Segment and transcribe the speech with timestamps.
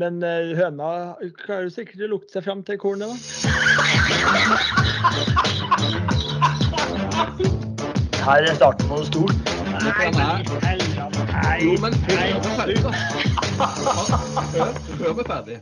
[0.00, 0.90] Men eh, høna
[1.42, 3.16] klarer sikkert å lukte seg fram til kornet, da.
[8.24, 9.36] Her er starten på noe stort.
[9.80, 10.08] Nei,
[11.34, 11.92] Nei, Jo, men
[12.86, 12.92] da.
[14.54, 15.58] Hør, hør ferdig.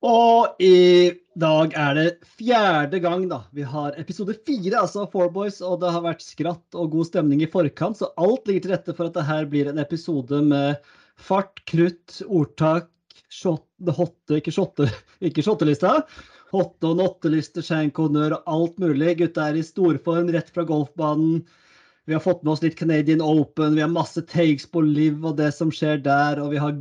[0.00, 2.06] Og i dag er det
[2.38, 3.42] fjerde gang da.
[3.52, 7.44] Vi har episode fire, altså Four Boys, og det har vært skratt og god stemning
[7.44, 10.80] i forkant, så alt ligger til rette for at det her blir en episode med
[11.20, 12.89] fart, krutt, ordtak,
[13.30, 13.64] shot,
[13.96, 14.88] hotte, ikke shotte,
[15.30, 16.00] ikke shottelista.
[16.50, 19.16] Hotte- og notteliste, skjenkhonnør og alt mulig.
[19.20, 21.44] Gutta er i storform rett fra golfbanen.
[22.08, 25.36] Vi har fått med oss litt Canadian Open, vi har masse takes på Liv og
[25.38, 26.74] det som skjer der, og vi har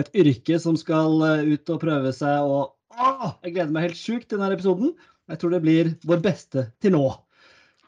[0.00, 2.42] et yrke som skal eh, ut og prøve seg.
[2.42, 4.94] og å, Jeg gleder meg helt sjukt til denne episoden.
[5.30, 7.04] Jeg tror det blir vår beste til nå.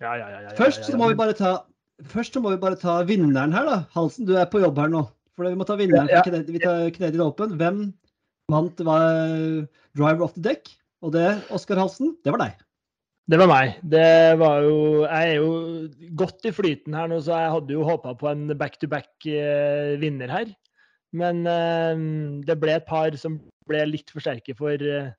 [0.02, 1.62] Ja, ja, ja, Først så må vi bare ta
[2.10, 3.76] Først så må vi bare ta vinneren her, da.
[3.94, 5.04] Halsen, du er på jobb her nå.
[5.38, 7.54] For vi må ta vinneren fra vi tar Canadian Open.
[7.58, 7.84] Hvem
[8.52, 9.04] vant var
[9.94, 10.70] Driver off the deck?
[11.04, 12.60] Og det, Oskar Halsen, det var deg.
[13.24, 13.76] Det var meg.
[13.80, 15.50] Det var jo Jeg er jo
[16.20, 20.52] godt i flyten her nå, så jeg hadde jo håpa på en back-to-back-vinner her.
[21.16, 22.02] Men eh,
[22.44, 25.12] det ble et par som ble litt for sterke for eh,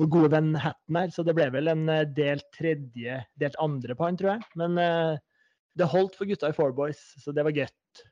[0.00, 1.10] gode venn Hatten er.
[1.12, 4.48] så det ble vel en eh, delt tredje, delt andre på han, tror jeg.
[4.56, 5.20] Men eh,
[5.76, 8.04] det holdt for gutta i Four Boys, så det var greit.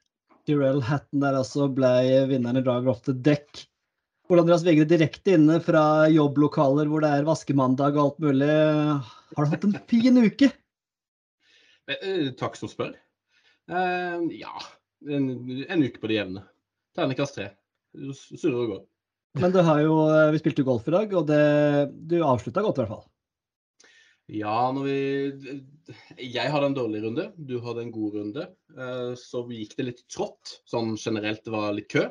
[0.48, 1.92] Tyrell Hatton der altså ble
[2.28, 3.64] vinneren i Driver off the deck.
[4.30, 8.50] Ole Andreas Vegre direkte inne fra jobblokaler hvor det er vaskemandag og alt mulig.
[9.34, 10.52] Har du hatt en fin uke?
[11.90, 12.92] Eh, eh, takk som spør.
[13.70, 14.54] Uh, ja,
[15.10, 15.26] en,
[15.66, 16.44] en uke på det jevne.
[16.94, 17.48] Terningkast tre.
[18.14, 18.84] Surrer og går.
[19.42, 19.98] Men du har jo,
[20.30, 21.42] vi spilte jo golf i dag, og det,
[22.10, 23.04] du avslutta godt i hvert fall.
[24.30, 24.96] Ja, når vi
[26.30, 28.46] Jeg hadde en dårlig runde, du hadde en god runde.
[29.18, 30.60] Så gikk det litt trått.
[30.70, 32.06] Sånn generelt, det var litt kø.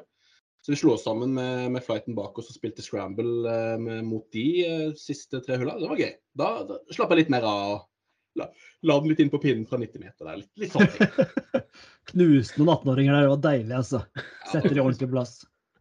[0.69, 4.03] Så vi slo oss sammen med, med flighten bak oss og spilte scramble eh, med,
[4.05, 5.81] mot de eh, siste tre hullene.
[5.81, 6.11] Det var gøy.
[6.37, 7.71] Da, da slapp jeg litt mer av.
[8.37, 8.45] La,
[8.85, 10.43] la den litt inn på pinnen fra 90 meter der.
[10.43, 10.85] Litt, litt sånn.
[12.11, 14.03] Knuste noen 18-åringer der, det var deilig, altså.
[14.51, 15.33] Setter de ordentlig plass.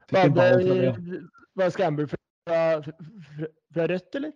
[0.09, 1.23] Var fra det det.
[1.61, 4.35] var Scramble fra, fra, fra Rødt, eller?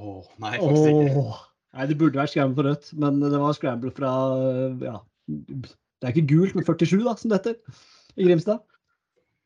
[0.00, 1.28] Åh, nei, faktisk ikke.
[1.76, 4.16] Nei, det burde vært scramble for rødt, men det var scramble fra
[4.80, 7.80] ja, Det er ikke gult, men 47, da, som det heter,
[8.16, 8.64] i Grimstad.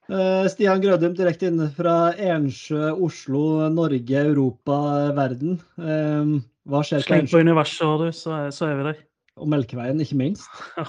[0.07, 4.77] Eh, Stian Grødum direkte inne fra Ensjø, Oslo, Norge, Europa,
[5.17, 5.57] verden.
[5.83, 6.37] Eh,
[6.71, 7.43] hva skjer på Sleng på Ensjø?
[7.49, 9.01] universet, har du, så, er- så er vi der.
[9.37, 10.47] Og Melkeveien, ikke minst.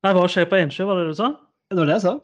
[0.00, 1.34] Nei, hva skjer på Ensjø, var det du sa?
[1.70, 2.14] Det var det jeg sa.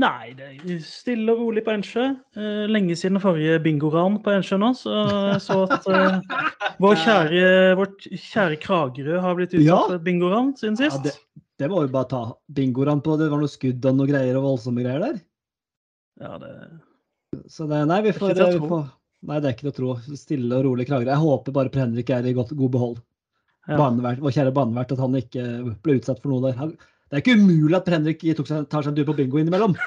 [0.00, 2.04] Nei, det er stille og rolig på Ensjø.
[2.40, 4.94] Eh, lenge siden forrige bingoran på Ensjø nå, så
[5.32, 6.38] jeg så at uh,
[6.84, 7.42] vår kjære,
[7.80, 9.80] vårt kjære Kragerø har blitt utsatt Ja.
[9.88, 11.12] for et bingoran siden Ja, det,
[11.58, 12.20] det må vi bare ta
[12.54, 13.16] bingoene på.
[13.18, 15.18] Det var noe skudd og noe greier og voldsomme greier der.
[16.22, 16.52] Ja, det,
[17.50, 18.80] Så det, nei, vi Det er ikke til å tro.
[19.28, 20.16] Nei, det er ikke til å tro.
[20.18, 21.10] Stille og rolig Kragerø.
[21.10, 23.00] Jeg håper bare Per Henrik er i godt, god behold.
[23.68, 23.76] ja.
[23.76, 25.46] Barnevert, vår kjære barnevert, at han ikke
[25.84, 26.54] ble utsatt for noe der.
[26.60, 26.70] Han,
[27.08, 29.42] det er ikke umulig at Per Henrik tok seg, tar seg en tur på bingo
[29.42, 29.74] innimellom.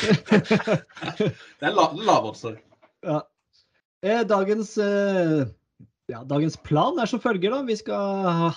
[0.00, 2.58] Det er la, lavoddsere.
[3.06, 3.20] Ja.
[4.02, 5.44] Eh, Dagens, eh,
[6.10, 7.54] ja, dagens plan er som følger.
[7.54, 7.62] da.
[7.66, 8.54] Vi skal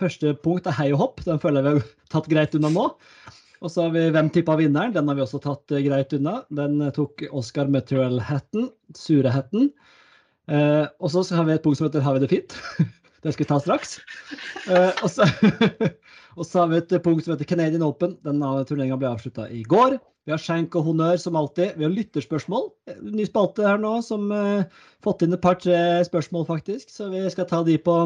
[0.00, 1.24] Første punkt er hei og hopp.
[1.26, 2.88] Den føler jeg vi har tatt greit unna nå.
[3.64, 4.94] Og så har vi Hvem tippa vinneren?
[4.94, 6.42] Den har vi også tatt eh, greit unna.
[6.54, 8.68] Den eh, tok Oscar Material-hatten.
[8.98, 9.70] Surehatten.
[10.52, 12.58] Eh, og så har vi et punkt som heter Har vi det fint?
[13.24, 13.94] Det skal vi ta straks.
[14.68, 15.24] Eh, og, så,
[16.38, 18.18] og så har vi et punkt som heter Canadian Open.
[18.26, 19.96] Den turneringa ble avslutta i går.
[20.28, 21.78] Vi har skjenk og honnør som alltid.
[21.78, 22.68] Vi har lytterspørsmål.
[22.90, 24.64] Eh, Ny spalte her nå som uh,
[25.04, 26.92] fått inn et par-tre spørsmål, faktisk.
[26.92, 27.96] Så vi skal ta de på,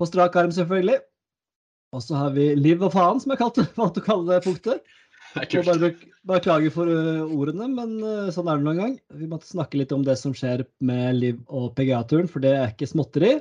[0.00, 0.96] på strak arm, selvfølgelig.
[1.96, 4.96] Og så har vi Liv og faen, som jeg kalte, valgte å kalle det punktet.
[5.36, 7.98] Det bare bek- beklager for ordene, men
[8.32, 8.94] sånn er det noen gang.
[9.12, 12.72] Vi måtte snakke litt om det som skjer med Liv og PGA-turen, for det er
[12.72, 13.34] ikke småtteri.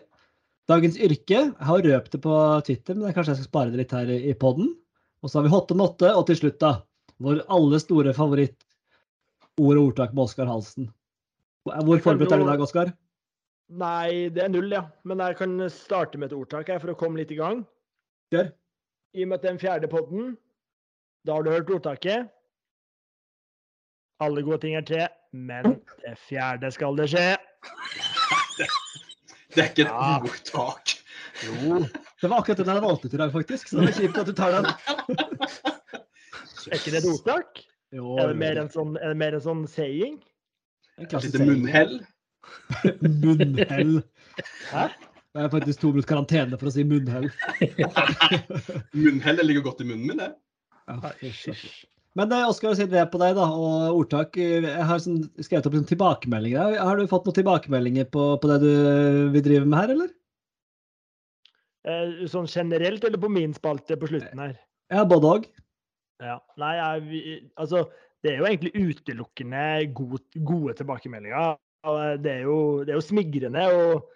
[0.68, 1.40] Dagens yrke.
[1.40, 2.36] Jeg har røpt det på
[2.68, 4.74] Twitter, men kanskje jeg skal spare det litt her i, poden.
[5.24, 6.74] Og så har vi Hotte Notte, og til slutt, da,
[7.24, 8.66] vår alle store favoritt
[9.58, 10.90] ord og ordtak med Oskar Halsen.
[11.68, 12.92] Hvor forberedt er du i dag, Oskar?
[13.80, 14.84] Nei, det er null, ja.
[15.08, 17.64] Men jeg kan starte med et ordtak her for å komme litt i gang.
[18.36, 18.52] Gjør.
[19.16, 20.36] I og med at den fjerde podden,
[21.28, 22.28] da har du hørt ordtaket.
[24.24, 27.28] Alle gode ting er tre, men det fjerde skal det skje.
[29.56, 30.18] Det er ikke et Ja.
[30.20, 30.94] ordtak.
[31.46, 31.80] Jo.
[32.22, 33.68] Det var akkurat den jeg valgte til deg, faktisk.
[33.70, 34.66] Så det er kjipt at du tar den.
[36.68, 37.62] Er ikke det et ordtak?
[37.96, 40.18] Jo, Er det mer en sånn, er det mer en sånn saying?
[40.98, 41.94] en Et lite munnhell.
[43.24, 44.02] Munnhell.
[44.72, 44.88] Hæ?
[45.38, 47.30] Det er faktisk to minutter karantene for å si munnhell.
[48.98, 50.34] Munnhell det ligger godt i munnen min, det.
[50.88, 51.14] Ja.
[52.18, 55.20] Men eh, Oskar, siden vi er på deg, da, og ordtak eh, Jeg har sånn,
[55.38, 56.80] skrevet opp sånn tilbakemeldinger.
[56.82, 58.72] Har du fått noen tilbakemeldinger på, på det du
[59.36, 60.16] vil drive med her, eller?
[61.88, 64.58] Eh, Sånn generelt, eller på min spalte på slutten her?
[64.94, 65.48] Ja, både òg.
[66.24, 66.40] Ja.
[66.58, 67.86] Nei, jeg, altså,
[68.26, 69.64] det er jo egentlig utelukkende
[69.96, 71.60] gode, gode tilbakemeldinger.
[72.24, 74.08] Det er jo, det er jo smigrende og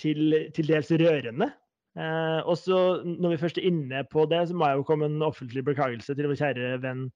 [0.00, 1.52] til, til dels rørende.
[2.00, 5.10] Eh, og så når vi først er inne på det, så må jeg jo komme
[5.10, 7.10] en offentlig beklagelse til vår kjære venn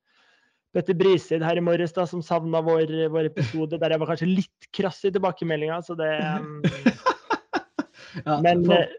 [0.76, 4.28] Petter Brisid her i morges, da, som savna vår, vår episode der jeg var kanskje
[4.28, 5.81] litt krass i tilbakemeldinga.
[5.87, 6.61] Så det um,
[8.26, 8.93] Ja, Men eh,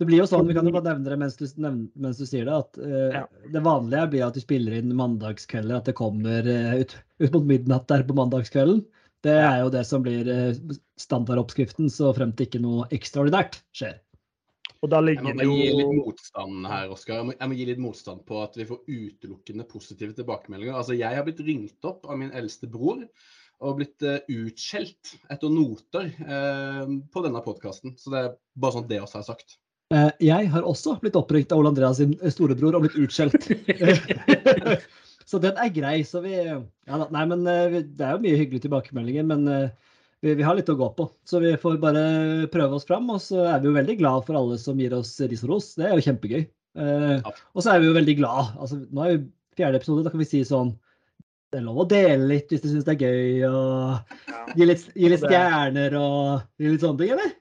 [0.00, 2.48] Det blir jo sånn, vi kan jo bare nevne det mens du, mens du sier
[2.48, 3.24] det, at uh, Ja.
[3.52, 7.48] det vanlige blir at du spiller inn mandagskvelder, at det kommer uh, ut, ut mot
[7.52, 8.80] midnatt der på mandagskvelden.
[9.20, 10.24] Det er jo det som blir
[10.96, 13.98] standardoppskriften, så frem til ikke noe ekstraordinært skjer.
[14.80, 17.20] Og da Jeg må jo Jeg må gi litt motstand her, Oskar.
[17.20, 20.76] Jeg, jeg må gi litt motstand på at vi får utelukkende positive tilbakemeldinger.
[20.76, 23.04] Altså, Jeg har blitt ringt opp av min eldste bror
[23.60, 27.92] og blitt eh, utskjelt etter noter eh, på denne podkasten.
[28.00, 29.58] Så det er bare sånn det også er sagt.
[29.92, 33.50] Eh, jeg har også blitt oppringt av Ole Andreas sin storebror og blitt utskjelt.
[35.30, 35.98] så den er grei.
[36.08, 39.44] Så vi ja, da, Nei, men det er jo mye hyggelige tilbakemeldinger, men
[40.22, 41.06] vi, vi har litt å gå på.
[41.24, 42.04] Så vi får bare
[42.52, 43.08] prøve oss fram.
[43.14, 45.72] Og så er vi jo veldig glad for alle som gir oss ris og ros.
[45.80, 46.42] Det er jo kjempegøy.
[46.78, 47.32] Eh, Ja.
[47.54, 48.52] og så er vi jo veldig glad.
[48.60, 49.24] Altså, nå er jo
[49.58, 50.76] fjerde episode, da kan vi si sånn
[51.50, 54.44] det er lov å dele litt hvis du syns det er gøy, og Ja.
[54.54, 57.32] gi litt, gi litt Og stjerner og gi litt sånne ting, eller?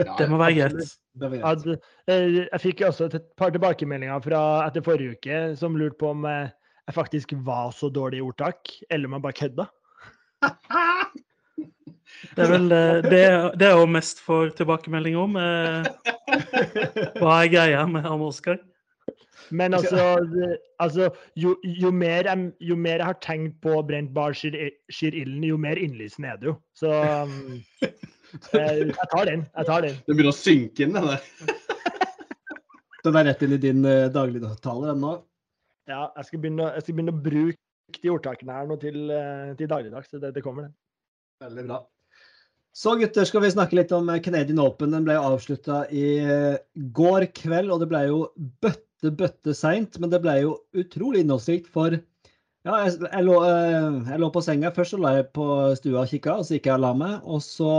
[0.00, 1.78] Ja, Det må være greit.
[2.08, 6.24] Eh, Jeg fikk også et par tilbakemeldinger fra etter forrige uke som lurte på om
[6.24, 6.48] eh,
[6.88, 9.68] jeg faktisk var så dårlig i ordtak, eller om jeg bare kødda.
[12.36, 13.22] Det er vel eh, det,
[13.60, 15.38] det er jo mest for tilbakemelding om.
[15.40, 15.88] eh,
[17.18, 18.60] Hva er greia med han Oskar?
[19.52, 20.00] Men altså,
[20.80, 24.54] altså jo, jo, mer jeg, jo mer jeg har tenkt på brent bar skyr
[24.88, 26.54] skyr ilden, jo mer innlysende er det jo.
[26.78, 29.44] Så um, eh, jeg tar den.
[29.58, 29.98] Jeg tar den.
[30.06, 31.58] Det begynner å synke inn, det der.
[33.02, 35.16] Den er rett inn i din uh, dagligtale, den nå.
[35.90, 39.50] Ja, jeg skal begynne, jeg skal begynne å bruke de ordtakene her nå til, eh,
[39.58, 40.12] til dagligdags.
[40.14, 40.72] Det, det kommer, det.
[41.44, 41.80] Veldig bra.
[42.72, 44.94] Så gutter, skal vi snakke litt om eh, Canadian Open.
[44.94, 46.56] Den ble avslutta i eh,
[46.96, 48.22] går kveld, og det ble jo
[48.64, 49.98] bøtte, bøtte seint.
[50.00, 51.98] Men det ble jo utrolig innholdsrikt for
[52.62, 54.72] Ja, jeg, jeg, lå, eh, jeg lå på senga.
[54.72, 55.46] Først så la jeg på
[55.76, 57.14] stua og kikka, og så gikk jeg og la meg.
[57.28, 57.70] Og så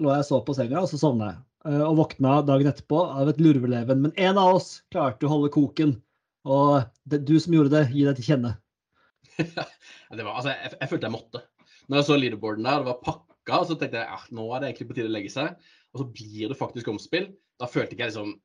[0.00, 1.40] lå jeg og så på senga, og så sovna jeg.
[1.84, 4.06] Og våkna dagen etterpå av et lurveleven.
[4.06, 5.98] Men én av oss klarte å holde koken.
[6.48, 8.56] Og det, du som gjorde det, gi deg til kjenne.
[10.10, 11.40] Det var, altså, jeg, jeg følte jeg måtte.
[11.86, 14.70] Når jeg så leaderboarden der, det var pakka, så tenkte jeg at nå er det
[14.70, 15.54] egentlig på tide å legge seg.
[15.94, 17.30] Og så blir det faktisk omspill.
[17.60, 18.36] Da følte ikke jeg liksom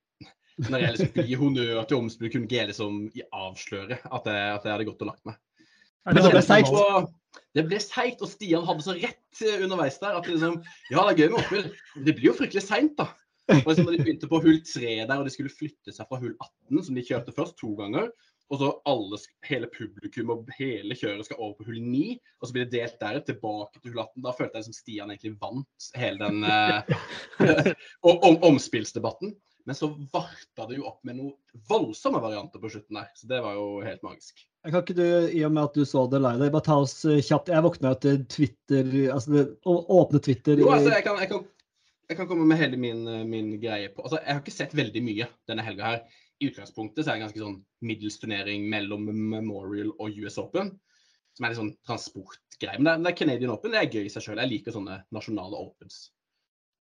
[0.72, 3.02] Når jeg liksom gir gi honnør til omspill, kunne ikke jeg liksom
[3.36, 5.36] avsløre at jeg, at jeg hadde gått og lagt meg.
[6.06, 6.72] Men det ble seigt.
[7.56, 10.62] Det ble seigt, og Stian hadde så rett eh, underveis der at liksom
[10.94, 13.10] Ja, det er gøy med men Det blir jo fryktelig seint, da.
[13.52, 16.22] Og liksom når de begynte på hull 3 der, og de skulle flytte seg fra
[16.22, 18.08] hull 18, som de kjørte først to ganger,
[18.54, 22.04] og så alle, hele publikum og hele kjøret skal over på hull 9,
[22.40, 24.26] og så blir det delt der tilbake til hull 18.
[24.26, 26.94] Da følte jeg som Stian egentlig vant hele den eh,
[28.10, 29.34] om, om, omspillsdebatten.
[29.66, 33.08] Men så varta det jo opp med noen voldsomme varianter på slutten der.
[33.18, 34.44] Så det var jo helt magisk.
[34.66, 37.22] Kan ikke du, i og med at du så det live, bare ta oss eh,
[37.26, 41.44] kjapt Jeg våkna etter Twitter altså åpne Twitter Jo, altså, jeg kan, jeg kan,
[42.10, 44.74] jeg kan komme med hele min, eh, min greie på Altså, Jeg har ikke sett
[44.78, 46.22] veldig mye denne helga her.
[46.40, 50.74] I utgangspunktet så er det en ganske sånn middels turnering mellom Memorial og US Open.
[51.36, 52.80] Som er litt sånn transportgreie.
[52.80, 53.74] Men det er, det er Canadian Open.
[53.74, 54.42] Det er gøy i seg sjøl.
[54.44, 56.06] Jeg liker sånne nasjonale opens.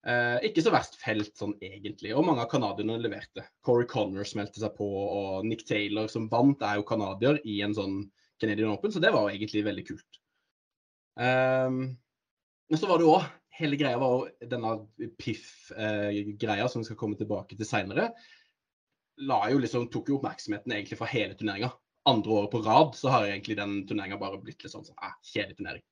[0.01, 2.13] Eh, ikke så verst felt sånn egentlig.
[2.17, 3.45] Og mange av canadierne leverte.
[3.65, 7.75] Corey Connor smelte seg på, og Nick Taylor som vant, er jo canadier i en
[7.77, 7.99] sånn
[8.41, 10.19] Canadian Open, så det var jo egentlig veldig kult.
[11.21, 11.83] Ehm,
[12.71, 14.69] men så var det òg Hele greia var denne
[15.19, 18.07] Piff-greia som vi skal komme tilbake til seinere.
[19.17, 21.71] Liksom, tok jo oppmerksomheten egentlig fra hele turneringa.
[22.09, 25.13] Andre året på rad så har egentlig den turneringa bare blitt litt sånn sånn, eh,
[25.33, 25.83] kjedelig turnering.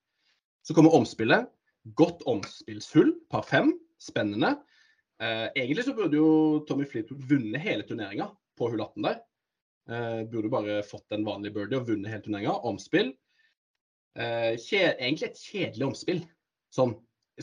[0.65, 1.49] Så kommer omspillet.
[1.95, 3.73] Godt omspillshull, par fem.
[3.99, 4.55] Spennende.
[5.19, 9.19] Eh, egentlig så burde jo Tommy Fleetwood vunnet hele turneringa på hull 18 der.
[9.89, 12.55] Eh, burde bare fått en vanlig birdie og vunnet hele turneringa.
[12.69, 13.13] Omspill.
[14.15, 16.23] Eh, egentlig et kjedelig omspill,
[16.75, 16.95] sånn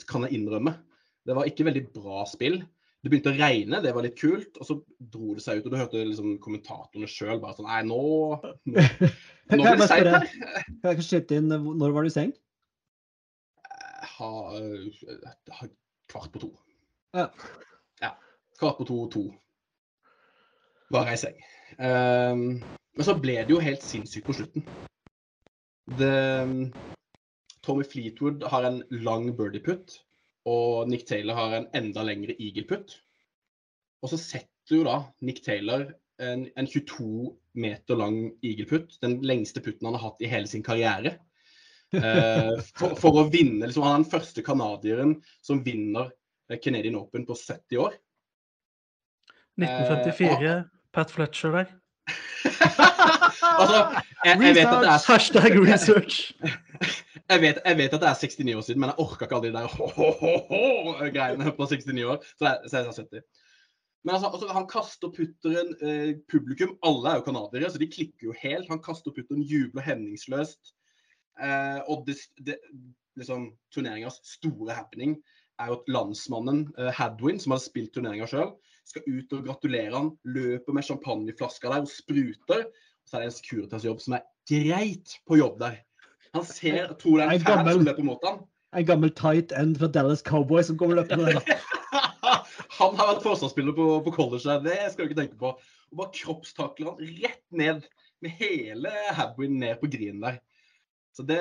[0.09, 0.75] kan jeg innrømme.
[1.27, 2.61] Det var ikke veldig bra spill.
[3.07, 5.69] Det begynte å regne, det var litt kult, og så dro det seg ut.
[5.69, 8.01] Og du hørte liksom kommentatorene sjøl bare sånn Nei, nå,
[8.75, 8.87] nå,
[9.53, 10.27] nå blir det seigt her.
[10.83, 12.33] kan jeg skyte inn eh, når var du i seng?
[14.17, 14.31] Ha,
[15.61, 15.69] ha,
[16.11, 16.51] kvart på to.
[17.15, 17.29] Ja.
[18.03, 18.11] Ja.
[18.59, 19.23] Kvart på to-to.
[20.91, 21.39] Var jeg i seng.
[21.79, 22.45] Um,
[22.99, 24.67] men så ble det jo helt sinnssykt på slutten.
[26.03, 26.11] det,
[27.63, 30.01] Tommy Fleetwood har en lang birdie putt,
[30.47, 32.97] og Nick Taylor har en enda lengre eagle putt.
[34.05, 35.89] Og så setter jo da Nick Taylor
[36.23, 40.51] en, en 22 meter lang eagle putt, den lengste putten han har hatt i hele
[40.51, 41.19] sin karriere.
[41.97, 46.09] Eh, for, for å vinne liksom, Han er den første canadieren som vinner
[46.51, 47.95] eh, Canadian Open på 70 år.
[49.63, 50.57] 1954.
[50.93, 51.71] Pat Fletcher der.
[53.43, 53.81] altså,
[54.25, 56.17] jeg, jeg, vet at det er, Hashtag research.
[57.31, 59.49] jeg, vet, jeg vet at det er 69 år siden, men jeg orka ikke alle
[59.49, 62.23] de der ho-ho-ho-greiene på 69 år.
[62.39, 63.27] Så jeg, så jeg sa 70.
[64.07, 68.29] Men altså, altså, han kaster putteren eh, Publikum, alle er jo canadiere, så de klikker
[68.29, 68.69] jo helt.
[68.71, 70.77] Han kaster putteren, jubler hemningsløst.
[71.43, 72.61] Eh, og det, det,
[73.19, 75.17] liksom, turneringas store happening
[75.59, 78.55] er jo at landsmannen eh, Hadwin, som hadde spilt turneringa sjøl,
[78.87, 82.67] skal ut og gratulere han, løper med champagneflaska der og spruter.
[83.07, 85.81] Så er det en Securitas-jobb som er greit på jobb der.
[86.35, 88.41] Han ser, tror det er En en fan gammel- som løper mot ham.
[88.77, 91.61] En gammel tight end fra Dallas Cowboys som kommer løpende der.
[92.79, 95.55] han har vært forsvarsspiller på, på college, der, det skal du ikke tenke på.
[95.93, 97.87] Og bare kroppstakler han rett ned
[98.25, 100.41] med hele Hadwin ned på grinen der.
[101.17, 101.41] Så det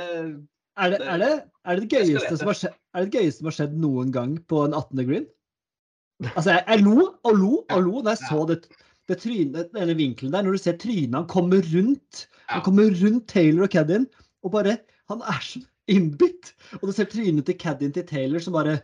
[0.78, 1.32] Er det, er det,
[1.66, 4.66] er det, det har skjedd, er det det gøyeste som har skjedd noen gang på
[4.68, 5.06] en 18.
[5.08, 5.28] green?
[6.36, 8.62] Altså, jeg, jeg lo og lo og lo da jeg så det,
[9.12, 10.46] det trynet, denne vinkelen der.
[10.46, 12.26] Når du ser trynet han kommer rundt.
[12.52, 14.10] Han kommer rundt Taylor og Caddien,
[14.46, 14.78] og bare
[15.10, 16.56] Han er så innbitt.
[16.82, 18.80] Og du ser trynet til Caddien til Taylor som bare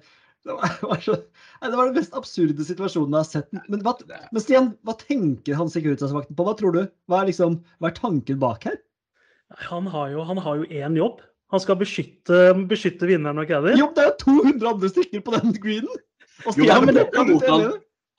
[0.46, 1.16] det var, så,
[1.62, 3.52] det var den mest absurde situasjonen jeg har sett.
[3.70, 3.94] Men, hva,
[4.34, 6.46] men Stian, hva tenker han Securitas-vakten på?
[6.48, 6.80] Hva tror du?
[7.10, 8.80] Hva er, liksom, hva er tanken bak her?
[9.68, 11.22] Han har jo, han har jo én jobb.
[11.54, 13.76] Han skal beskytte, beskytte vinneren og caddy.
[13.78, 16.04] Jo, det er jo 200 andre stykker på den greenen!
[16.48, 17.72] Og Jo, Stian, men men det jo mot jeg,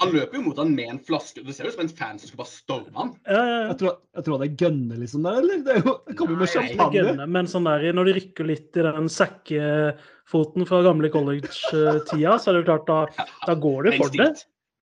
[0.03, 0.15] han.
[0.15, 1.43] løper jo mot han med en flaske.
[1.47, 3.13] Det ser ut som en fan som skal bare storme han.
[3.27, 5.63] Eh, tror, jeg tror det er gønne, liksom, der, eller?
[5.67, 6.99] Det, er jo, det kommer jo med champagne.
[6.99, 12.53] gønne, men sånn der, når de rykker litt i den sekkefoten fra gamle college-tida, så
[12.53, 14.29] er det jo klart da, da går det for det.
[14.33, 14.47] Instinkt.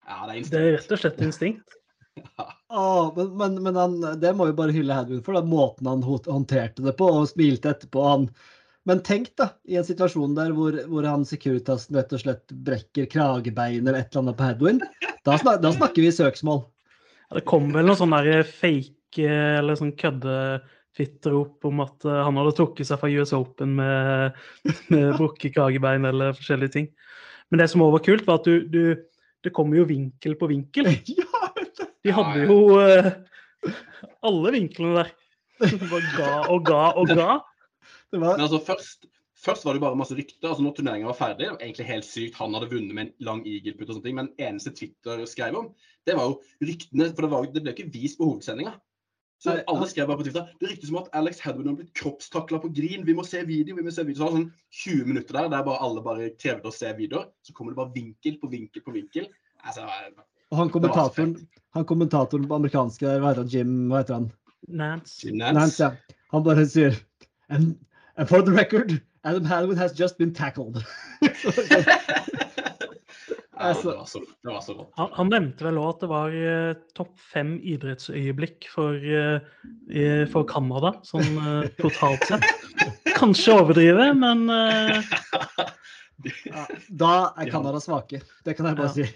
[0.07, 0.53] Ja, det er instinkt.
[0.53, 1.77] Det er rett og slett instinkt.
[2.69, 6.03] Åh, men men, men han, det må vi bare hylle Hadwin for, da, måten han
[6.03, 8.03] håndterte det på og smilte etterpå.
[8.07, 8.29] Han,
[8.87, 13.09] men tenk da, i en situasjon der hvor, hvor han Securitasen rett og slett brekker
[13.11, 14.79] kragebein eller et eller annet på Hedwin,
[15.27, 16.61] Da, snak, da snakker vi søksmål.
[17.27, 22.39] Ja, Det kom vel noen sånne der fake eller sånn kødde-Twitter-rop om at eh, han
[22.39, 24.39] hadde trukket seg fra US Open med,
[24.93, 26.87] med brukket kragebein eller forskjellige ting.
[27.51, 29.03] Men det som også var kult, var at du, du
[29.43, 30.87] Det kommer jo vinkel på vinkel.
[31.17, 31.51] Ja,
[32.07, 33.11] De hadde jo eh,
[34.23, 35.13] alle vinklene der.
[35.91, 37.31] Bare ga og ga og ga.
[38.11, 40.47] Det var Men altså, først, først var det bare masse rykter.
[40.47, 42.39] altså Når turneringa var ferdig, det var egentlig helt sykt.
[42.39, 44.19] Han hadde vunnet med en lang eagle-putt og sånne ting.
[44.19, 45.71] Men eneste Twitter skrev om,
[46.07, 47.09] det var jo ryktene.
[47.13, 48.77] For det, var, det ble jo ikke vist på hovedsendinga.
[49.37, 52.57] Så alle skrev bare på Twitter det ryktes om at Alex Hadwin har blitt kroppstakla
[52.63, 53.03] på green.
[53.05, 53.75] Vi må se video.
[53.77, 54.17] vi må se video.
[54.17, 54.47] Så var det sånn
[54.79, 57.27] 20 minutter der der bare alle bare krevde å se videoer.
[57.45, 59.29] Så kommer det bare vinkel på vinkel på vinkel.
[59.61, 59.85] Altså,
[60.49, 61.35] Og han kommentatoren,
[61.75, 64.27] han kommentatoren på amerikanske hva heter han, Jim, hva heter han?
[64.67, 65.19] Nance.
[65.27, 65.83] Jim Nance, Nance.
[65.83, 66.17] ja.
[66.33, 66.97] Han bare sier
[67.53, 67.75] and,
[68.17, 70.83] and for the record, Adam Hadwin has just been tackled.
[73.59, 74.91] Altså- det var så, det var så rått.
[75.01, 79.39] Han, han nevnte vel òg at det var eh, topp fem idrettsøyeblikk for, eh,
[79.89, 82.45] i- for Canada, sånn eh, totalt sett.
[83.17, 85.01] Kanskje overdrive, men eh,
[86.45, 86.67] Ja,
[87.01, 87.49] da er.
[87.49, 88.21] Canada svake.
[88.45, 88.93] Det kan jeg bare Ja.
[88.93, 89.09] si.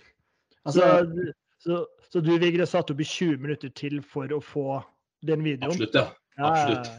[0.65, 1.77] Så, Altså, så,
[2.09, 4.81] så du Vigre satt opp i 20 minutter til for å få
[5.25, 5.69] den videoen?
[5.77, 6.07] Absolutt, ja.
[6.37, 6.89] Absolutt.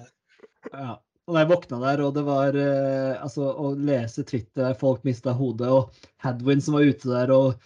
[0.72, 0.94] ja.
[1.30, 5.34] Og jeg våkna der, og det var eh, altså å lese Twitter der folk mista
[5.36, 7.62] hodet, og Hadwin som var ute der og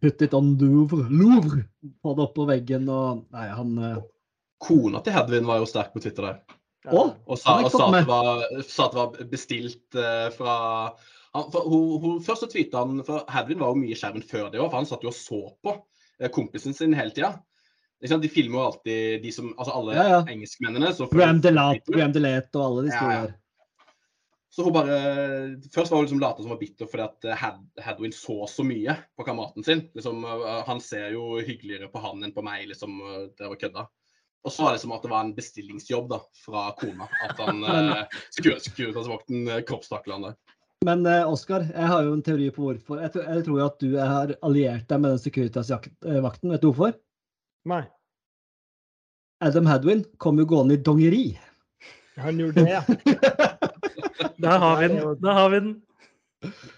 [0.00, 1.64] put it on Louvre, Louvre
[2.00, 3.98] på det oppå veggen, og Nei, han eh,
[4.64, 6.38] Kona til Hadwin var jo sterk på Twitter der.
[6.84, 7.02] Ja.
[7.02, 10.56] Og sa, og sa, at det var, sa at det var bestilt eh, fra
[11.34, 14.24] han, for, hun, hun, Først så tweeta han for Hadwin var jo mye i skjermen
[14.24, 15.76] før det òg, for han satt jo og så på
[16.20, 17.34] eh, kompisen sin hele tida.
[18.04, 20.20] De filmer jo alltid de som Altså alle Ja, ja.
[20.28, 20.90] engelskmennene.
[21.10, 23.34] Graham Delate, Graham og alle de store der.
[24.54, 24.98] så hun bare
[25.74, 28.94] Først var hun liksom lata som var bitter fordi at Had, Hadwin så så mye
[29.16, 29.88] på kameraten sin.
[29.94, 33.00] Liksom, eh, han ser jo hyggeligere på han enn på meg, liksom.
[33.00, 33.86] eh, Det var kødda.
[34.44, 37.08] Og så var det som at det var en bestillingsjobb da, fra kona.
[37.24, 38.04] At han eh,
[38.36, 40.36] Securitas-vakten eh, kroppstakla han der.
[40.84, 43.00] Men eh, Oskar, jeg har jo en teori på hvorfor.
[43.00, 46.52] Jeg, tror- jeg tror jo at du har alliert deg med den Securitas-vakten.
[46.52, 46.92] Vet du hvorfor?
[47.64, 47.84] Nei,
[49.44, 51.24] Adam Hadwin kom jo gående i dongeri.
[52.16, 52.82] han gjorde det, ja.
[54.44, 55.00] der har vi den.
[55.20, 55.72] Der har vi den.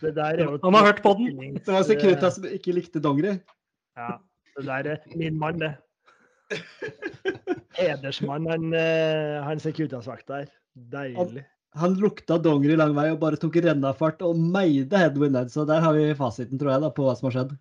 [0.00, 1.58] Det der er jo Han har hørt på den.
[1.58, 3.36] Det var Securitas som ikke likte dongeri.
[3.98, 4.16] Ja,
[4.56, 5.74] det der er min mann, det.
[7.78, 10.50] Hedersmann, han, eh, han Securitas-vakta her.
[10.74, 11.44] Deilig.
[11.76, 15.52] Han lukta dongeri lang vei og bare tok rennafart og meide headwind ned.
[15.52, 17.56] Så der har vi fasiten, tror jeg, da, på hva som har skjedd.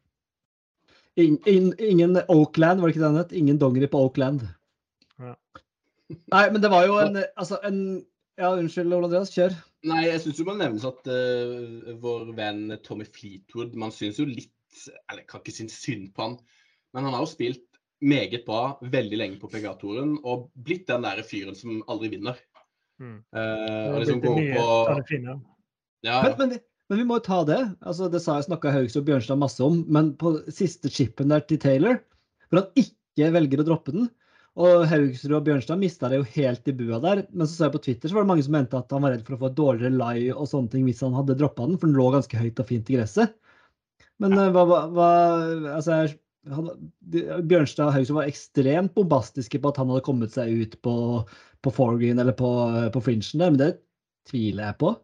[1.15, 3.35] In, in, ingen Oakland, var det ikke det han het?
[3.35, 4.43] Ingen dongeri på Oakland.
[5.21, 5.35] Ja.
[6.33, 7.79] Nei, men det var jo en Altså, en
[8.35, 9.53] Ja, unnskyld, Ole Andreas, kjør.
[9.87, 14.25] Nei, jeg syns jo man nevnes at uh, vår venn Tommy Fleetwood Man syns jo
[14.27, 14.51] litt
[15.07, 16.35] Eller kan ikke synes synd på han,
[16.91, 17.63] men han har jo spilt
[18.03, 22.35] meget bra veldig lenge på PGA-toren og blitt den der fyren som aldri vinner.
[22.99, 23.21] Mm.
[23.31, 24.65] Uh, og liksom går på
[25.23, 25.37] ja,
[26.05, 27.61] ja, Men, men, men vi må jo ta det.
[27.81, 31.45] Altså, det sa jeg snakka Haugs og Bjørnstad masse om, men på siste chipen der
[31.47, 32.01] til Taylor,
[32.49, 34.09] hvor han ikke velger å droppe den
[34.55, 37.25] og Haugsrud og Bjørnstad mista det jo helt i bua der.
[37.35, 39.11] Men så så jeg på Twitter så var det mange som mente at han var
[39.11, 41.79] redd for å få et dårligere lie og sånne ting hvis han hadde droppa den,
[41.81, 43.33] for den lå ganske høyt og fint i gresset.
[44.23, 45.09] Men eh, hva, hva, hva
[45.73, 45.97] Altså,
[46.55, 46.69] han,
[47.11, 50.95] Bjørnstad og Haugsrud var ekstremt bombastiske på at han hadde kommet seg ut på,
[51.65, 52.51] på foregreen eller på,
[52.95, 53.71] på fringen der, men det
[54.31, 54.95] tviler jeg på.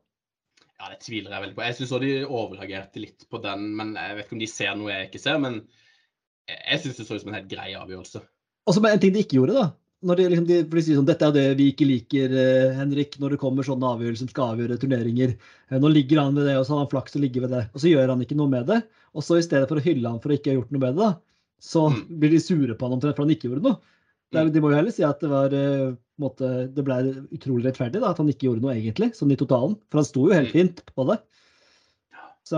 [0.82, 1.62] Ja, det tviler jeg veldig på.
[1.68, 4.90] Jeg syns de overreagerte litt på den, men jeg vet ikke om de ser noe
[4.90, 5.38] jeg ikke ser.
[5.44, 5.60] Men
[6.50, 8.24] jeg syns det så ut som en helt grei avgjørelse.
[8.66, 9.68] Og så en ting de ikke gjorde, da.
[10.02, 13.20] Når de, liksom, de, de sier sånn Dette er det vi ikke liker, eh, Henrik,
[13.22, 15.36] når det kommer sånne avgjørelser som skal avgjøre turneringer.
[15.70, 17.62] Eh, nå ligger han ved det, og så har han flaks og ligger ved det.
[17.70, 18.80] Og så gjør han ikke noe med det.
[19.14, 20.98] Og så i stedet for å hylle han for å ikke ha gjort noe med
[20.98, 21.12] det, da,
[21.62, 22.02] så Mm.
[22.24, 23.78] blir de sure på han omtrent for han ikke gjorde noe.
[24.32, 27.02] Det er, de må jo heller si at det var eh, måte, det ble
[27.36, 29.76] utrolig rettferdig da, at han ikke gjorde noe egentlig, sånn i totalen.
[29.92, 30.56] For han sto jo helt Mm.
[30.56, 31.18] fint på det.
[32.48, 32.58] Så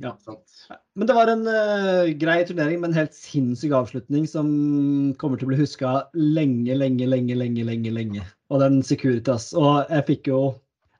[0.00, 0.12] ja.
[0.96, 4.46] Men det var en uh, grei turnering med en helt sinnssyk avslutning som
[5.20, 7.90] kommer til å bli huska lenge, lenge, lenge, lenge, lenge.
[7.92, 8.22] lenge.
[8.54, 9.50] Og den Securitas.
[9.58, 10.40] Og jeg fikk jo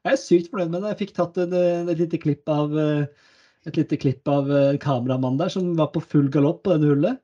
[0.07, 0.91] Jeg er sykt fornøyd med det.
[0.93, 3.07] Jeg fikk tatt en, eh, et lite klipp av uh,
[3.67, 7.23] et lite klipp av en kameramann der som var på full galopp på denne hullet.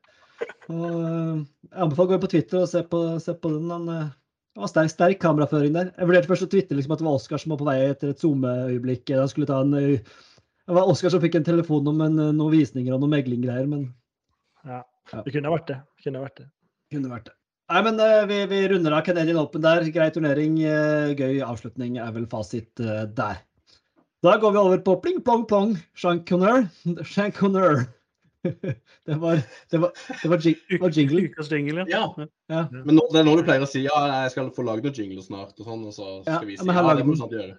[0.73, 3.71] Og eh, jeg anbefaler å gå på Twitter og se på, se på den.
[3.73, 4.11] Han, eh,
[4.53, 5.91] det var sterk, sterk kameraføring der.
[5.97, 8.13] Jeg vurderte først å twitte liksom at det var Oskar som var på vei etter
[8.13, 9.13] et SoMe-øyeblikk.
[9.17, 10.17] Han skulle ta en eh,
[10.63, 13.89] det var Oskar som fikk en telefon om en, noen visninger og noen meglinggreier, men
[14.63, 14.83] Ja.
[15.11, 15.23] Ja.
[15.27, 15.81] Det kunne vært det.
[15.81, 16.05] det.
[16.05, 16.45] Kunne vært det.
[16.95, 17.35] kunne vært det.
[17.73, 17.97] Nei, men
[18.29, 19.83] vi, vi runder av Canadian Open der.
[19.91, 20.61] Grei turnering,
[21.19, 23.41] gøy avslutning er vel fasit der.
[24.23, 25.75] Da går vi over på pling plong plong.
[25.99, 26.69] Jean Conner.
[27.03, 27.89] Jean Conner.
[29.07, 29.91] Det var, det var,
[30.23, 31.23] det var, jing, var jingle.
[31.31, 32.03] Ukas jingle, Ja.
[32.51, 32.63] Ja.
[32.71, 34.99] Men nå, det er nå du pleier å si ja, jeg skal få lagd noen
[34.99, 37.35] jingler snart, og sånn, og så Ja, skal vi si ja, det må du sant
[37.35, 37.57] gjøre.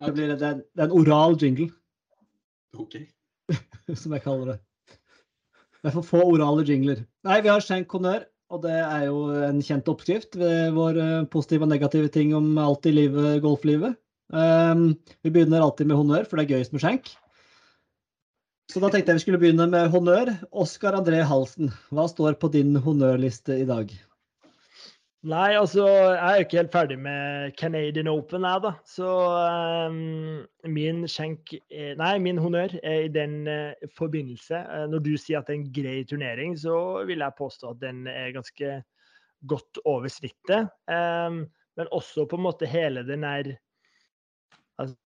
[0.00, 1.68] Det, blir, det, er, det er en oral jingle,
[2.78, 2.98] OK.
[4.02, 4.58] som jeg kaller det.
[5.80, 7.02] Det er for få orale jingler.
[7.26, 11.26] Nei, vi har skjenk honnør og det er jo en kjent oppskrift ved vår eh,
[11.30, 13.94] positive og negative ting om alt i livet, golflivet.
[14.30, 14.92] Um,
[15.26, 17.12] vi begynner alltid med honnør, for det er gøyest med skjenk.
[18.70, 20.28] Så da tenkte jeg vi skulle begynne med honnør.
[20.62, 23.90] Oskar André Halsen, hva står på din honnørliste i dag?
[25.26, 28.70] Nei, altså, jeg er jo ikke helt ferdig med Canadian Open, jeg, da.
[28.88, 29.08] Så
[29.90, 29.98] um,
[30.70, 34.62] min skjenk er- Nei, min honnør er i den uh, forbindelse.
[34.70, 37.82] Uh, når du sier at det er en grei turnering, så vil jeg påstå at
[37.82, 38.78] den er ganske
[39.50, 40.70] godt over snittet.
[40.86, 41.42] Um,
[41.76, 43.56] men også på en måte hele den er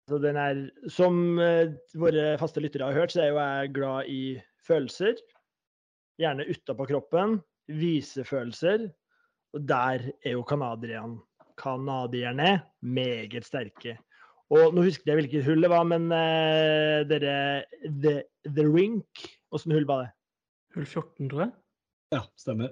[0.07, 4.11] Altså den er Som eh, våre faste lyttere har hørt, så er jo jeg glad
[4.11, 4.21] i
[4.63, 5.19] følelser.
[6.17, 7.41] Gjerne utapå kroppen.
[7.67, 8.87] Vise følelser.
[9.53, 11.19] Og der er jo canadierne
[11.57, 13.97] canadierne meget sterke.
[14.53, 19.73] Og nå husker jeg hvilket hull det var, men uh, dere the, the Rink, åssen
[19.75, 20.11] hull var det?
[20.77, 21.53] Hull 14, tror jeg.
[22.15, 22.71] Ja, stemmer.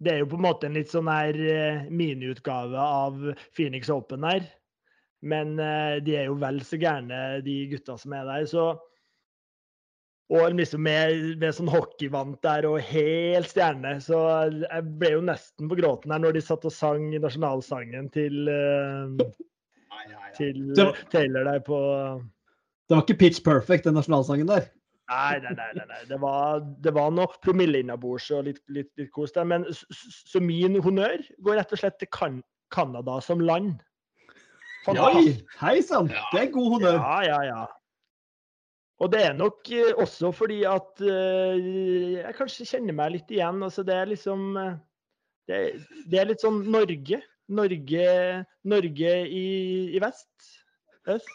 [0.00, 3.18] Det er jo på en måte en litt sånn her eh, miniutgave av
[3.56, 4.44] Phoenix Open her.
[5.22, 8.44] Men eh, de er jo vel så gærne, de gutta som er der.
[8.50, 8.66] Så
[10.28, 13.92] Og liksom med, med sånn hockeyvant der og helt stjerne.
[14.02, 14.18] Så
[14.64, 20.32] jeg ble jo nesten på gråten her når de satt og sang nasjonalsangen til, nei.
[20.34, 21.78] til var- Taylor der på
[22.88, 24.66] Det var ikke pitch perfect, den nasjonalsangen der.
[25.06, 25.70] Nei, nei, nei.
[25.78, 26.02] nei, nei.
[26.10, 29.46] Det var, det var noe promille innabords og litt, litt, litt kos der.
[29.46, 32.10] Men så min honnør går rett og slett til
[32.74, 33.78] Canada som land.
[34.92, 36.10] Oi, hei sann!
[36.12, 36.22] Ja.
[36.32, 36.98] Det er god honnør.
[37.00, 37.64] Ja, ja, ja.
[39.02, 41.56] Og det er nok eh, også fordi at eh,
[42.22, 43.58] jeg kanskje kjenner meg litt igjen.
[43.66, 44.76] Altså det er liksom eh,
[45.50, 45.58] det,
[46.10, 47.20] det er litt sånn Norge.
[47.46, 48.06] Norge,
[48.66, 49.48] Norge i,
[49.94, 50.54] i vest.
[51.12, 51.34] Øst.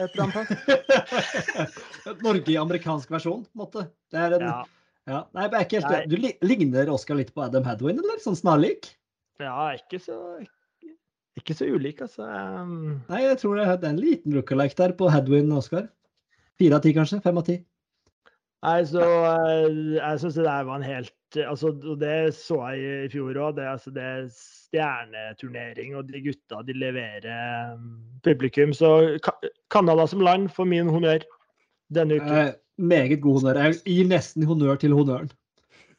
[0.00, 1.26] Et eller annet.
[2.26, 3.84] Norge i amerikansk versjon, på en måte.
[4.10, 4.62] Det er en, ja.
[5.10, 5.20] Ja.
[5.34, 6.02] Nei, jeg er ikke helt Nei.
[6.06, 8.20] Du ligner Oskar litt på Adam Hadwin, eller?
[8.22, 8.94] Sånn snarlik?
[9.42, 10.16] ja, ikke så
[11.40, 12.26] Ikke så ulik, altså.
[12.28, 15.86] Um, Nei, jeg tror det er en liten lookalike der på Hadwin og Oscar.
[16.60, 17.22] Fire av ti, kanskje?
[17.24, 17.56] Fem av ti?
[18.62, 23.10] Nei, så eh, jeg syns det der var en helt altså, det så jeg i
[23.12, 23.56] fjor òg.
[23.56, 28.74] Det, altså, det er stjerneturnering, og de gutta de leverer um, publikum.
[28.76, 29.18] Så
[29.72, 31.26] Canada som land får min honnør
[31.94, 32.34] denne uken.
[32.38, 33.62] Eh, meget god honnør.
[33.66, 35.32] Jeg gir nesten honnør til honnøren.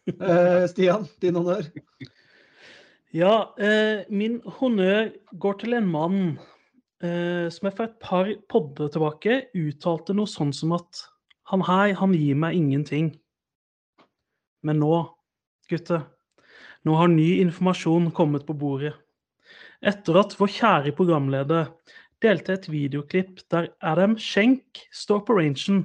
[0.08, 1.70] Eh, Stian, din honnør?
[3.14, 6.16] Ja, eh, min honnør går til en mann
[6.98, 11.04] eh, som jeg for et par podder tilbake uttalte noe sånn som at
[11.52, 13.12] han her, han gir meg ingenting.
[14.66, 14.96] Men nå,
[15.70, 16.08] gutter,
[16.90, 18.96] nå har ny informasjon kommet på bordet.
[19.86, 21.70] Etter at vår kjære programleder
[22.24, 25.84] delte et videoklipp der Adam Schenk står på rangen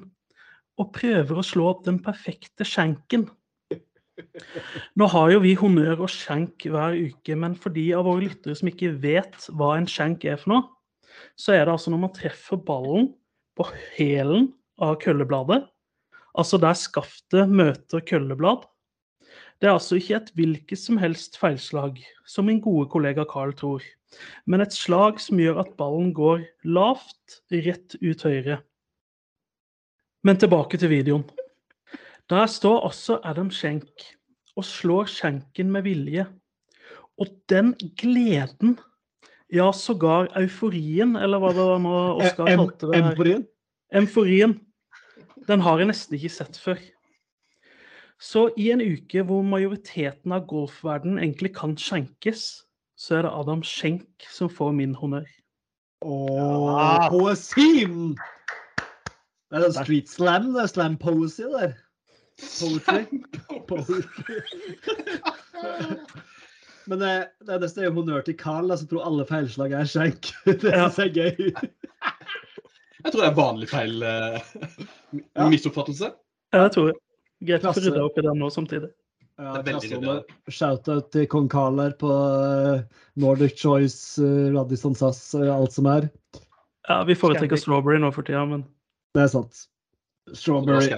[0.81, 3.29] og prøver å slå opp den perfekte skjenken.
[4.99, 8.57] Nå har jo vi honnør og skjenk hver uke, men for de av våre lyttere
[8.59, 10.67] som ikke vet hva en skjenk er for noe,
[11.39, 13.13] så er det altså når man treffer ballen
[13.59, 14.51] på hælen
[14.83, 15.65] av køllebladet,
[16.39, 18.67] altså der skaftet møter kølleblad.
[19.59, 23.83] Det er altså ikke et hvilket som helst feilslag, som min gode kollega Carl tror,
[24.47, 28.61] men et slag som gjør at ballen går lavt, rett ut høyre.
[30.27, 31.27] Men tilbake til videoen.
[32.29, 34.05] Der står også Adam Schenk
[34.57, 36.27] og slår skjenken med vilje.
[37.19, 38.77] Og den gleden,
[39.53, 43.43] ja sågar euforien, eller hva det var nå Oskar kalte det her.
[43.97, 44.59] Emforien,
[45.49, 46.79] den har jeg nesten ikke sett før.
[48.21, 52.65] Så i en uke hvor majoriteten av golfverden egentlig kan skjenkes,
[52.99, 55.27] så er det Adam Schenk som får min honnør.
[56.03, 58.17] Åh, poesien!
[59.49, 61.79] Det er en street slam, det er slam poesy der.
[62.39, 63.07] Poetry.
[63.69, 64.03] Poetry.
[66.89, 67.11] Men det,
[67.45, 70.31] det er nesten honnør til Carl, som tror alle feilslag er skjenk.
[70.63, 71.51] Det er så jeg er gøy.
[72.99, 74.39] Jeg tror det er vanlig feil uh,
[75.37, 75.49] Ja.
[75.53, 76.09] misoppfattelse.
[76.55, 76.97] Ja, det tror jeg.
[77.49, 78.89] Greit å få rydda opp i den nå samtidig.
[79.39, 80.17] Ja, Det.
[80.51, 82.81] Shout-out til kong Carl her på eh,
[83.23, 86.09] Nordic Choice, uh, Radisson SAS, eh, alt som er.
[86.89, 87.63] Ja, Vi foretrekker Scandic.
[87.69, 88.65] strawberry nå for tida, men
[89.15, 89.63] Det er sant.
[90.35, 90.89] Strawberry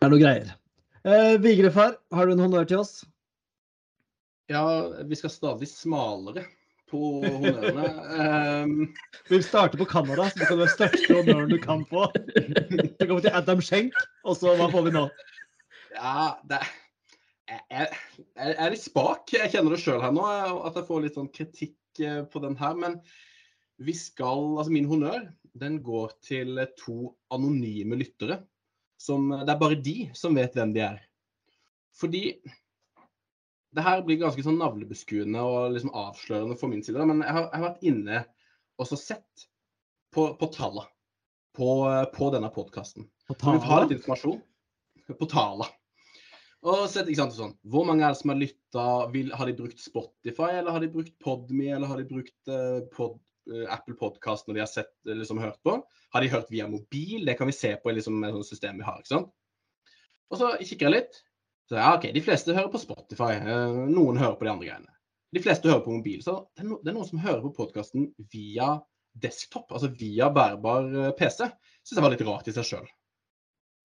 [0.00, 0.06] hjemme.
[0.06, 0.54] er noe greier.
[1.04, 3.04] Eh, Vigrefar, har du en honnør til oss?
[4.48, 4.64] Ja,
[5.06, 6.44] vi skal stadig smalere
[6.90, 8.64] på honnørene.
[8.64, 8.94] Um,
[9.30, 12.08] Vi starter på Canada, så det kan være største honnøren du kan få.
[12.10, 15.08] Så kommer vi til Adam Schenk, og så hva får vi nå?
[15.94, 16.58] ja, det
[17.50, 17.86] jeg, jeg,
[18.36, 19.32] jeg er litt spak.
[19.34, 20.22] Jeg kjenner det sjøl her nå,
[20.66, 22.74] at jeg får litt sånn kritikk eh, på den her.
[22.78, 23.00] Men
[23.78, 28.40] vi skal Altså, min honnør, den går til to anonyme lyttere.
[29.00, 30.98] Som Det er bare de som vet hvem de er.
[31.96, 32.24] Fordi
[33.70, 37.00] det her blir ganske sånn navlebeskuende og liksom avslørende for min side.
[37.08, 38.22] Men jeg har, jeg har vært inne
[38.80, 39.46] og så sett
[40.14, 40.88] på, på tallene
[41.56, 41.70] på,
[42.14, 43.06] på denne podkasten.
[43.28, 44.40] Vi har litt informasjon
[45.18, 45.66] på Tala.
[46.60, 48.86] Og sett, ikke sant, sånn, Hvor mange er det som har lytta?
[49.38, 53.16] Har de brukt Spotify, eller har de brukt Podme, eller har de brukt uh, pod,
[53.70, 55.76] Apple Podcast når de har sett, eh, liksom, hørt på?
[56.14, 57.24] Har de hørt via mobil?
[57.26, 59.00] Det kan vi se på i liksom, et system vi har.
[59.00, 59.34] ikke sant?
[60.30, 61.20] Og så kikker jeg litt.
[61.70, 63.32] Så ja, ok, De fleste hører på Spotify.
[63.40, 64.96] eh, noen hører på de andre greiene.
[65.30, 66.22] De fleste hører på mobil.
[66.22, 68.72] Så det er, no, det er noen som hører på podkasten via
[69.20, 71.46] desktop, altså via bærbar eh, PC.
[71.82, 72.88] Syns jeg var litt rart i seg sjøl.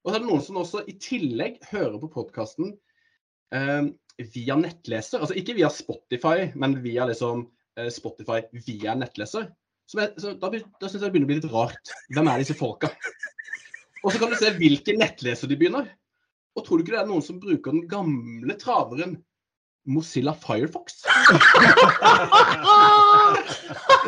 [0.05, 2.75] Og så er det noen som også i tillegg hører på podkasten
[3.55, 3.87] eh,
[4.35, 5.21] via nettleser.
[5.21, 7.53] Altså ikke via Spotify, men via liksom eh,
[7.93, 9.49] Spotify via nettleser.
[9.95, 11.93] Er, så da, da syns jeg det begynner å bli litt rart.
[12.15, 12.89] Hvem er disse folka?
[14.05, 15.85] Og så kan du se hvilken nettleser de begynner.
[16.55, 19.17] Og tror du ikke det er noen som bruker den gamle traveren
[19.91, 21.03] Mozilla Firefox?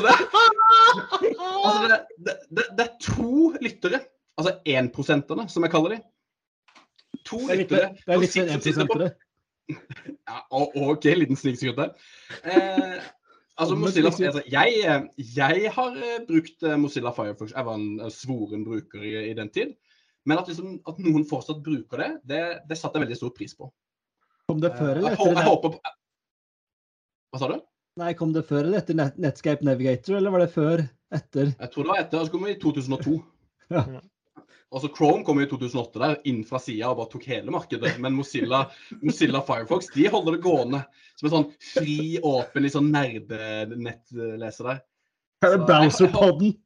[0.02, 0.14] det,
[1.66, 2.36] altså det, det,
[2.78, 4.00] det, er to lyttere,
[4.40, 6.00] altså énprosenterne, som jeg kaller de.
[7.28, 7.88] To er lyttere.
[8.06, 9.16] det er litt litt 1
[9.68, 11.90] ja, OK, liten snikskryt der.
[12.48, 12.98] Eh,
[13.58, 17.54] altså, Mozilla, altså, jeg, eh, jeg har eh, brukt eh, Mozilla Firefox.
[17.56, 19.76] Jeg var en svoren bruker i, i den tid.
[20.28, 23.56] Men at, liksom, at noen fortsatt bruker det, det, det satte jeg veldig stor pris
[23.58, 23.70] på.
[24.48, 25.80] Kom det før eller eller jeg, jeg håper på
[27.32, 27.58] Hva sa du?
[27.98, 30.84] Nei, kom det før eller etter Netscape Navigator, eller var det før?
[31.18, 31.50] Etter?
[31.56, 32.20] Jeg tror det var etter.
[32.20, 33.18] Og så kom vi i 2002.
[33.74, 33.84] Ja.
[34.76, 37.94] Og så Chrome kom i 2008 der, inn fra sida og bare tok hele markedet.
[38.04, 38.66] Men Mozilla,
[39.00, 40.82] Mozilla Firefox de holder det gående.
[41.16, 44.82] Som en sånn fri, åpen, liksom nerdenettleser der.
[45.46, 46.58] Her er browserpodden.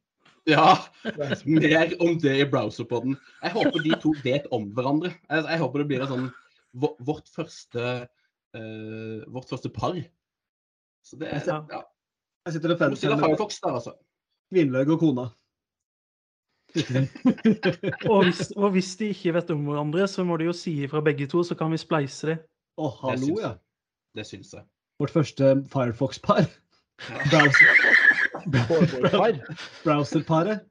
[0.50, 0.72] Ja,
[1.46, 3.14] mer om det i browserpodden.
[3.44, 5.14] Jeg håper de to vet om hverandre.
[5.30, 6.32] Jeg, jeg håper det blir sånn
[6.74, 7.86] vårt første
[8.58, 10.00] uh, vårt første par.
[11.06, 11.84] Så det er ja.
[12.48, 13.94] Jeg sitter og Mozilla Firefox der, altså.
[14.50, 15.28] Kvinlaug og kona.
[18.12, 21.02] Og hvis, og hvis de ikke vet om hverandre, så må de jo si ifra
[21.04, 22.42] begge to, så kan vi spleise dem.
[22.80, 23.52] Å, Det hallo, ja.
[24.16, 24.64] Det syns jeg.
[25.02, 26.48] Vårt første Firefox-par.
[28.54, 29.42] Browser-paret.
[29.84, 30.66] Browser-paret.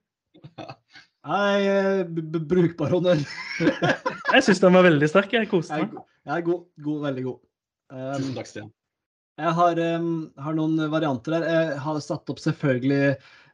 [1.20, 3.20] Nei, eh, brukbar honnør.
[4.34, 5.32] Jeg syns den var veldig sterk.
[5.34, 5.90] Jeg koste meg.
[5.92, 7.38] god, jeg er god, god veldig god.
[7.90, 8.68] Um, Tusen takk, Stian.
[9.40, 11.46] Jeg har, um, har noen varianter her.
[11.50, 13.00] Jeg har satt opp selvfølgelig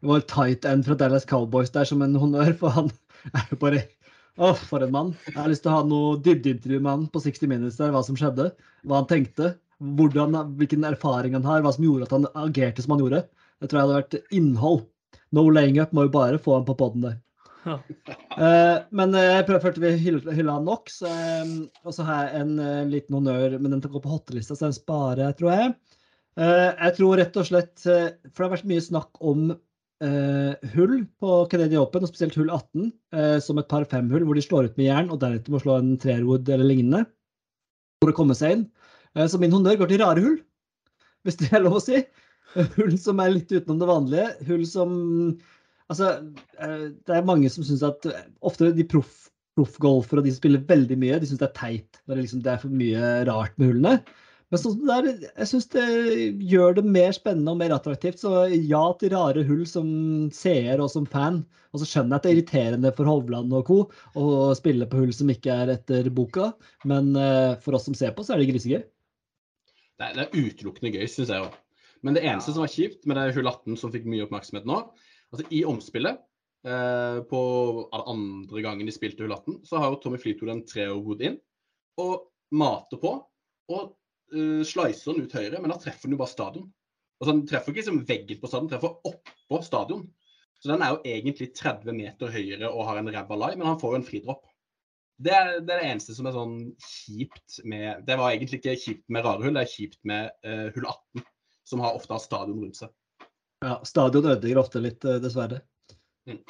[0.08, 2.90] vår tight end fra Dallas Cowboys der som en honnør, for han
[3.34, 3.84] er jo bare
[4.36, 5.10] Å, for en mann.
[5.30, 8.02] Jeg har lyst til å ha noe dybdeintervju med han på 60 Minutes der, hva
[8.04, 8.50] som skjedde,
[8.84, 9.54] hva han tenkte,
[9.96, 13.22] hvordan, hvilken erfaring han har, hva som gjorde at han agerte som han gjorde.
[13.62, 14.82] Det tror jeg hadde vært innhold.
[15.32, 17.16] No laying up må jo bare få han på poden der.
[17.66, 17.78] Ja.
[18.36, 21.54] Eh, men eh, jeg prøver, følte vi hyll- hylla han nok, så, eh,
[21.88, 24.76] og så har jeg en eh, liten honnør, men den går på hottelista, så den
[24.76, 25.72] sparer jeg, tror jeg.
[26.36, 29.62] Eh, jeg tror rett og slett eh, For det har vært mye snakk om eh,
[30.00, 34.44] hull på Canadian Open, og spesielt hull 18, eh, som et par femhull hvor de
[34.44, 37.06] slår ut med jern og deretter må slå en trerwood eller lignende
[38.02, 38.64] for å komme seg inn.
[39.16, 40.38] Eh, så min honnør går til rare hull,
[41.24, 42.02] hvis det er lov å si.
[42.76, 44.28] Hull som er litt utenom det vanlige.
[44.48, 44.96] Hull som
[45.86, 46.08] Altså,
[46.58, 50.42] eh, det er mange som syns at eh, ofte de proff proffgolfere og de som
[50.42, 52.00] spiller veldig mye, de syns det er teit.
[52.04, 53.92] Det er, liksom, det er for mye rart med hullene.
[54.54, 55.84] Men så, der, er, jeg syns det
[56.46, 58.20] gjør det mer spennende og mer attraktivt.
[58.22, 59.88] Så ja til rare hull som
[60.34, 61.40] seer og som fan.
[61.74, 63.78] Og så skjønner jeg at det er irriterende for Hovland og co.
[64.14, 66.52] å spille på hull som ikke er etter boka,
[66.88, 68.86] men eh, for oss som ser på, så er det grisegøy.
[69.96, 71.58] Det det er utelukkende gøy, syns jeg òg.
[72.06, 74.78] Men det eneste som var kjipt med det hull 18 som fikk mye oppmerksomhet nå,
[75.34, 76.22] altså i omspillet
[76.68, 77.42] eh, på
[77.98, 81.40] andre gangen de spilte hull 18, så har jo Tommy Fleetwood en treårwood inn
[81.98, 83.16] og mater på.
[83.74, 83.96] Og
[84.34, 86.68] uh, slicer den ut høyre, men da treffer den jo bare stadion.
[87.20, 90.04] Altså Den treffer ikke liksom veggen på stadion, den treffer oppå stadion.
[90.60, 93.80] Så den er jo egentlig 30 meter høyere og har en ræva lie, men han
[93.80, 94.44] får jo en fridropp.
[95.16, 98.74] Det er, det er det eneste som er sånn kjipt med Det var egentlig ikke
[98.82, 101.24] kjipt med rare hull, det er kjipt med uh, hull 18,
[101.68, 102.92] som har ofte har stadion rundt seg.
[103.64, 105.62] Ja, stadion ødelegger ofte litt, eh, dessverre.
[106.28, 106.42] Mm.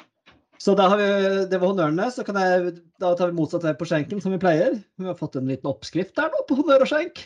[0.61, 1.07] Så da har vi,
[1.51, 2.09] det var honnørene.
[2.13, 4.79] Så kan jeg, da tar vi motsatt vei på skjenken, som vi pleier.
[4.97, 7.23] Vi har fått en liten oppskrift her nå på honnør og skjenk.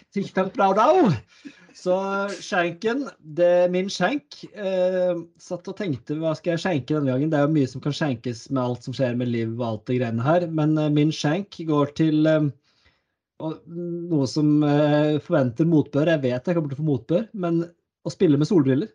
[1.77, 1.95] Så
[2.43, 3.05] skjenken,
[3.37, 4.41] det er min skjenk.
[4.51, 7.31] Eh, satt og tenkte hva skal jeg skjenke denne gangen.
[7.31, 9.85] Det er jo mye som kan skjenkes med alt som skjer med liv og alt
[9.87, 10.47] det greiene her.
[10.51, 12.49] Men eh, min skjenk går til eh,
[13.41, 16.11] noe som eh, forventer motbør.
[16.13, 17.63] Jeg vet jeg kommer til å få motbør, men
[18.03, 18.91] å spille med solbriller.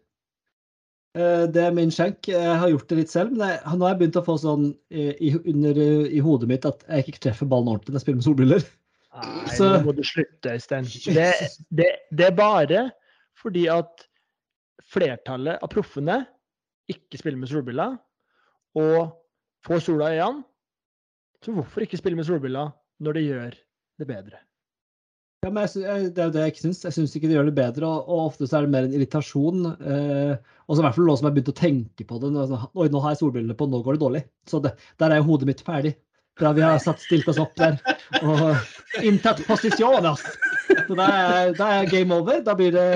[1.16, 2.28] Eh, Det er min skjenk.
[2.28, 4.66] Jeg har gjort det litt selv, men jeg, nå har jeg begynt å få sånn
[4.92, 8.04] eh, i, under, eh, i hodet mitt at jeg ikke treffer ballen ordentlig når jeg
[8.06, 8.66] spiller med solbriller.
[9.16, 10.84] Nei, Så- nå må du slutte, Øystein.
[11.16, 11.30] Det,
[11.72, 12.82] det, det er bare
[13.40, 14.04] fordi at
[14.92, 16.20] flertallet av proffene
[16.92, 17.96] ikke spiller med solbriller
[18.76, 19.16] og
[19.66, 20.44] får sola i øynene.
[21.44, 23.56] Så hvorfor ikke spille med solbriller når det gjør
[24.00, 24.38] det bedre?
[25.44, 26.80] Ja, men jeg, jeg, det er jo det jeg ikke syns.
[26.86, 28.96] Jeg syns ikke det gjør det bedre, og, og ofte så er det mer en
[28.96, 29.68] irritasjon.
[29.76, 30.32] Eh,
[30.66, 32.32] og så i hvert fall nå som jeg har begynt å tenke på det.
[32.34, 34.22] Nå, sånn, Oi, nå har jeg solbrillene på, nå går det dårlig.
[34.50, 34.72] Så det,
[35.02, 35.94] der er jo hodet mitt ferdig.
[36.36, 37.78] Bra vi har satt, stilt oss opp der
[38.20, 40.20] og inntatt posisjoner.
[40.68, 42.42] Så da er, da er game over.
[42.44, 42.88] Da blir det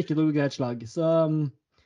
[0.00, 0.86] ikke noe greit slag.
[0.88, 1.42] Så um,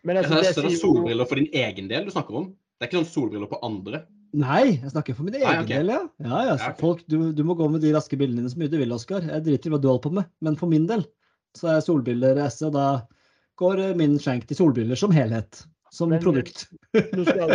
[0.06, 2.52] Men Jeg altså, det er solbriller for din egen del du snakker om.
[2.76, 4.04] Det er ikke sånn solbriller på andre.
[4.36, 5.80] Nei, jeg snakker for min egen Nei, okay.
[5.80, 6.00] del, ja.
[6.22, 6.80] Ja, ja, så Ja, ok.
[6.82, 9.24] folk, du, du må gå med de raske bildene dine så mye du vil, Oskar.
[9.26, 10.28] Jeg driter i hva du holder på med.
[10.44, 11.06] Men for min del
[11.56, 12.86] så er solbriller S, og da
[13.60, 15.62] går eh, min skjenk til solbriller som helhet.
[15.94, 16.66] Som Men- produkt.
[17.16, 17.48] nå skal,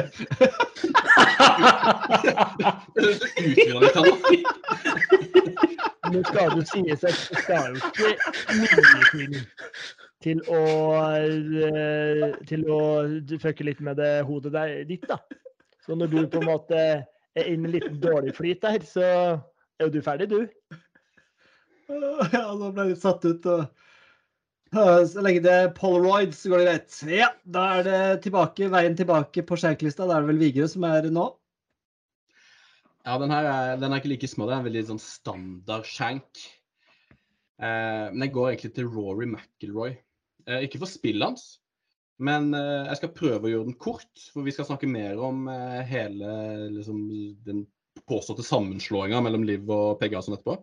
[2.95, 3.09] Du
[3.55, 3.75] til
[6.11, 8.09] nå skal det sies at det skal jo ikke
[8.57, 8.73] mye
[9.11, 9.35] til
[10.21, 10.57] til å
[11.17, 12.79] eh, til å
[13.41, 15.17] fucke litt med det hodet der, ditt, da.
[15.85, 19.05] Så når du på en måte er inne i en liten dårlig flyt der, så
[19.05, 20.43] er jo du ferdig, du.
[21.91, 23.47] Ja, nå ble jeg litt satt ut.
[23.49, 23.65] Og...
[24.71, 26.99] Så lenge det er polaroid, så går det greit.
[27.11, 30.07] Ja, da er det tilbake, veien tilbake på skjenklista.
[30.07, 31.27] Da er det vel Vigre som er nå.
[33.01, 34.45] Ja, den her er, den er ikke like små.
[34.47, 36.45] Det er en veldig sånn standard skjenk.
[37.61, 39.95] Eh, men jeg går egentlig til Rory McIlroy.
[40.47, 41.45] Eh, ikke for spillet hans,
[42.21, 44.11] men eh, jeg skal prøve å gjøre den kort.
[44.33, 46.33] For vi skal snakke mer om eh, hele
[46.77, 47.03] liksom,
[47.47, 47.65] den
[48.07, 50.59] påståtte sammenslåinga mellom Liv og PGA sånn etterpå.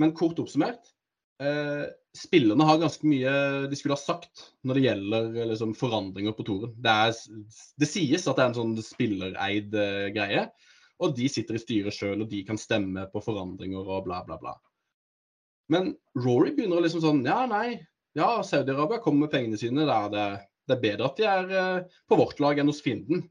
[0.00, 0.92] Men kort oppsummert.
[1.40, 3.32] Eh, spillerne har ganske mye
[3.70, 6.74] de skulle ha sagt når det gjelder eh, liksom, forandringer på toren.
[6.76, 10.48] Det, er, det sies at det er en sånn spillereid eh, greie.
[11.00, 14.36] Og de sitter i styret sjøl, og de kan stemme på forandringer og bla, bla,
[14.42, 14.58] bla.
[15.72, 17.78] Men Rory begynner liksom sånn Ja, nei.
[18.18, 19.86] Ja, Saudi-Arabia kommer med pengene sine.
[19.86, 20.24] Det er, det,
[20.70, 23.26] det er bedre at de er eh, på vårt lag enn hos fienden.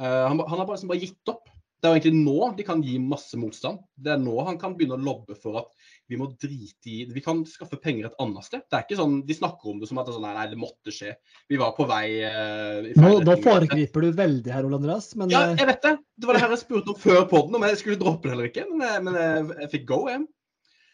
[0.00, 1.50] Eh, han, han har bare, liksom bare gitt opp.
[1.82, 3.80] Det er jo egentlig nå de kan gi masse motstand.
[3.98, 7.22] Det er nå han kan begynne å lobbe for at vi må drite i Vi
[7.24, 8.62] kan skaffe penger et annet sted.
[8.70, 10.60] Det er ikke sånn, De snakker om det som at det sånn, nei, nei, det
[10.62, 11.16] måtte skje.
[11.50, 15.10] Vi var på vei uh, Nå, nå foregriper du veldig her, Ole Andreas.
[15.18, 15.96] Men Ja, jeg vet det.
[16.22, 18.52] Det var det her jeg spurte om før podden, om jeg skulle droppe det eller
[18.52, 18.68] ikke.
[18.70, 20.22] Men men jeg, jeg fikk go, jeg.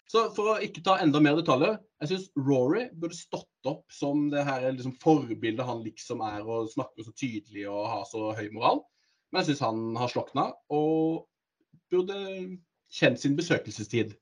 [0.08, 4.28] Så for å ikke ta enda mer detaljer, jeg syns Rory burde stått opp som
[4.32, 8.46] det her liksom, forbildet han liksom er, og snakker så tydelig og har så høy
[8.54, 8.80] moral.
[9.28, 11.26] Men jeg syns han har slokna, og
[11.92, 12.16] burde
[12.88, 14.14] kjent sin besøkelsestid.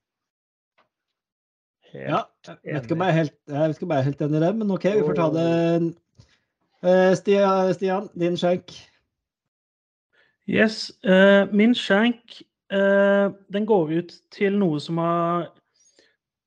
[1.94, 4.36] ja, jeg vet ikke om jeg er helt, jeg ikke om jeg er helt enig
[4.36, 5.46] i det, men OK, vi får ta det.
[6.86, 8.74] Eh, Stian, Stian din skjenk.
[10.50, 10.90] Yes.
[11.02, 15.48] eh, min skjenk eh, den går ut til noe som har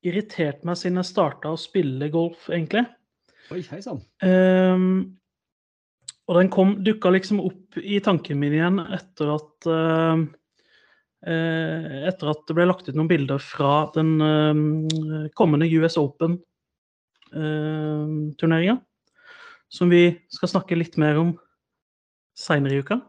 [0.06, 2.84] irritert meg siden jeg starta å spille golf, egentlig.
[3.50, 4.00] Oi, hei sann.
[4.22, 4.86] Um,
[6.30, 10.16] og den kom, dukka liksom opp i tanken min igjen etter at uh,
[11.26, 14.54] uh, Etter at det ble lagt ut noen bilder fra den uh,
[15.38, 18.76] kommende US Open-turneringa.
[19.70, 21.38] som vi skal snakke litt mer om
[22.38, 23.00] seinere i uka.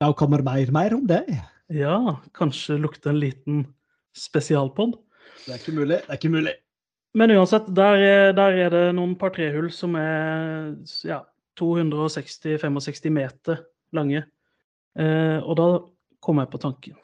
[0.00, 1.24] Da kommer mer, mer om det.
[1.68, 3.66] Ja, kanskje lukte en liten
[4.16, 4.96] spesialpod.
[5.46, 6.00] Det er ikke mulig.
[6.04, 6.54] Det er ikke mulig.
[7.18, 10.76] Men uansett, der, er- der er det noen par trehull som er
[11.08, 11.22] ja,
[11.58, 13.64] 260-65 meter
[13.96, 14.22] lange.
[14.98, 15.66] Eh, og da
[16.22, 16.98] kom jeg på tanken.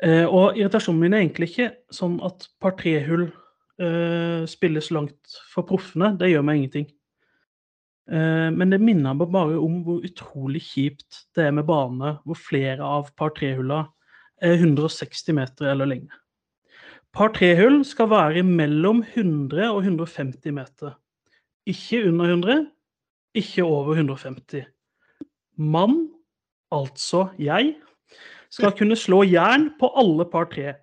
[0.00, 3.26] Eh, og irritasjonen min er egentlig ikke sånn at par trehull
[3.80, 6.14] eh, spilles langt for proffene.
[6.20, 6.88] Det gjør meg ingenting.
[8.10, 12.40] Eh, men det minner meg bare om hvor utrolig kjipt det er med bane hvor
[12.40, 13.82] flere av par trehulla
[14.40, 16.16] er 160 meter eller lenger.
[17.16, 20.94] Par trehull skal være mellom 100 og 150 meter.
[21.66, 22.66] Ikke under 100,
[23.34, 24.68] ikke over 150.
[25.58, 26.08] Mann,
[26.72, 27.74] altså jeg,
[28.50, 30.74] skal kunne slå jern på alle par tre.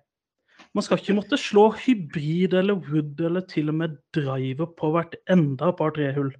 [0.76, 5.16] Man skal ikke måtte slå hybrid eller wood eller til og med driver på hvert
[5.32, 6.30] enda par trehull.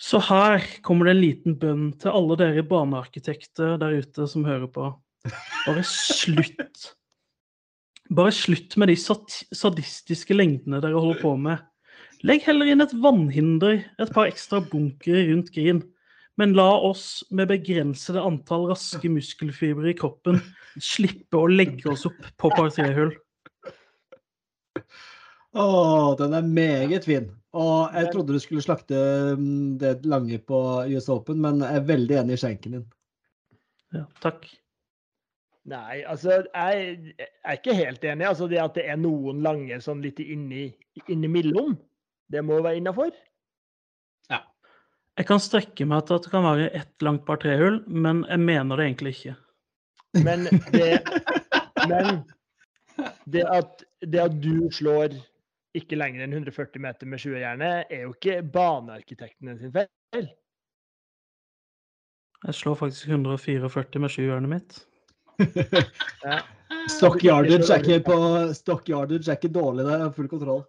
[0.00, 4.68] Så her kommer det en liten bønn til alle dere banearkitekter der ute som hører
[4.72, 4.92] på.
[5.66, 6.94] Bare slutt.
[8.10, 11.62] Bare slutt med de sadistiske lengdene dere holder på med.
[12.26, 15.84] Legg heller inn et vannhinder, et par ekstra bunkere rundt grin.
[16.40, 20.40] Men la oss med begrensede antall raske muskelfibre i kroppen
[20.80, 23.12] slippe å legge oss opp på par trehull.
[25.50, 25.66] Å,
[26.18, 27.28] den er meget fin.
[27.58, 28.98] Og jeg trodde du skulle slakte
[29.38, 30.58] mm, det lange på
[30.94, 32.88] US Open, men jeg er veldig enig i skjenken din.
[33.96, 34.46] Ja, takk.
[35.68, 38.26] Nei, altså jeg, jeg er ikke helt enig.
[38.26, 40.70] Altså det at det er noen lange sånn litt inni,
[41.12, 41.74] innimellom,
[42.32, 43.12] det må være innafor.
[45.20, 48.40] Jeg kan strekke meg til at det kan være ett langt par trehull, men jeg
[48.40, 49.34] mener det egentlig ikke.
[50.24, 50.86] Men det,
[51.90, 52.22] men
[53.26, 55.18] det, at, det at du slår
[55.76, 60.30] ikke lenger enn 140 meter med 20 gjerne, er jo ikke banearkitektene sin feil.
[62.46, 64.80] Jeg slår faktisk 144 med sjuhjørnet mitt.
[66.24, 66.40] Ja.
[66.88, 68.16] Stock yardage er ikke, på,
[68.54, 70.60] stock yardage er ikke dårlig der, jeg har full kontroll.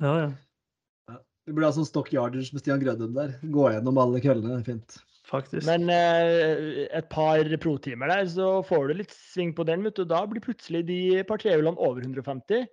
[0.00, 1.18] Ja, ja.
[1.48, 3.32] Vi burde ha sånn stock yardage med Stian Grødum der.
[3.50, 5.00] Gå gjennom alle køllene, fint.
[5.30, 5.64] Faktisk.
[5.66, 9.84] Men eh, et par pro-timer der, så får du litt sving på den.
[9.86, 10.04] vet du.
[10.08, 12.66] Da blir plutselig de par trehjulene over 150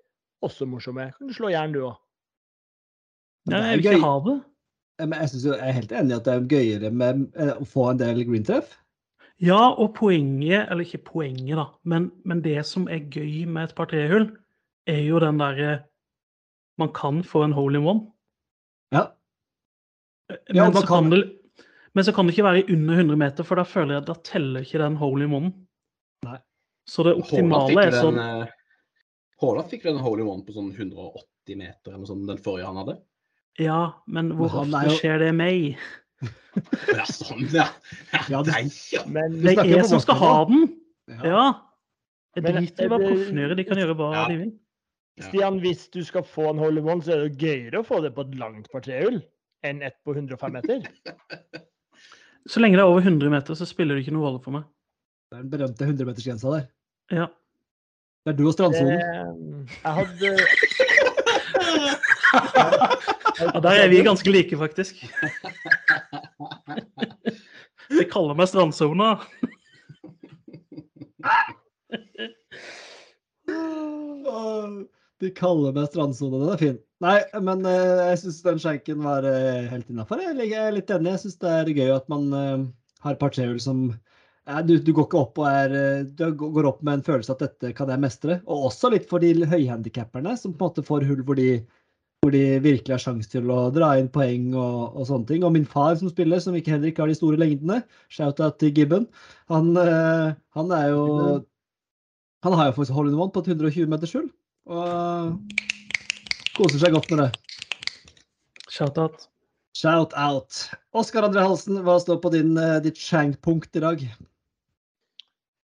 [0.45, 1.09] også morsomme.
[1.17, 1.97] Kan du slå jern, du òg.
[3.51, 4.37] Er jeg vil ikke ha det.
[4.97, 7.53] Men jeg, synes jo, jeg er helt enig i at det er gøyere med eh,
[7.53, 8.73] å få en del greentreff.
[9.43, 13.75] Ja, og poenget, eller ikke poenget, da, men, men det som er gøy med et
[13.77, 14.31] par trehull,
[14.89, 15.83] er jo den derre
[16.77, 18.11] Man kan få en hole in one.
[18.93, 19.07] Ja.
[20.29, 21.23] Men, Ja, man så kan det,
[21.97, 24.15] men så kan det ikke være under 100 meter, for da føler jeg at da
[24.21, 25.49] teller ikke den hole in one.
[26.27, 26.37] Nei.
[26.85, 28.51] Så det optimale er sånn eh,
[29.41, 32.41] Haaland fikk den en hole in one på sånn 180 meter, eller noe sånt, den
[32.45, 32.97] forrige han hadde.
[33.57, 35.81] Ja, men hvor Men ofte skjer det meg?
[36.97, 37.67] Ja, sånn, ja.
[38.31, 39.03] Ja, det- Nei, ja.
[39.05, 40.63] Men Det er jeg som skal ha den!
[41.23, 41.43] Ja.
[42.37, 44.23] Jeg driter i hva eh, proffene gjør, de kan gjøre hva Ja.
[44.31, 44.51] de vil.
[45.27, 48.01] Stian, hvis du skal få en hole in one, så er det gøyere å få
[48.03, 49.17] det på et langt par trehull
[49.65, 50.83] enn et på 105 meter.
[52.47, 54.63] Så lenge det er over 100 meter, så spiller det ikke noe rolle for meg.
[55.27, 56.67] Det er den berømte 100-metersgrensa der.
[57.11, 57.25] Ja.
[58.23, 59.67] Det er du og Det, strandsonen.
[59.67, 60.29] jeg hadde
[63.41, 65.03] ja, der er vi ganske like, faktisk.
[67.97, 69.15] De kaller meg strandsona.
[75.17, 76.81] De kaller meg strandsona, den er fin.
[77.03, 80.21] Nei, men eh, jeg syns den skjenken var eh, helt innafor.
[80.21, 81.13] Jeg er litt enig.
[81.15, 82.67] Jeg syns det er gøy at man eh,
[83.05, 83.87] har et som
[84.63, 87.73] du, du, går ikke opp og er Du går opp med en følelse at dette
[87.75, 88.39] kan jeg mestre.
[88.47, 91.59] Og også litt for de høyhandikapperne som på en måte får hull hvor de,
[92.21, 95.45] hvor de virkelig har sjanse til å dra inn poeng og, og, sånne ting.
[95.45, 98.73] Og min far som spiller, som ikke heller ikke har de store lengdene, shout-out til
[98.73, 99.05] Gibben,
[99.53, 101.05] han, eh, han, er jo
[102.45, 104.29] Han har jo faktisk hold in one på et 120 meters hull.
[104.67, 105.37] Og
[106.57, 107.29] koser seg godt med det.
[108.69, 109.27] Shout-out.
[109.77, 110.63] Shout-out.
[110.97, 114.03] Oskar André Halsen, hva står på din, eh, ditt skjenkpunkt i dag?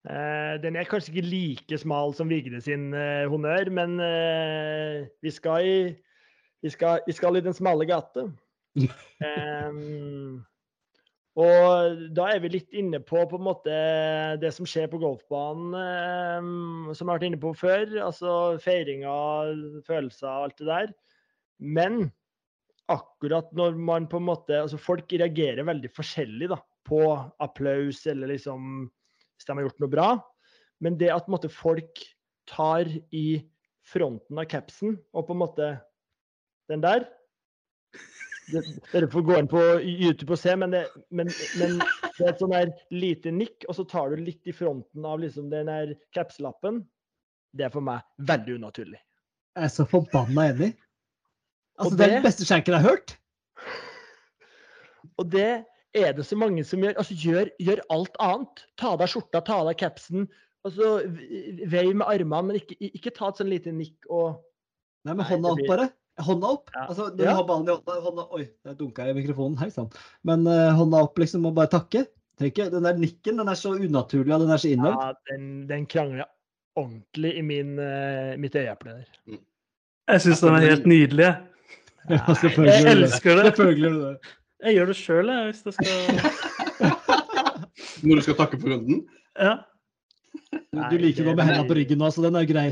[0.03, 5.31] Uh, den er kanskje ikke like smal som Vigde sin uh, honnør, men uh, vi,
[5.31, 5.77] skal i,
[6.63, 8.25] vi, skal, vi, skal i, den smale gate.
[9.69, 10.41] um,
[11.33, 13.73] og da er vi litt inne på, på måte,
[14.41, 17.87] det som skjer på golfbanen, um, som jeg har vært inne på før.
[18.05, 19.55] Altså feiringer,
[19.87, 20.93] følelser alt det der.
[21.63, 22.05] Men
[22.91, 26.99] akkurat når man på en måte altså Folk reagerer veldig forskjellig da, på
[27.43, 28.89] applaus eller liksom
[29.33, 30.09] hvis de har gjort noe bra.
[30.83, 32.01] Men det at måte, folk
[32.49, 33.39] tar i
[33.87, 35.69] fronten av capsen og på en måte
[36.71, 37.05] Den der
[38.91, 40.81] Dere får gå inn på YouTube og se, men det,
[41.15, 44.55] men, men det er et sånn der lite nikk, og så tar du litt i
[44.55, 46.81] fronten av liksom den der capslappen.
[47.55, 48.99] Det er for meg veldig unaturlig.
[49.55, 50.71] Jeg er så forbanna enig.
[51.79, 53.15] Altså, det, det, er den beste skjenken jeg har hørt.
[55.21, 55.49] Og det
[55.93, 56.97] er det så mange som gjør.
[56.97, 58.63] Altså, gjør, gjør alt annet.
[58.81, 60.27] Ta av deg skjorta, ta av deg capsen.
[60.67, 60.93] Altså,
[61.69, 64.41] vei med armene, men ikke, ikke, ta et sånn lite nikk og
[65.03, 65.89] Nei, med hånda opp, bare.
[66.21, 66.69] Hånda opp.
[66.73, 66.83] Ja.
[66.87, 67.31] Altså, når ja.
[67.31, 69.57] du har ballen i hånda, hånda Oi, der dunka jeg i mikrofonen.
[69.57, 69.89] Hei sann.
[70.27, 72.05] Men uh, hånda opp, liksom, og bare takke.
[72.41, 75.01] Tenker, den der nikken den er så unaturlig og den er så innøvd.
[75.01, 76.29] Ja, den, den krangler
[76.77, 79.09] ordentlig i min, uh, mitt øyeeple der.
[79.29, 79.41] Mm.
[80.13, 81.33] Jeg syns den er helt nydelig.
[82.09, 83.43] Ja, jeg elsker det.
[83.45, 84.33] Selvfølgelig gjør du det.
[84.63, 85.87] Jeg gjør det sjøl, jeg, hvis det skal
[88.07, 89.03] Når du skal takke for runden?
[89.39, 89.53] Ja.
[90.91, 92.69] Du liker å gå med hendene på ryggen nå, så den er grei.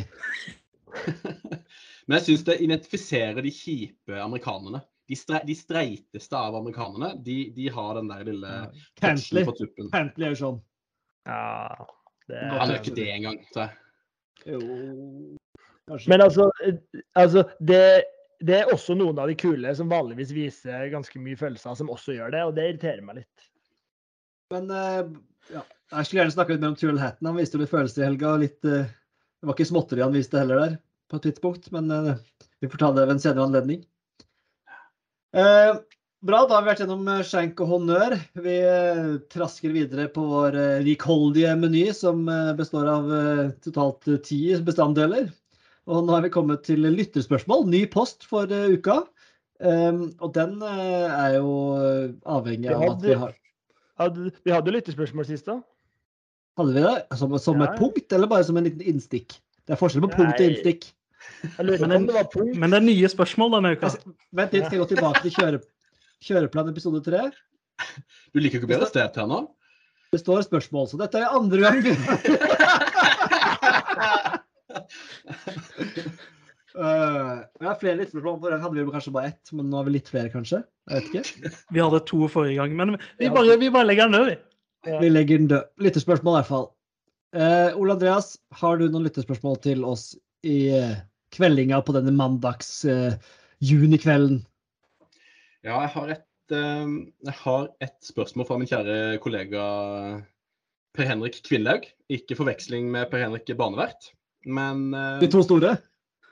[2.08, 4.82] Men jeg syns det identifiserer de kjipe amerikanerne.
[5.10, 8.54] De, stre de streiteste av amerikanerne, de, de, har den der lille
[9.02, 9.44] Pentley.
[9.48, 9.92] på tuppen.
[9.92, 10.62] er jo sånn.
[11.28, 11.88] Ja,
[12.32, 12.58] det er...
[12.62, 13.78] Han gjør ikke det engang, tror jeg.
[14.52, 14.60] Jo
[16.10, 16.80] Men altså, eh,
[17.20, 17.84] altså det
[18.42, 22.16] det er også noen av de kule som vanligvis viser ganske mye følelser, som også
[22.16, 23.44] gjør det, og det irriterer meg litt.
[24.52, 25.12] Men uh,
[25.54, 27.30] ja, jeg skulle gjerne snakke litt mer om Tuel Hatton.
[27.30, 28.34] Han viste jo litt følelser i helga.
[28.42, 30.76] litt, uh, Det var ikke småtteri han viste heller der,
[31.12, 32.14] på et tidspunkt, men uh,
[32.64, 33.82] vi får ta det ved en senere anledning.
[35.32, 38.18] bra, da har vi vært gjennom skjenk og honnør.
[38.44, 38.56] Vi
[39.32, 42.26] trasker videre på vår rikholdige meny, som
[42.60, 43.08] består av
[43.64, 45.32] totalt ti bestanddeler.
[45.88, 47.66] Og nå har vi kommet til lytterspørsmål.
[47.72, 49.02] Ny post for uka.
[49.62, 51.52] Um, og den er jo
[52.26, 53.38] avhengig av at vi har
[54.02, 55.60] hadde, Vi hadde lytterspørsmål sist, da.
[56.60, 56.96] Hadde vi det?
[57.18, 57.70] Som, som ja.
[57.70, 59.38] et punkt, eller bare som en liten innstikk?
[59.66, 60.90] Det er forskjell på punkt og innstikk.
[61.58, 63.90] Men, punkt men, det er nye spørsmål denne uka.
[64.38, 65.62] Vent litt, skal jeg gå tilbake til kjøre,
[66.28, 67.28] kjøreplan episode tre?
[68.34, 69.44] Du liker ikke bedre sted til nå?
[70.12, 71.78] Det står spørsmål, så dette er andre gang.
[76.76, 78.42] Uh, jeg har flere lyttespørsmål.
[78.44, 80.60] Forrige hadde vi kanskje bare ett, men nå har vi litt flere, kanskje?
[80.92, 81.54] Jeg vet ikke.
[81.72, 84.38] Vi hadde to forrige gang, men vi bare, vi bare legger den død, vi.
[84.92, 85.00] Ja.
[85.00, 85.72] Vi legger den død.
[85.88, 86.68] Lyttespørsmål i hvert fall.
[87.32, 90.10] Uh, Ole Andreas, har du noen lyttespørsmål til oss
[90.44, 90.98] i uh,
[91.36, 93.16] kveldinga på denne mandags uh,
[93.64, 94.42] junikvelden?
[95.62, 99.66] Ja, jeg har, et, jeg har et spørsmål fra min kjære kollega
[100.98, 101.86] Per Henrik Kvinnlaug.
[102.12, 104.10] Ikke forveksling med Per Henrik Banevert.
[104.46, 105.76] Men uh, De to store?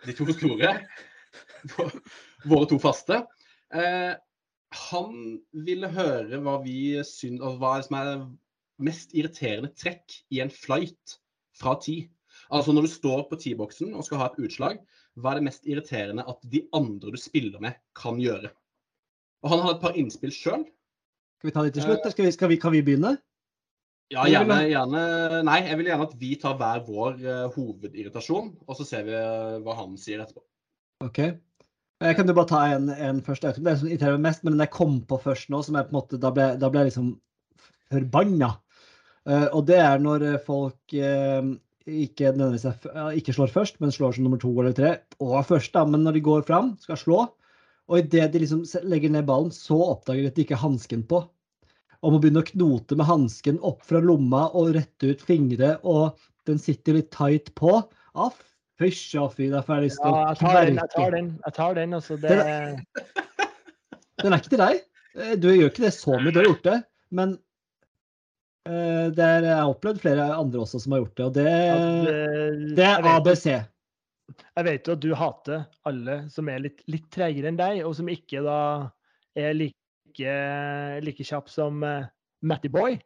[0.06, 0.74] De to store.
[2.50, 3.22] Våre to faste.
[3.70, 4.16] Uh,
[4.89, 8.14] han ville høre hva vi syns Hva som er
[8.80, 11.18] mest irriterende trekk i en flight
[11.58, 12.04] fra ti.
[12.50, 14.80] Altså når du står på T-boksen og skal ha et utslag,
[15.20, 18.50] hva er det mest irriterende at de andre du spiller med, kan gjøre?
[19.43, 20.66] Og Han hadde et par innspill sjøl.
[21.39, 22.08] Skal vi ta det til slutt?
[22.12, 23.14] Skal vi, skal vi, kan vi begynne?
[24.10, 25.02] Ja, gjerne, gjerne,
[25.45, 29.14] Nei, jeg vil gjerne at vi tar hver vår uh, hovedirritasjon, og så ser vi
[29.14, 30.41] uh, hva han sier etterpå.
[31.06, 31.22] OK.
[32.00, 33.45] Jeg kan jo bare ta en, en først.
[33.60, 35.88] Det er som irriterer meg mest, men den jeg kom på først nå, som jeg
[35.88, 37.14] på en måte, da ble, da ble jeg liksom
[37.93, 38.54] forbanna.
[39.30, 40.97] Uh, og det er når folk
[41.88, 42.32] ikke,
[43.16, 44.94] ikke slår først, men slår som nummer to eller tre.
[45.24, 47.20] Og først, da, men når de går fram, skal slå,
[47.90, 51.02] og idet de liksom legger ned ballen, så oppdager de at de ikke har hansken
[51.10, 51.24] på
[52.00, 56.20] Og må begynne å knote med hansken opp fra lomma og rette ut fingre, og
[56.48, 57.74] den sitter litt tight på.
[58.16, 58.36] Ah,
[58.80, 61.32] Fysj og fy, derfor har jeg lyst til ja, jeg tar den, jeg tar den.
[61.44, 62.30] Jeg tar den altså, det...
[62.30, 63.10] den, er,
[64.24, 64.80] den er ikke til deg.
[65.20, 66.78] Eh, du gjør ikke det så mye, du har gjort det.
[67.20, 67.36] Men
[68.68, 71.76] Det er, jeg har opplevd flere andre også som har gjort det, og det, ja,
[72.12, 73.45] eh, det er ABC.
[74.38, 77.95] Jeg vet jo at du hater alle som er litt, litt treigere enn deg, og
[77.97, 78.60] som ikke da
[79.39, 80.34] er like,
[81.05, 82.10] like kjapp som uh,
[82.45, 82.99] Matty Boy.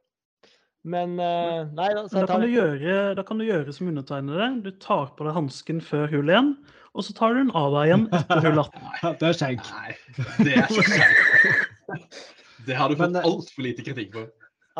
[0.84, 4.50] Men uh, nei da, så da kan, du gjøre, da kan du gjøre som undertegnede.
[4.66, 6.54] Du tar på deg hansken før hull 1,
[6.94, 8.84] og så tar du den av deg igjen etter hull 18.
[8.84, 9.72] Nei, Det er skjenk.
[9.72, 9.98] Nei,
[10.44, 12.22] det er ikke skjenk.
[12.68, 14.28] Det har du fått eh, altfor lite kritikk for.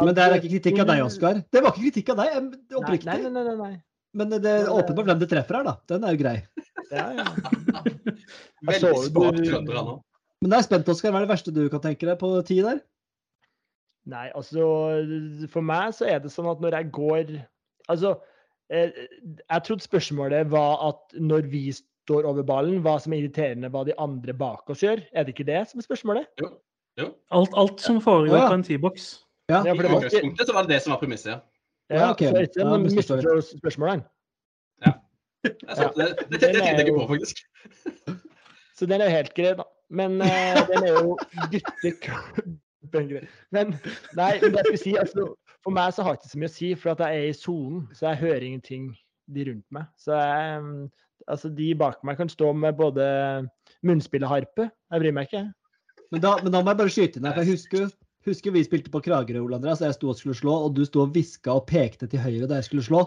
[0.02, 1.42] Men det er ikke kritikk av deg, Oskar.
[1.54, 3.10] Det var ikke kritikk av deg, oppriktig.
[3.12, 3.44] Nei, nei, nei.
[3.50, 3.76] nei, nei.
[4.14, 5.76] Men det er åpenbart hvem det treffer her, da.
[5.90, 6.36] Den er jo grei.
[6.94, 7.28] Ja, ja.
[8.70, 10.02] Veldig du- trønder han òg.
[10.44, 11.14] Men jeg er spent, Oskar.
[11.14, 12.82] Hva er det verste du kan tenke deg på ti der?
[14.12, 14.66] Nei, altså
[15.54, 17.30] For meg så er det sånn at når jeg går
[17.92, 18.18] Altså,
[18.72, 18.92] eh,
[19.40, 23.84] jeg trodde spørsmålet var at når vi står over ballen, hva som er irriterende hva
[23.88, 25.02] de andre bak oss gjør.
[25.12, 26.30] Er det ikke det som er spørsmålet?
[26.40, 26.50] Jo.
[27.00, 27.10] jo.
[27.36, 28.48] Alt, alt som foregår ja.
[28.48, 29.10] på en T-box.
[29.54, 31.32] Ja, Ja, I for det var ikke- utgangspunktet så var det det som var premisset.
[31.36, 31.40] ja.
[31.94, 32.22] Ja, ok.
[32.32, 33.26] så ikke Ja, noe misforstår jeg.
[33.38, 34.04] misforstå spørsmålet.
[35.44, 35.96] Det, sant.
[36.00, 37.42] det, det, det, det tenkte jeg ikke på, faktisk.
[38.80, 39.64] Så den er jo helt grei, da.
[39.94, 41.18] Men uh, den er jo
[41.52, 43.28] gutteklubben.
[43.52, 43.74] Men
[44.18, 45.26] nei, men det jeg skulle si, altså,
[45.64, 47.36] for meg så har det ikke så mye å si, for at jeg er i
[47.38, 47.84] sonen.
[47.96, 48.88] Så jeg hører ingenting
[49.36, 49.86] de rundt meg.
[50.02, 50.88] Så jeg, mm,
[51.32, 53.04] altså, de bak meg kan stå med både
[53.88, 54.70] munnspill og harpe.
[54.92, 55.44] Jeg bryr meg ikke.
[56.14, 57.36] Men da, men da må jeg bare skyte inn her.
[57.38, 57.88] for Jeg husker,
[58.26, 59.82] husker vi spilte på Kragerø, Ole Andreas.
[59.84, 62.56] Jeg sto og skulle slå, og du sto og hviska og pekte til høyre da
[62.62, 63.04] jeg skulle slå.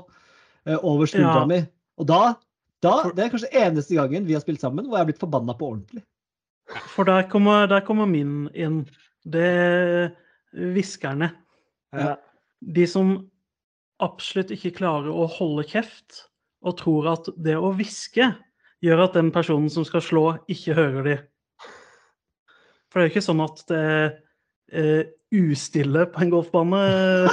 [0.67, 1.47] eh, over skuldra Ja.
[1.47, 1.61] mi.
[1.99, 2.35] Og da,
[2.83, 5.55] da Det er kanskje eneste gangen vi har spilt sammen hvor jeg har blitt forbanna
[5.57, 6.03] på ordentlig.
[6.91, 8.89] For der kommer, der kommer min inn.
[9.25, 10.11] Det er
[10.53, 11.33] hviskerne.
[11.95, 12.17] Ja.
[12.61, 13.31] De som
[14.01, 16.27] absolutt ikke klarer å holde kjeft,
[16.65, 18.35] og tror at det å hviske
[18.83, 21.17] gjør at den personen som skal slå, ikke hører de.
[22.91, 24.23] For det er jo ikke sånn at det
[24.73, 25.05] eh,
[25.35, 26.81] ustille på en golfbane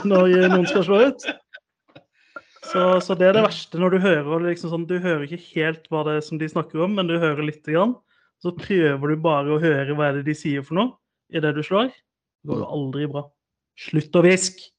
[0.09, 1.25] når noen skal slå ut.
[2.63, 5.85] Så, så det er det verste når du hører liksom sånn, Du hører ikke helt
[5.91, 7.93] hva det er som de snakker om, men du hører lite grann.
[8.41, 10.95] Så prøver du bare å høre hva er det de sier for noe
[11.33, 11.91] idet du slår.
[11.91, 13.25] Det går jo aldri bra.
[13.79, 14.71] Slutt å hviske!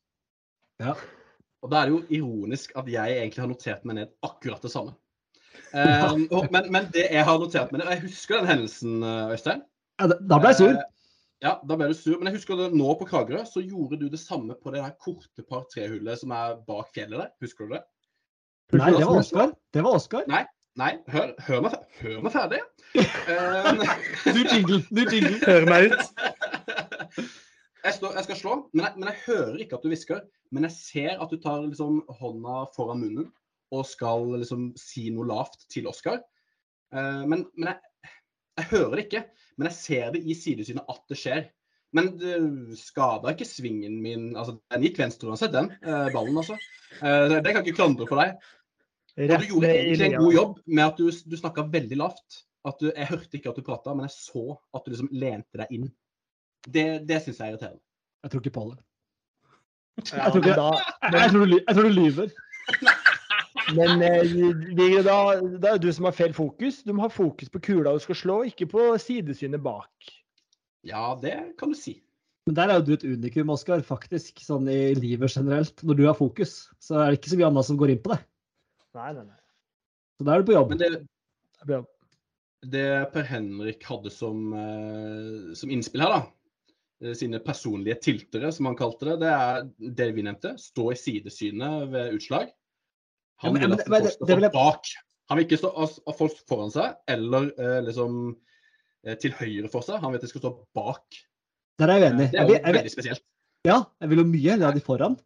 [1.64, 4.72] Og da er det jo ironisk at jeg egentlig har notert meg ned akkurat det
[4.72, 4.92] samme.
[5.74, 8.98] Um, og, men, men det jeg har notert meg ned, og jeg husker den hendelsen,
[9.07, 9.62] eh, Øystein.
[10.02, 10.76] Ja, da- da ble jeg sur.
[11.45, 12.16] Ja, da ble du sur.
[12.16, 14.97] Men jeg husker det nå på Kragerø, så gjorde du det samme på det der
[14.97, 17.32] korte par tre-hullet som er bak fjellet der.
[17.45, 17.82] Husker du det?
[18.72, 19.53] Nei, det var Oskar.
[19.76, 20.24] Det var Oskar.
[20.74, 22.62] Nei, hør, hør, meg, hør meg ferdig.
[22.95, 24.80] Eh, Du jingle.
[24.88, 25.36] Du jingle.
[25.45, 26.24] Hører meg ut.
[27.84, 30.20] jeg, står, jeg skal slå, men jeg, men jeg hører ikke at du hvisker.
[30.55, 33.32] Men jeg ser at du tar liksom hånda foran munnen
[33.74, 36.22] og skal liksom si noe lavt til Oskar.
[36.95, 37.80] Uh, men men jeg,
[38.61, 39.24] jeg hører det ikke.
[39.59, 41.44] Men jeg ser det i sidesynet at det skjer.
[41.94, 42.34] Men det
[42.80, 44.32] skada ikke svingen min.
[44.34, 46.57] altså Den gikk venstre uansett, den eh, ballen, altså.
[46.98, 48.34] Eh, det kan jeg ikke klandre for deg.
[49.14, 52.40] Og du gjorde egentlig en god jobb med at du, du snakka veldig lavt.
[52.66, 55.61] At du, jeg hørte ikke at du prata, men jeg så at du liksom lente
[55.61, 55.86] deg inn.
[56.64, 57.82] Det, det syns jeg er irriterende.
[58.24, 58.80] Jeg tror ikke på det.
[60.00, 60.70] Jeg tror, ikke, da,
[61.12, 62.30] jeg, tror du, jeg tror du lyver.
[63.72, 64.34] Men eh,
[64.76, 66.82] Vigre, da, da er det du som har feil fokus.
[66.84, 70.10] Du må ha fokus på kula du skal slå, ikke på sidesynet bak.
[70.84, 71.98] Ja, det kan du si.
[72.44, 74.42] Men der er jo du et unikum, Oskar, faktisk.
[74.44, 75.80] Sånn i livet generelt.
[75.80, 78.12] Når du har fokus, så er det ikke så mye annet som går inn på
[78.12, 78.20] det.
[78.98, 79.40] Nei, nei, nei.
[80.18, 80.74] Så da er du på jobb.
[80.74, 81.78] Men det,
[82.74, 88.68] det Per Henrik hadde som, eh, som innspill her, da, eh, sine personlige tiltere, som
[88.68, 89.64] han kalte det, det er
[90.02, 90.54] det vi nevnte.
[90.60, 92.52] Stå i sidesynet ved utslag.
[93.43, 94.91] Han vil at folk skal stå bak.
[95.30, 98.16] Han vil ikke stå av folk foran seg, eller eh, liksom
[99.07, 100.01] eh, til høyre for seg.
[100.03, 101.20] Han vil at de skal stå bak.
[101.80, 102.26] Der er jeg uenig.
[102.35, 103.24] Det er jo veldig spesielt.
[103.66, 105.16] ja, jeg vil jo mye heller ha de foran.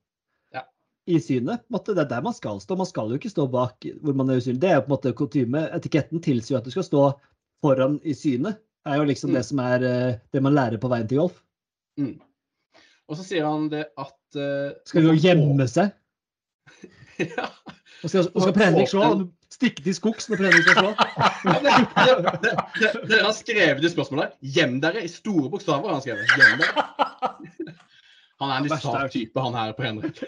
[0.55, 0.63] Ja.
[1.11, 1.67] I synet.
[1.75, 2.79] måte, Det er der man skal stå.
[2.79, 4.63] Man skal jo ikke stå bak hvor man er usynlig.
[4.63, 5.67] Det er jo på en måte kutyme.
[5.77, 7.05] Etiketten tilsier jo at du skal stå
[7.65, 8.63] foran i synet.
[8.87, 9.35] Det er jo liksom Mm.
[9.35, 11.43] det som er eh, det man lærer på veien til golf.
[11.99, 12.15] Mm.
[13.09, 15.91] Og så sier han det at uh, Skal jo gjemme seg?
[17.19, 17.49] Ja.
[18.05, 19.07] Og skal, og skal Per Henrik slå?
[19.51, 20.91] Stikke til skogs når Per Henrik skal slå?
[23.11, 25.91] Dere har skrevet i spørsmålet 'Gjem dere' i store bokstaver.
[25.93, 26.31] Han skrevet.
[26.37, 27.75] Gjem dere.
[28.39, 30.23] Han er en litt sart type, han her på Henrik.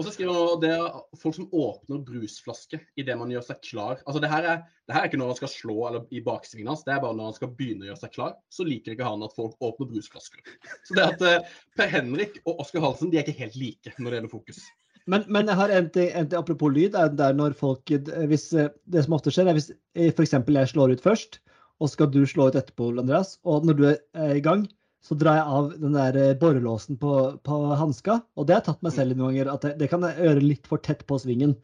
[0.00, 3.98] Og så skriver han det er folk som åpner brusflaske idet man gjør seg klar.
[4.06, 6.70] Altså det her, er, det her er ikke når han skal slå eller i baksvingen
[6.72, 8.38] hans, det er bare når han skal begynne å gjøre seg klar.
[8.48, 10.40] Så liker ikke han at folk åpner brusflasker.
[10.88, 14.08] Så det at eh, Per Henrik og Oskar Halsen de er ikke helt like når
[14.08, 14.62] det gjelder fokus.
[15.08, 16.94] Men, men jeg har en ting, en ting apropos lyd.
[16.94, 20.34] er det når folk, eh, hvis, eh, Det som ofte skjer, er hvis f.eks.
[20.36, 21.40] jeg slår ut først,
[21.80, 23.38] og skal du slå ut etterpå, Andreas.
[23.44, 24.68] Og når du er i gang,
[25.00, 27.14] så drar jeg av den der eh, borrelåsen på,
[27.46, 28.20] på hanska.
[28.36, 30.20] Og det har jeg tatt meg selv i noen ganger, at det, det kan jeg
[30.20, 31.56] gjøre litt for tett på svingen.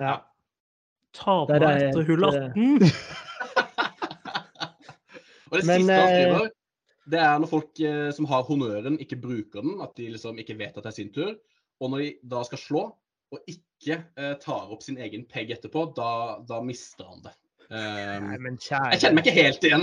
[0.00, 0.20] Ja.
[1.16, 3.28] Ta på deg etter et, hull eh, 18.
[5.48, 6.50] Og det Men, siste han eh, skriver,
[7.08, 9.78] det er når folk eh, som har honnøren, ikke bruker den.
[9.84, 11.36] At de liksom ikke vet at det er sin tur.
[11.78, 12.86] Og når de da skal slå,
[13.34, 16.10] og ikke eh, tar opp sin egen peg etterpå, da,
[16.48, 17.34] da mister han det.
[17.68, 19.82] Um, Nei, men kjære jeg kjenner meg ikke helt igjen,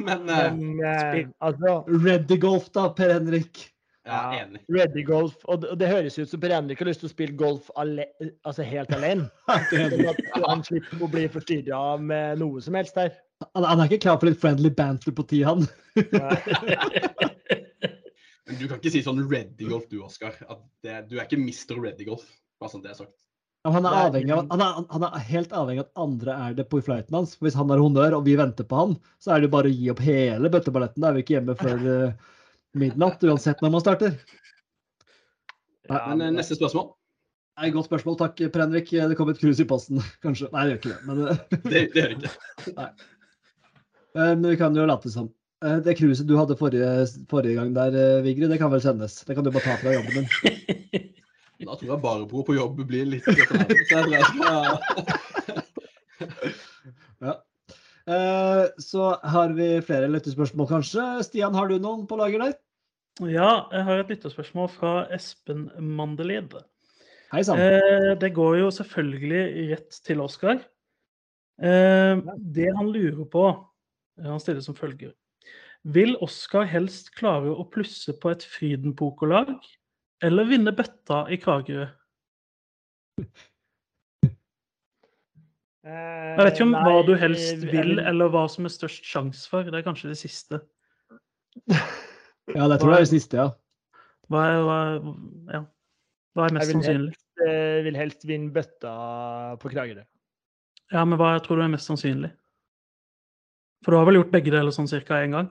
[0.00, 3.66] men eh, Men, eh, altså, Ready golf, da, Per Henrik.
[4.06, 4.62] er enig.
[4.72, 5.34] Ready golf.
[5.44, 7.68] Og det, og det høres ut som Per Henrik har lyst til å spille golf
[7.76, 8.06] ale
[8.48, 9.28] altså helt alene.
[9.68, 13.12] Sånn at han slipper å bli forstyrra med noe som helst her.
[13.52, 15.68] Han, han er ikke klar for litt friendly banter på ti, han.
[18.46, 20.36] Men du kan ikke si sånn ready golf du, Oskar.
[20.82, 21.80] Du er ikke Mr.
[21.82, 22.26] Ready golf.
[22.60, 23.16] Bare sånn det er sagt.
[23.66, 24.14] Ja, Han er, av,
[24.52, 27.34] han, er, han er helt avhengig av at andre er det på flighten hans.
[27.34, 29.72] For Hvis han har honnør og vi venter på han, så er det jo bare
[29.72, 31.02] å gi opp hele bøtteballetten.
[31.02, 32.36] Da er vi ikke hjemme før uh,
[32.82, 34.14] midnatt, uansett når man starter.
[35.90, 36.92] Ja, Men eh, neste spørsmål.
[37.56, 38.92] Nei, Godt spørsmål, takk, Prenvik.
[38.92, 39.10] Henrik.
[39.10, 40.52] Det kom et cruise i posten, kanskje.
[40.54, 41.00] Nei, det gjør ikke det.
[41.08, 42.32] Men, eh, Det, det gjør ikke.
[42.78, 42.88] Nei.
[44.16, 45.26] men vi kan jo late som.
[45.26, 49.22] Eh, Det cruiset du hadde forrige, forrige gang der, eh, Vigrid, det kan vel sendes.
[49.24, 50.28] Det kan du bare ta fra jobben din.
[51.56, 53.24] Da tror jeg Barbro på jobb blir litt
[57.24, 57.32] Ja.
[58.06, 61.06] Eh, Så har vi flere lyttespørsmål, kanskje.
[61.24, 62.54] Stian, har du noen på lager der?
[63.24, 66.52] Ja, jeg har et lyttespørsmål fra Espen Mandelid.
[67.32, 67.58] Hei sann.
[67.58, 70.60] Eh, det går jo selvfølgelig rett til Oskar.
[71.56, 73.46] Eh, det han lurer på,
[74.20, 75.16] eh, han stiller som følger.
[75.86, 79.52] Vil Oskar helst klare å plusse på et Fryden-pokerlag,
[80.26, 81.84] eller vinne bøtta i Kragerø?
[85.86, 89.68] Jeg vet ikke om hva du helst vil, eller hva som er størst sjanse for.
[89.70, 90.62] Det er kanskje det siste.
[92.54, 93.48] Ja, det tror jeg er det siste, ja.
[94.30, 94.74] Hva er, hva,
[95.50, 95.58] ja.
[96.38, 97.08] hva er mest Jeg vil sannsynlig?
[97.10, 98.92] helst, jeg vil helst vinne bøtta
[99.58, 100.04] på Kragerø.
[100.94, 102.30] Ja, men hva tror du er mest sannsynlig?
[103.82, 105.50] For du har vel gjort begge deler sånn cirka én gang?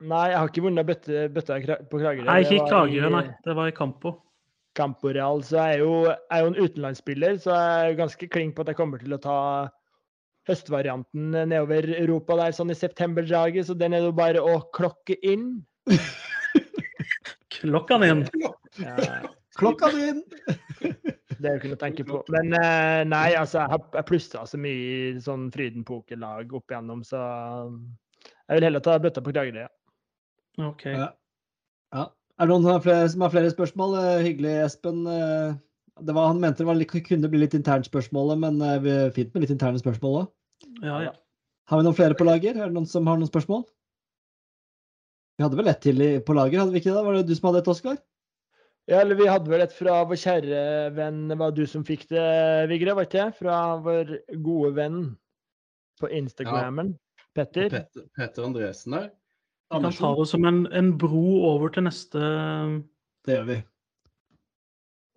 [0.00, 1.58] Nei, jeg har ikke vunnet bøtte, bøtta
[1.90, 2.24] på Kragerø.
[2.24, 3.26] Nei, ikke i Kragerø, nei.
[3.44, 4.14] Det var i Campo.
[4.78, 8.28] Campo Real, så jeg er jo, jeg er jo en utenlandsspiller, så jeg er ganske
[8.32, 9.38] klink på at jeg kommer til å ta
[10.48, 15.18] høstvarianten nedover Europa der sånn i septemberdraget, så den er det jo bare å klokke
[15.26, 15.50] inn.
[17.60, 18.24] Klokka inn.
[18.80, 18.94] Ja,
[19.58, 20.22] Klokka din!
[21.40, 22.22] det er jo ikke noe å tenke på.
[22.32, 26.72] Men eh, nei, altså, jeg har jeg plussa så mye i sånn Fryden pokerlag opp
[26.72, 27.20] igjennom, så
[28.22, 29.66] jeg vil heller ta bøtta på Kragerø.
[29.66, 29.72] Ja.
[30.58, 30.84] OK.
[30.86, 31.08] Ja.
[31.94, 32.04] ja.
[32.40, 33.96] Er det noen som har flere, som har flere spørsmål?
[34.00, 35.02] Eh, Hyggelig, Espen.
[35.06, 35.58] Eh,
[36.00, 39.10] Det var, han mente det var litt, kunne bli litt internspørsmålet, men eh, vi er
[39.12, 40.30] fint med litt interne spørsmål òg.
[40.80, 41.12] Ja, ja.
[41.68, 42.56] Har vi noen flere på lager?
[42.56, 43.66] Er det noen som har noen spørsmål?
[45.36, 47.04] Vi hadde vel ett til på lager, hadde vi ikke det?
[47.04, 48.00] Var det du som hadde et, Oskar?
[48.88, 50.62] Ja, eller vi hadde vel et fra vår kjære
[50.96, 52.24] venn, det var du som fikk det,
[52.72, 53.36] Vigre, var ikke det?
[53.38, 54.98] Fra vår gode venn
[56.00, 56.94] på Instagrammen,
[57.36, 57.68] Petter.
[57.70, 58.08] Petter.
[58.16, 59.10] Petter Andresen der.
[59.70, 62.18] Vi kan ta det som en, en bro over til neste,
[63.26, 63.62] Det gjør vi.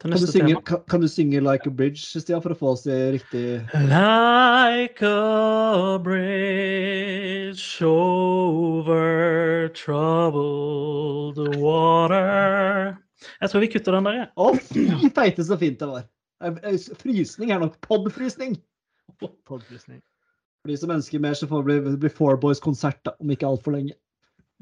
[0.04, 2.86] Kan du, synge, kan, kan du synge 'Like a Bridge', Stian, for å få oss
[2.91, 12.97] i riktig Like a bridge over troubled water
[13.41, 14.28] Jeg tror vi kutter den der, jeg.
[14.36, 16.04] Å, fy feite så fint det var!
[16.99, 18.58] Frysning er nok podfrysning.
[19.47, 20.01] Podfrysning.
[20.64, 23.72] For de som ønsker mer, så får det bli, bli Four Boys-konsert om ikke altfor
[23.78, 23.95] lenge.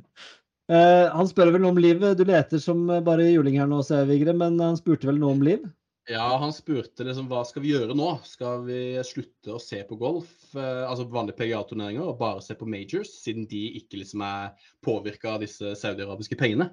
[0.72, 2.14] Eh, han spør vel noe om livet.
[2.16, 5.42] Du leter som bare juling her nå, ser Vigre, men han spurte vel noe om
[5.44, 5.66] liv?
[6.10, 8.08] Ja, han spurte liksom hva skal vi gjøre nå?
[8.26, 12.70] Skal vi slutte å se på golf, eh, altså vanlige PGA-turneringer, og bare se på
[12.70, 16.72] majors, siden de ikke liksom er påvirka av disse saudiarabiske pengene?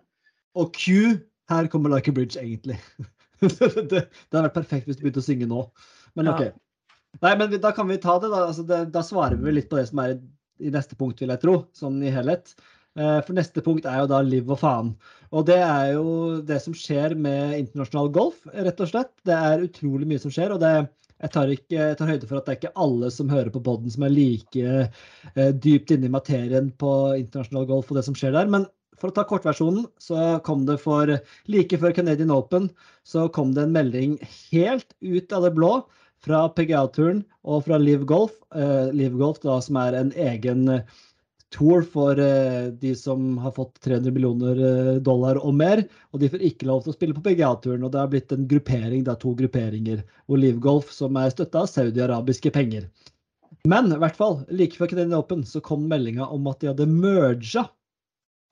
[0.59, 1.19] Og Q,
[1.53, 2.79] her kommer Like a Bridge, egentlig.
[3.43, 5.67] det, det hadde vært perfekt hvis du begynte å synge nå.
[6.17, 6.39] Men Ja.
[6.39, 6.65] OK.
[7.25, 8.43] Nei, men da kan vi ta det, da.
[8.51, 10.19] Altså, det, da svarer vi litt på det som er i,
[10.69, 11.55] i neste punkt, vil jeg tro.
[11.77, 12.53] Sånn i helhet.
[12.99, 14.93] Eh, For neste punkt er jo da liv og faen.
[15.29, 19.13] Og det er jo det som skjer med internasjonal golf, rett og slett.
[19.29, 20.55] Det er utrolig mye som skjer.
[20.55, 20.77] og det
[21.19, 23.63] jeg tar, ikke, jeg tar høyde for at det er ikke alle som hører på
[23.67, 24.75] podden som er like
[25.35, 28.47] eh, dypt inne i materien på internasjonal golf og det som skjer der.
[28.47, 28.69] Men
[28.99, 31.11] for å ta kortversjonen, så kom det for
[31.51, 32.69] like før Canadian Open
[33.07, 34.15] så kom det en melding
[34.53, 35.73] helt ut av det blå
[36.23, 38.35] fra PGA-turen og fra Live Golf.
[38.55, 40.97] Eh, Live Golf da, som er en egen eh,
[41.55, 45.83] tour for eh, de som har fått 300 millioner eh, dollar og mer.
[46.13, 47.85] Og de får ikke lov til å spille på PGA-turen.
[47.87, 50.05] Og det har blitt en gruppering, det er to grupperinger.
[50.29, 52.89] Og Livgolf, som er støtta av saudi-arabiske penger.
[53.69, 56.89] Men i hvert fall, like før Canadian Open så kom meldinga om at de hadde
[56.91, 57.67] merga.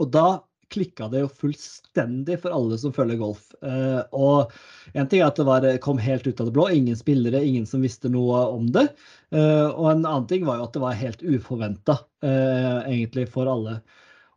[0.03, 0.27] Og da
[0.73, 3.49] klikka det jo fullstendig for alle som følger golf.
[3.63, 4.53] Eh, og
[4.95, 6.69] en ting er at det var, kom helt ut av det blå.
[6.75, 8.89] Ingen spillere, ingen som visste noe om det.
[9.35, 13.51] Eh, og en annen ting var jo at det var helt uforventa, eh, egentlig, for
[13.51, 13.81] alle.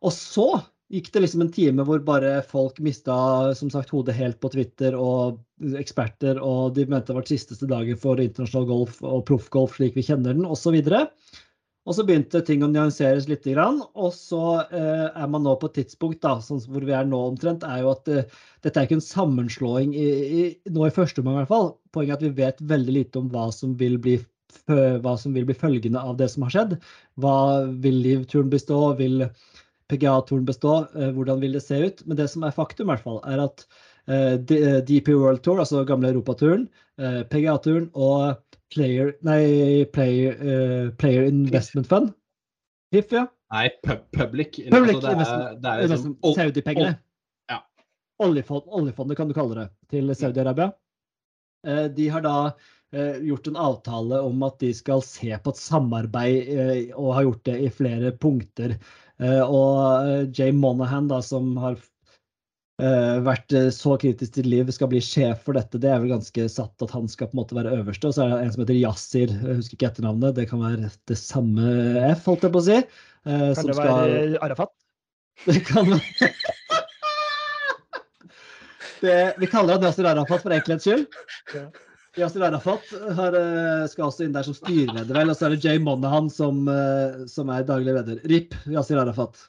[0.05, 0.49] Og så
[0.89, 3.15] gikk det liksom en time hvor bare folk mista
[3.57, 5.41] som sagt, hodet helt på Twitter, og
[5.77, 10.05] eksperter, og de mente det var siste dagen for internasjonal golf og proffgolf slik vi
[10.07, 10.77] kjenner den, osv.
[10.79, 11.05] Og så
[11.87, 13.47] begynte ting å nyanseres litt.
[13.49, 17.19] Og så eh, er man nå på et tidspunkt da, sånn hvor vi er nå
[17.31, 18.25] omtrent, er jo at eh,
[18.65, 20.09] dette er ikke en sammenslåing i,
[20.41, 21.71] i, nå i første omgang i hvert fall.
[21.95, 24.19] Poenget er at vi vet veldig lite om hva som vil bli
[24.69, 26.71] hva som vil bli følgende av det som har skjedd.
[27.21, 28.79] Hva vil livturen bestå?
[28.97, 29.27] Vil
[29.89, 30.83] PGA-turen bestå?
[30.97, 32.03] Eh, hvordan vil det se ut?
[32.05, 33.65] Men det som er faktum, i hvert fall, er at
[34.09, 36.63] DP World Tour, altså gamle europaturen,
[36.97, 38.39] PGA-turen og
[38.73, 42.13] Player, nei, player, uh, player Investment Fund.
[42.93, 43.25] PIF, ja.
[43.53, 44.59] Nei, pub, Public.
[44.69, 46.91] Public altså, det er, det er liksom, Saudi-pengene.
[47.49, 47.63] Ja.
[48.21, 50.69] Oljefond, oljefondet, kan du kalle det, til Saudi-Arabia.
[51.67, 55.61] Uh, de har da uh, gjort en avtale om at de skal se på et
[55.61, 58.77] samarbeid, og har gjort det i flere punkter.
[59.19, 61.75] og Jay Monahan, da, som har
[62.79, 65.81] vært eh, så kritisk til liv, skal bli sjef for dette.
[65.81, 68.07] Det er vel ganske satt at han skal på en måte være øverste.
[68.07, 70.37] Og så er det en som heter Yasir, jeg husker ikke etternavnet.
[70.37, 71.73] Det kan være det samme
[72.13, 72.77] F, holdt jeg på å si.
[73.27, 74.21] Uh, kan det være.
[74.47, 74.73] Arafat?
[75.47, 76.27] Det kan være
[78.99, 81.05] det, Vi kaller han Yasir Arafat for enkelhets skyld.
[81.55, 81.61] Ja.
[82.19, 83.37] Yasir Arafat har,
[83.87, 85.31] skal også inn der som styreleder, vel.
[85.31, 86.67] Og så er det Jay Monahan som,
[87.31, 88.19] som er daglig leder.
[88.27, 89.39] RIP Yasir Arafat.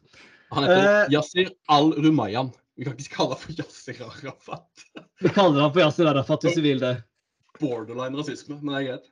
[0.54, 2.52] Han heter uh, Yasir Al-Rumayyan.
[2.80, 4.84] Vi kan ikke kalle ham for Yasir Arafat.
[5.20, 6.94] Vi kaller ham for Yasir Arafat hvis vi vil det.
[7.60, 9.10] Borderline rasisme, men det er greit.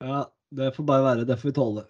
[0.00, 0.20] Ja,
[0.56, 1.26] det får bare være.
[1.28, 1.84] Det får vi tåle.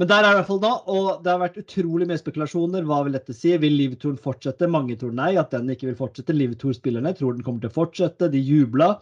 [0.00, 2.88] Men der er det i hvert fall da, og det har vært utrolig mye spekulasjoner.
[2.88, 3.52] Hva vil dette si?
[3.60, 4.70] Vil Livetoren fortsette?
[4.72, 6.32] Mange tror nei, at den ikke vil fortsette.
[6.32, 8.32] Livetor-spillerne tror den kommer til å fortsette.
[8.32, 8.94] De jubla.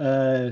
[0.00, 0.48] Eh,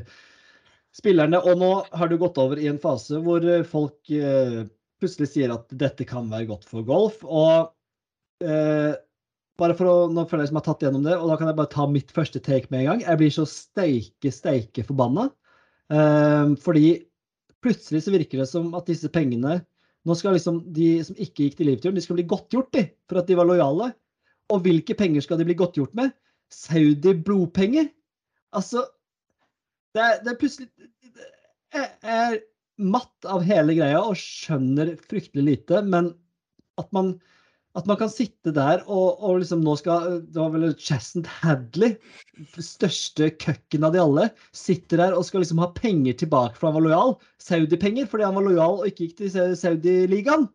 [0.93, 4.67] spillerne, Og nå har det gått over i en fase hvor folk eh,
[5.01, 7.25] plutselig sier at dette kan være godt for golf.
[7.25, 7.73] Og
[8.45, 8.93] eh,
[9.61, 11.51] bare for å, Nå føler jeg som jeg har tatt gjennom det, og da kan
[11.51, 13.05] jeg bare ta mitt første take med en gang.
[13.05, 15.29] Jeg blir så steike, steike forbanna.
[15.91, 17.01] Um, fordi
[17.65, 19.59] plutselig så virker det som at disse pengene
[20.07, 23.21] Nå skal liksom de som ikke gikk til livturen, de skal bli godtgjort de, for
[23.21, 23.91] at de var lojale.
[24.49, 26.15] Og hvilke penger skal de bli godtgjort med?
[26.57, 27.91] Saudi-blodpenger?
[28.57, 28.87] Altså
[29.93, 30.71] det er, det er plutselig
[31.75, 32.39] Jeg er
[32.81, 36.15] matt av hele greia og skjønner fryktelig lite, men
[36.81, 37.13] at man
[37.79, 41.95] at man kan sitte der og, og liksom nå skal Det var vel Chesson Hadley,
[42.59, 46.79] største køkken av de alle, sitter der og skal liksom ha penger tilbake for han
[46.81, 47.15] var lojal.
[47.43, 50.49] Saudi-penger fordi han var lojal og ikke gikk til Saudi-ligaen.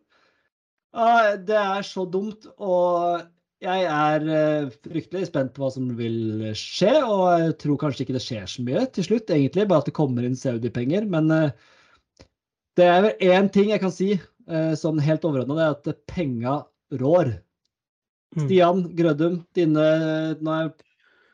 [1.46, 2.46] Det er så dumt.
[2.56, 3.24] Og
[3.64, 6.92] jeg er eh, fryktelig spent på hva som vil skje.
[7.00, 9.68] Og jeg tror kanskje ikke det skjer så mye til slutt, egentlig.
[9.68, 11.08] Bare at det kommer inn Saudi-penger.
[11.12, 11.50] Men eh,
[12.76, 16.02] det er vel én ting jeg kan si eh, sånn helt overordna, det er at
[16.12, 16.58] penga
[16.92, 17.36] rår.
[18.36, 18.46] Mm.
[18.46, 19.86] Stian Grødum, dine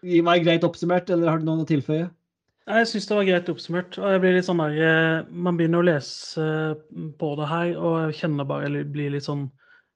[0.02, 2.08] Gi meg greit oppsummert, eller har du noe å tilføye?
[2.62, 3.98] Jeg syns det var greit oppsummert.
[3.98, 6.74] og jeg blir litt sånn der, eh, Man begynner å lese eh,
[7.18, 9.50] på det her, og jeg kjenner bare jeg blir litt sånn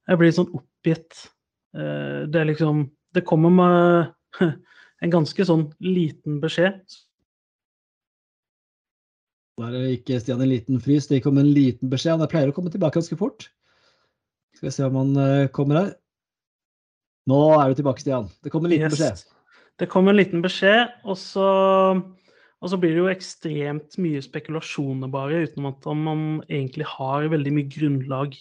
[0.07, 1.27] Jeg blir litt sånn oppgitt.
[1.75, 4.13] Eh, det er liksom Det kommer med
[5.03, 6.79] en ganske sånn liten beskjed.
[9.57, 11.07] Da er det ikke Stian en liten frys.
[11.07, 12.19] Det kom en liten beskjed.
[12.19, 13.49] Han pleier å komme tilbake ganske fort.
[14.57, 15.89] Skal vi se om han eh, kommer her.
[17.29, 18.31] Nå er du tilbake, Stian.
[18.41, 18.95] Det kom en liten yes.
[18.95, 19.33] beskjed.
[19.77, 21.49] Det kom en liten beskjed, og så,
[21.93, 27.53] og så, blir det jo ekstremt mye spekulasjoner bare, uten at man egentlig har veldig
[27.53, 28.39] mye grunnlag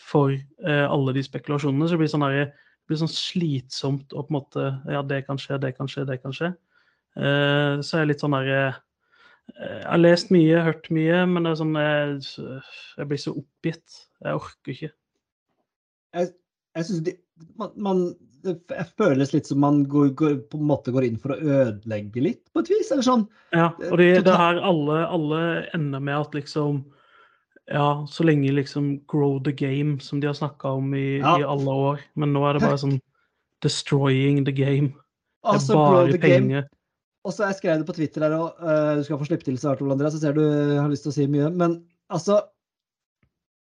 [0.00, 1.84] for eh, alle de spekulasjonene.
[1.84, 5.26] Så det blir sånn, der, det blir sånn slitsomt å på en måte Ja, det
[5.26, 6.54] kan skje, det kan skje, det kan skje.
[7.20, 8.62] Eh, så er jeg litt sånn derre
[9.58, 12.58] Jeg har lest mye, hørt mye, men det er sånn, jeg,
[12.96, 14.02] jeg blir så oppgitt.
[14.22, 14.94] Jeg orker ikke
[16.16, 16.32] jeg,
[16.76, 17.16] jeg synes det,
[17.58, 18.00] man, man,
[18.44, 22.24] jeg føles litt som man går, går, på en måte går inn for å ødelegge
[22.24, 22.90] litt, på et vis.
[22.94, 23.24] eller sånn.
[23.54, 25.44] Ja, og det, det her alle, alle
[25.76, 26.84] ender med at liksom
[27.70, 31.36] Ja, så lenge liksom grow the game, som de har snakka om i, ja.
[31.38, 32.00] i, alle år.
[32.18, 32.96] Men nå er det bare sånn
[33.62, 34.90] destroying the game.
[34.90, 36.66] Det er altså, bare penger.
[37.22, 39.60] Og så jeg skrev det på Twitter her, og uh, du skal få slippe til
[39.62, 41.52] snart, Andreas, så ser du har lyst til å si mye.
[41.54, 41.78] Men
[42.10, 42.40] altså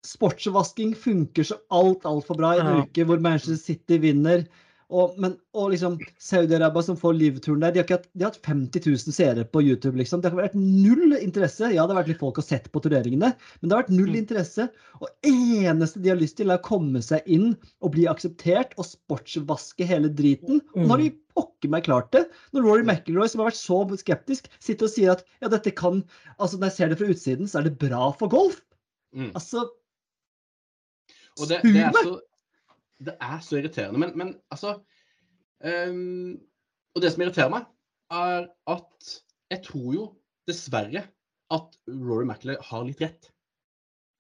[0.07, 2.83] sportsvasking funker så alt altfor bra i en ja.
[2.87, 4.47] uke hvor Manchester City vinner.
[4.91, 8.43] Og, men, og liksom Saudi-Arabia som får livturen der, de har, hatt, de har hatt
[8.43, 9.95] 50 000 seere på YouTube.
[10.01, 10.19] liksom.
[10.23, 11.69] Det har vært null interesse.
[11.71, 14.11] Ja, det har vært litt folk å sett på turneringene, men det har vært null
[14.11, 14.19] Mm.
[14.25, 14.67] interesse.
[14.99, 18.89] Og eneste de har lyst til, er å komme seg inn og bli akseptert og
[18.91, 20.59] sportsvaske hele driten.
[20.75, 22.25] Og nå har de pokker meg klart det.
[22.51, 26.03] Når Rory McIlroy, som har vært så skeptisk, sitter og sier at ja, dette kan
[26.41, 28.59] Altså, når jeg ser det fra utsiden, så er det bra for golf.
[29.15, 29.31] Mm.
[29.39, 29.69] Altså
[31.39, 32.17] Og det, det, er så,
[33.07, 34.03] det er så irriterende.
[34.03, 34.77] Men, men altså
[35.65, 36.37] um,
[36.95, 37.69] Og det som irriterer meg,
[38.11, 39.11] er at
[39.51, 40.07] jeg tror jo
[40.51, 41.05] dessverre
[41.55, 43.31] at Rory McIlroy har litt rett.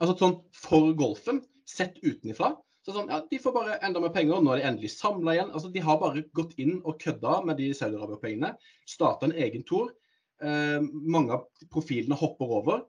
[0.00, 2.54] Altså sånn for golfen, sett utenifra.
[2.86, 5.50] Så sånn, ja, De får bare enda mer penger, nå er de endelig samla igjen.
[5.52, 8.54] Altså, De har bare gått inn og kødda med de Saudi-Arabia-pengene.
[8.88, 9.92] Starta en egen tour.
[10.40, 12.86] Eh, mange av profilene hopper over.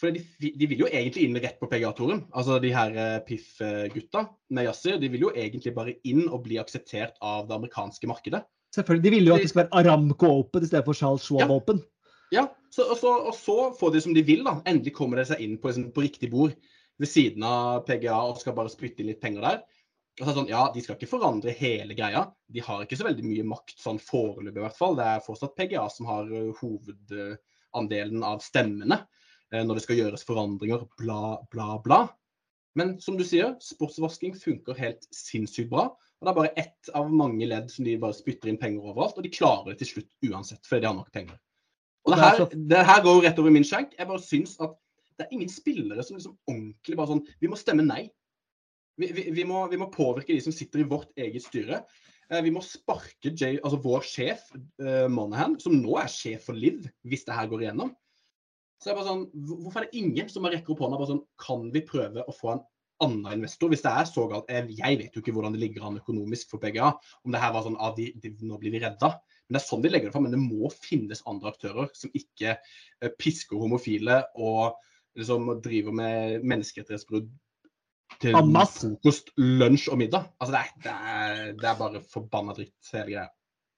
[0.00, 2.22] For de, de vil jo egentlig inn rett på PGA-toren.
[2.32, 4.24] Altså de her eh, Piff-gutta
[4.56, 4.96] med Yasir.
[5.02, 8.40] De vil jo egentlig bare inn og bli akseptert av det amerikanske markedet.
[8.74, 11.44] Selvfølgelig, De ville jo at det skulle være Aramco Open i stedet for Charles Schwab
[11.44, 11.50] Ja.
[11.52, 11.82] Open.
[12.30, 14.60] Ja, så, og, så, og så får de som de vil, da.
[14.70, 16.54] Endelig kommer de seg inn på, liksom, på riktig bord
[17.00, 19.62] ved siden av PGA og skal bare spytte inn litt penger der.
[20.20, 22.26] Og så er det sånn, ja, De skal ikke forandre hele greia.
[22.46, 24.96] De har ikke så veldig mye makt sånn foreløpig, i hvert fall.
[24.98, 29.02] Det er fortsatt PGA som har eh, hovedandelen av stemmene
[29.50, 32.00] når det skal gjøres forandringer, bla, bla, bla.
[32.78, 35.88] Men som du sier, sportsvasking funker helt sinnssykt bra.
[36.20, 39.16] Og Det er bare ett av mange ledd som de bare spytter inn penger overalt,
[39.18, 41.40] og de klarer det til slutt uansett, fordi de har nok penger.
[42.06, 43.96] Og det er her, det her går jo rett over min skjenk.
[43.98, 44.76] Jeg bare syns at
[45.18, 48.06] det er ingen spillere som liksom ordentlig bare sånn Vi må stemme nei.
[49.00, 51.82] Vi, vi, vi, må, vi må påvirke de som sitter i vårt eget styre.
[52.30, 54.46] Eh, Vi må sparke Jay, altså vår sjef,
[54.80, 57.92] eh, Monahan, som nå er sjef for Liv, hvis det her går igjennom.
[58.80, 61.68] Så jeg bare sånn, Hvorfor er det ingen som rekker opp hånda bare sånn Kan
[61.74, 62.62] vi prøve å få en
[63.04, 63.72] annen investor?
[63.72, 66.62] Hvis det er så galt Jeg, vet jo ikke hvordan det ligger an økonomisk for
[66.62, 66.92] PGA.
[67.24, 69.14] Om det her var sånn ah, de, de, Nå blir vi redda.
[69.48, 70.28] Men det er sånn de legger det fram.
[70.28, 74.80] Men det må finnes andre aktører som ikke eh, pisker homofile og
[75.18, 77.30] liksom driver med menneskerettighetsbrudd
[78.20, 80.30] til frokost, lunsj og middag.
[80.40, 83.28] Altså det er, det er, det er bare forbanna dritt, hele greia.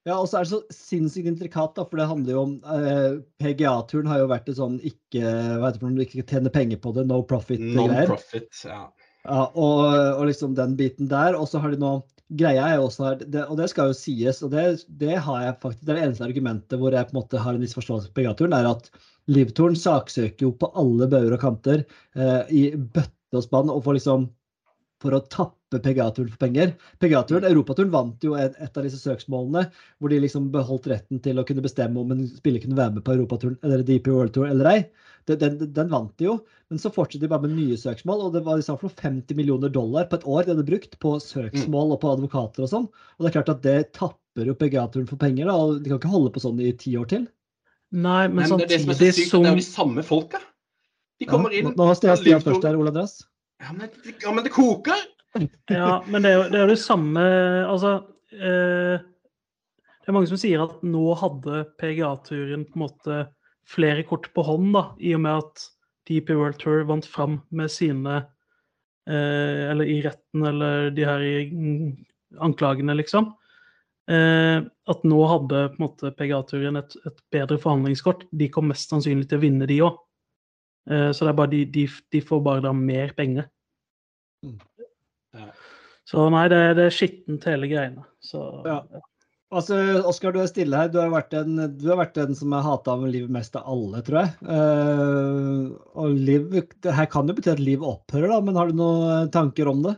[0.09, 3.21] Ja, og så er det så sinnssykt intrikat, da, for det handler jo om eh,
[3.39, 6.81] PGA-turen har jo vært et sånn ikke hva heter det, for noe, ikke tjene penger
[6.83, 8.09] på det, no profit-greier.
[8.09, 8.51] Non-profit.
[8.67, 8.83] ja.
[9.23, 9.85] Ja, og,
[10.19, 11.37] og liksom den biten der.
[11.39, 12.01] Og så har de nå
[12.33, 14.63] Greia er jo også her, det, og det skal jo sies, og det,
[14.99, 17.59] det har jeg faktisk, det er det eneste argumentet hvor jeg på en måte har
[17.59, 18.89] en viss forståelse for PGA-turen, er at
[19.31, 21.83] Livturen saksøker jo på alle bauger og kanter
[22.17, 24.25] eh, i bøtte og spann og får liksom
[25.05, 26.75] for å tappe PGA-turen for penger.
[27.01, 29.65] PGA-turen, Europaturen vant jo et, et av disse søksmålene
[29.97, 33.07] hvor de liksom beholdt retten til å kunne bestemme om en spiller kunne være med
[33.07, 34.79] på Europaturen eller DP World Tour eller ei.
[35.31, 38.27] Den, den, den vant de jo, men så fortsatte de bare med nye søksmål.
[38.27, 41.15] Og det var liksom for 50 millioner dollar på et år de hadde brukt på
[41.23, 42.89] søksmål og på advokater og sånn.
[43.17, 45.55] Og det er klart at det tapper jo PGA-turen for penger, da.
[45.55, 47.29] Og de kan ikke holde på sånn i ti år til.
[47.93, 49.69] Nei, men Men, det, er det som er så sykt, som det er jo de
[49.69, 50.41] samme folka.
[51.21, 53.21] De kommer ja, inn Nå har Stian først der, Ole Andreas.
[53.63, 53.91] ja men,
[54.25, 55.05] ja, men det koker!
[55.73, 57.23] Ja, men det er jo det, er det samme
[57.65, 57.93] Altså
[58.37, 63.21] eh, Det er mange som sier at nå hadde PGA-turen på en måte
[63.73, 65.67] flere kort på hånd, da, i og med at
[66.11, 68.17] DP World Tour vant fram med sine
[69.09, 71.93] eh, Eller i retten, eller de her i, mm,
[72.43, 73.31] anklagene, liksom.
[74.11, 78.27] Eh, at nå hadde på en måte PGA-turen et, et bedre forhandlingskort.
[78.35, 80.01] De kom mest sannsynlig til å vinne, de òg.
[80.91, 83.47] Eh, så det er bare de, de, de får bare da mer penger.
[85.37, 85.49] Ja.
[86.09, 88.07] Så nei, det, det er skittent hele greiene.
[88.23, 88.83] Så Ja.
[89.53, 89.77] Altså,
[90.09, 90.89] Oskar, du er stille her.
[90.89, 93.67] Du har vært den, du har vært den som er hata av Liv mest av
[93.69, 94.31] alle, tror jeg.
[94.49, 96.47] Uh, og Liv,
[96.81, 99.85] det her kan jo bety at Liv opphører, da, men har du noen tanker om
[99.85, 99.93] det?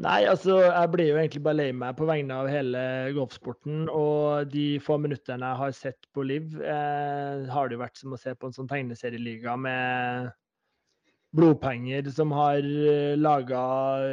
[0.00, 2.82] Nei, altså, jeg blir jo egentlig bare lei meg på vegne av hele
[3.16, 3.82] golfsporten.
[3.92, 8.16] Og de få minuttene jeg har sett på Liv, eh, har det jo vært som
[8.16, 10.30] å se på en sånn tegneserieliga med
[11.36, 12.64] blodpenger som har
[13.18, 13.60] laga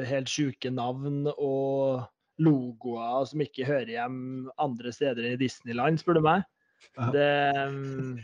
[0.08, 2.06] helt sjuke navn og
[2.44, 4.20] logoer som ikke hører hjem
[4.62, 6.46] andre steder i Disneyland, spør du meg.
[7.14, 7.30] Det,
[7.74, 8.18] mm,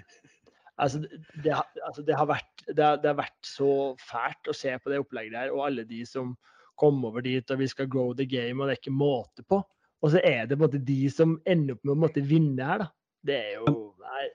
[0.77, 1.01] altså,
[1.43, 3.69] det, altså, det, har vært, det, har, det har vært så
[4.01, 6.35] fælt å se på det opplegget der, og alle de som
[6.79, 9.61] kom over dit, og vi skal grow the game, og det er ikke måte på.
[10.03, 12.69] Og så er det på en måte de som ender opp med å måtte vinne
[12.69, 12.91] her, da.
[13.23, 14.25] Det er jo Nei,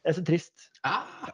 [0.00, 0.68] det er så trist.
[0.88, 1.28] Ah,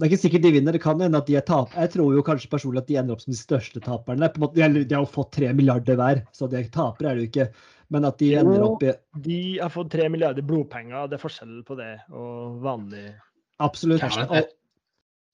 [0.00, 1.74] Det er ikke sikkert de vinner, det kan hende at de er tap.
[1.76, 4.30] Jeg tror jo kanskje personlig at de ender opp som de største taperne.
[4.32, 7.28] På måte, de, har, jo fått tre milliarder hver, så de tapere er det jo
[7.28, 7.46] ikke.
[7.92, 8.94] Men at de ender opp i
[9.26, 13.10] De har fått tre milliarder blodpenger, det er forskjell på det og vanlig
[13.60, 14.00] Absolutt.
[14.00, 14.46] ja, jeg,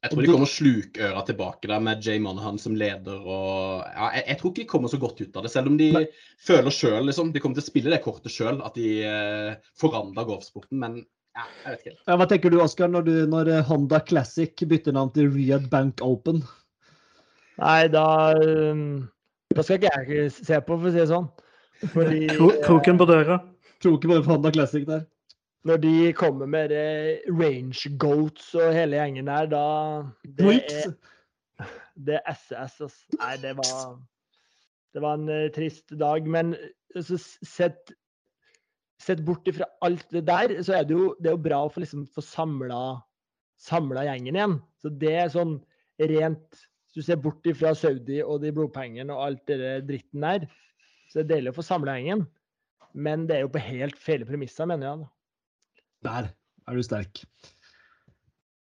[0.03, 3.21] Jeg tror de kommer slukøra tilbake der med Jay Monahan som leder.
[3.23, 5.77] og ja, jeg, jeg tror ikke de kommer så godt ut av det, selv om
[5.79, 6.07] de Nei.
[6.43, 10.27] føler sjøl liksom, De kommer til å spille det kortet sjøl, at de eh, forandrer
[10.27, 10.81] golfsporten.
[10.83, 11.05] Men
[11.37, 11.97] ja, jeg vet ikke.
[12.09, 16.01] Ja, hva tenker du, Oskar, når, når eh, Honda Classic bytter navn til Riyadh Bank
[16.05, 16.41] Open?
[17.61, 18.07] Nei, da
[18.37, 19.05] um,
[19.57, 21.29] Da skal ikke jeg se på, for å si det sånn.
[21.93, 23.39] Fordi Kro kroken på døra.
[23.85, 25.05] Kroken på Honda Classic der.
[25.67, 29.65] når de kommer med det range goats og hele gjengen der, da
[30.23, 30.93] Det er,
[31.97, 33.17] det er SS, altså.
[33.19, 33.99] Nei, det var
[34.95, 36.25] Det var en eh, trist dag.
[36.25, 37.93] Men eh, så sett
[39.03, 41.73] Sett bort ifra alt det der, så er det jo, det er jo bra å
[41.73, 44.57] få, liksom, få samla, gjengen igjen.
[44.81, 45.59] Så det er sånn
[46.01, 50.47] rent Hvis du ser bort ifra Saudi og de blodpengene og alt det dritten der,
[51.13, 52.25] så er det deilig å få samla gjengen.
[52.97, 55.09] Men det er jo på helt feil premisser, mener jeg.
[56.09, 57.21] Der er du sterk.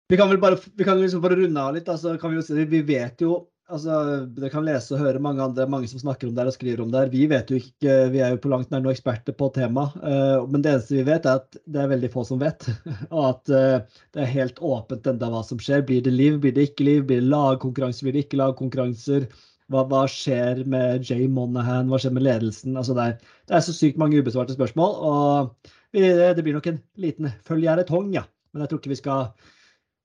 [0.10, 1.90] Vi kan vel bare, vi kan liksom bare runde av litt.
[1.92, 3.38] Altså, vi, jo vi vet jo
[3.74, 3.96] altså,
[4.36, 6.84] Dere kan lese og høre mange andre, mange som snakker om det her og skriver
[6.84, 7.12] om det her.
[7.14, 9.98] Vi vet jo ikke, vi er jo på langt nær noen eksperter på temaet.
[10.04, 12.66] eh, men det eneste vi vet, er at det er veldig få som vet.
[13.16, 15.86] Og at eh, det er helt åpent enda hva som skjer.
[15.88, 17.06] Blir det liv, blir det ikke liv?
[17.10, 19.30] Blir det lagkonkurranser, blir det ikke lagkonkurranser?
[19.70, 21.92] Hva, hva skjer med Jay Monahan?
[21.92, 22.80] Hva skjer med ledelsen?
[22.80, 24.98] Altså, det, er, det er så sykt mange ubesvarte spørsmål.
[25.14, 28.28] og det blir nok en liten følgetong, ja.
[28.54, 29.32] Men jeg tror ikke vi skal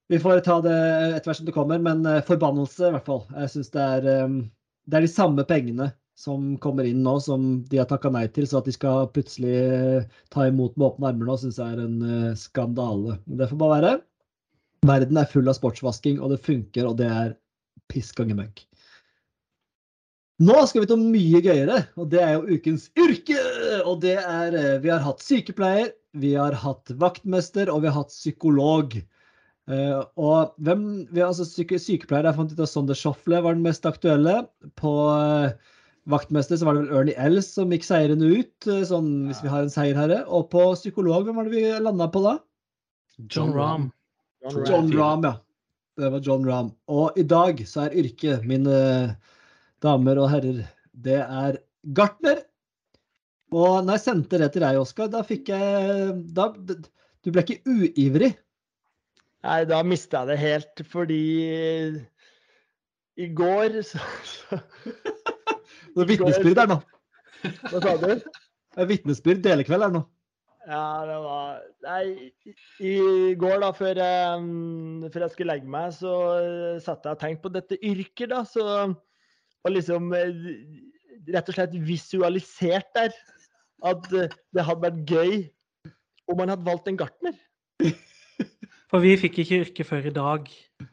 [0.09, 0.77] Vi får ta det
[1.17, 3.23] etter hvert som det kommer, men eh, forbannelse, i hvert fall.
[3.33, 4.35] Jeg syns det eh,
[4.85, 8.47] Det er de samme pengene som kommer inn nå, som de har takka nei til.
[8.47, 11.87] Så at de skal plutselig eh, ta imot med åpne armer nå, syns jeg er
[11.87, 13.17] en skandale.
[13.25, 13.95] Men det får bare være.
[14.85, 17.35] Verden er full av sportsvasking, og det funker, og det er
[17.89, 18.67] piss møkk.
[20.45, 23.41] Nå skal vi til noe mye gøyere, og det er jo ukens yrke!
[23.87, 28.13] Og det er Vi har hatt sykepleier, vi har hatt vaktmester, og vi har hatt
[28.13, 28.99] psykolog.
[29.73, 33.57] Eh, og hvem vi har altså syke, Sykepleier jeg fant ut at Sonder Schoffle var
[33.57, 34.43] den mest aktuelle.
[34.81, 35.55] På uh,
[36.13, 39.53] vaktmester så var det vel Ernie Els som gikk seirende ut, uh, sånn hvis vi
[39.53, 40.21] har en seierherre.
[40.29, 42.37] Og på psykolog, hvem var det vi landa på da?
[43.31, 43.89] John Rahm.
[44.45, 45.37] John John Rahm, ja.
[45.97, 46.73] Det var John Rahm.
[46.91, 48.75] Og i dag så er yrket, mine
[49.85, 51.61] damer og herrer, det er
[51.97, 52.43] gartner.
[53.55, 56.51] Og når jeg sendte det til deg, Oskar, da fikk jeg da,
[57.25, 58.35] Du ble ikke uivrig.
[59.45, 61.21] Nei, da mista jeg det helt, fordi
[63.21, 64.59] i går så, så
[65.95, 66.81] Det er vitnesbyrd her nå.
[67.71, 68.09] Hva sa du?
[68.75, 70.03] Det er Vitnesbyrd delekveld her nå.
[70.65, 72.31] Ja, det var Nei,
[72.81, 72.95] i,
[73.39, 77.21] går, da, før jeg, mm, før jeg skulle legge meg, så eh, satt jeg og
[77.21, 78.41] tenkte på dette yrket, da.
[78.49, 78.65] Så
[79.65, 80.33] Og liksom eh,
[81.37, 83.13] rett og slett visualisert der
[83.85, 85.37] at eh, det hadde vært gøy
[86.33, 87.37] om man hadde valgt en gartner.
[88.95, 90.45] For vi fikk ikke yrke før i dag.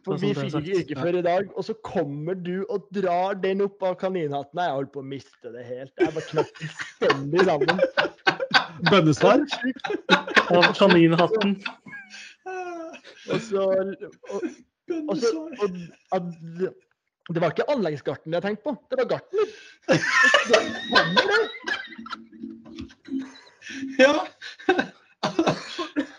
[0.02, 2.64] For Sånn vi det er fikk ikke yrke før i dag, og så kommer du
[2.64, 4.58] og drar den opp av kaninhatten.
[4.58, 5.94] Nei, Jeg holdt på å miste det helt.
[6.02, 7.78] Jeg bare knapt fullstendig sammen.
[8.90, 9.46] Bønnesvar.
[10.50, 11.54] Av kaninhatten.
[13.30, 14.48] Og så og,
[14.98, 15.30] og så,
[15.62, 15.78] og,
[16.18, 16.26] at,
[17.30, 19.46] Det var ikke anleggsgartner jeg tenkte på, det var gartner.
[20.50, 20.58] Så
[20.90, 21.44] kommer det.
[24.02, 24.16] Ja.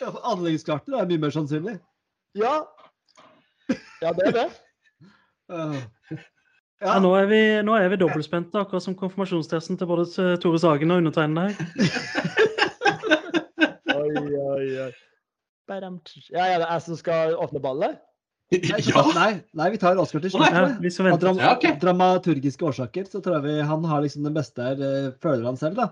[0.00, 1.76] Ja, for Anleggsgartner er mye mer sannsynlig.
[2.38, 2.54] Ja.
[4.02, 4.48] Ja, det er det.
[5.50, 5.74] Uh,
[6.80, 10.04] Ja, nå er vi, nå er vi dobbeltspente, akkurat som konfirmasjonstesten til både
[10.40, 11.56] Tore Sagen og undertegnede her.
[13.96, 14.92] Oi, oi, oi.
[16.30, 17.98] Ja, ja, det er jeg som skal åpne ballet?
[18.54, 19.02] Nei, Ja.
[19.14, 20.46] nei, nei, vi tar Oskar til slutt.
[20.50, 25.46] Av dramaturgiske årsaker så tror jeg vi, han har liksom den beste her, eh, føler
[25.50, 25.76] han selv.
[25.82, 25.90] da.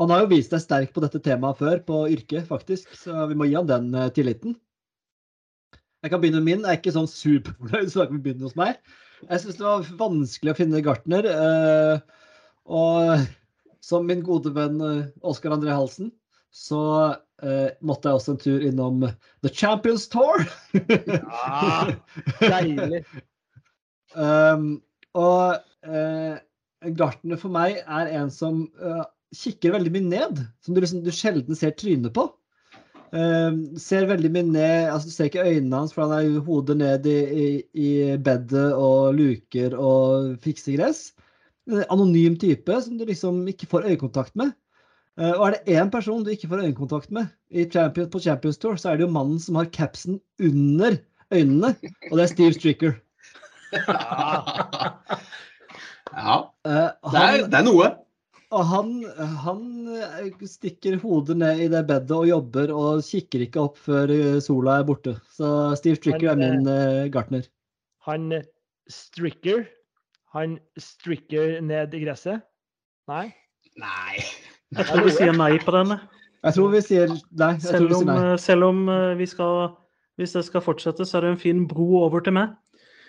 [0.00, 2.94] Han har jo vist seg sterk på dette temaet før, på yrket, faktisk.
[2.96, 4.56] Så vi må gi han den eh, tilliten.
[6.02, 6.64] Jeg kan begynne med min.
[6.64, 8.80] Jeg er ikke sånn superfornøyd, så da kan vi begynne hos meg.
[9.28, 11.28] Jeg syns det var vanskelig å finne gartner.
[11.28, 12.24] eh,
[12.72, 13.28] og
[13.82, 16.12] som min gode venn eh, Oskar André Halsen,
[16.52, 16.82] så
[17.42, 19.00] Uh, måtte jeg også en tur innom
[19.42, 20.44] The Champions Tour.
[20.78, 21.90] Ja,
[22.54, 23.00] deilig.
[24.14, 24.76] Um,
[25.18, 26.36] og uh,
[26.94, 29.02] gartner for meg er en som eh,
[29.36, 30.40] kikker veldig mye ned.
[30.64, 32.28] Som du, liksom, du sjelden ser trynet på.
[33.12, 36.78] Uh, ser veldig mye ned altså Du ser ikke øynene hans, for han er hodet
[36.80, 41.02] ned i, i, i bedet og luker og fikser gress.
[41.68, 44.54] En anonym type som du liksom ikke får øyekontakt med.
[45.20, 48.58] Uh, og er det én person du ikke får øyekontakt med i Champions, på Champions
[48.58, 50.96] Tour, så er det jo mannen som har capsen under
[51.32, 51.74] øynene,
[52.10, 52.92] og det er Steve Stricker.
[56.16, 56.36] ja.
[56.64, 57.90] Eh, Det er, det er noe.
[58.52, 58.88] Og han,
[59.42, 59.60] han
[59.96, 64.40] eh, stikker hodet ned i det bedet og jobber og kikker ikke opp før eh,
[64.44, 65.14] sola er borte.
[65.32, 67.46] Så Steve Stricker er min uh, gartner.
[68.04, 68.28] Han
[68.92, 69.64] stricker.
[70.36, 72.44] Han stricker ned i gresset.
[73.08, 73.30] Nei?
[73.80, 74.20] Nei.
[74.76, 75.98] Jeg tror vi sier nei på denne.
[76.42, 77.52] Jeg tror vi sier nei.
[77.64, 78.84] Selv om, eh, selv om
[79.16, 79.78] vi skal
[80.20, 82.50] Hvis det skal fortsette, så er det en fin bro over til meg.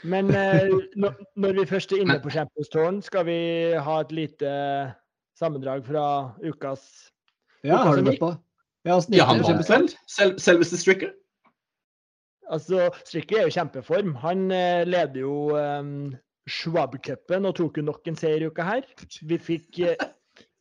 [0.08, 3.36] Men når, når vi først er inne på Champions Tårn, skal vi
[3.76, 4.52] ha et lite
[5.44, 6.06] sammendrag fra
[6.44, 6.88] ukas
[7.64, 8.32] Ja, har du vært på?
[8.88, 9.94] Ja, åssen Ja, han var selv.
[10.12, 11.14] Selv, selveste Stricker?
[12.52, 14.16] Altså, Stricker er jo kjempeform.
[14.24, 16.12] Han eh, leder jo um,
[16.52, 18.90] Schwab-cupen og tok jo nok en seier i uka her.
[19.24, 20.10] Vi fikk, eh,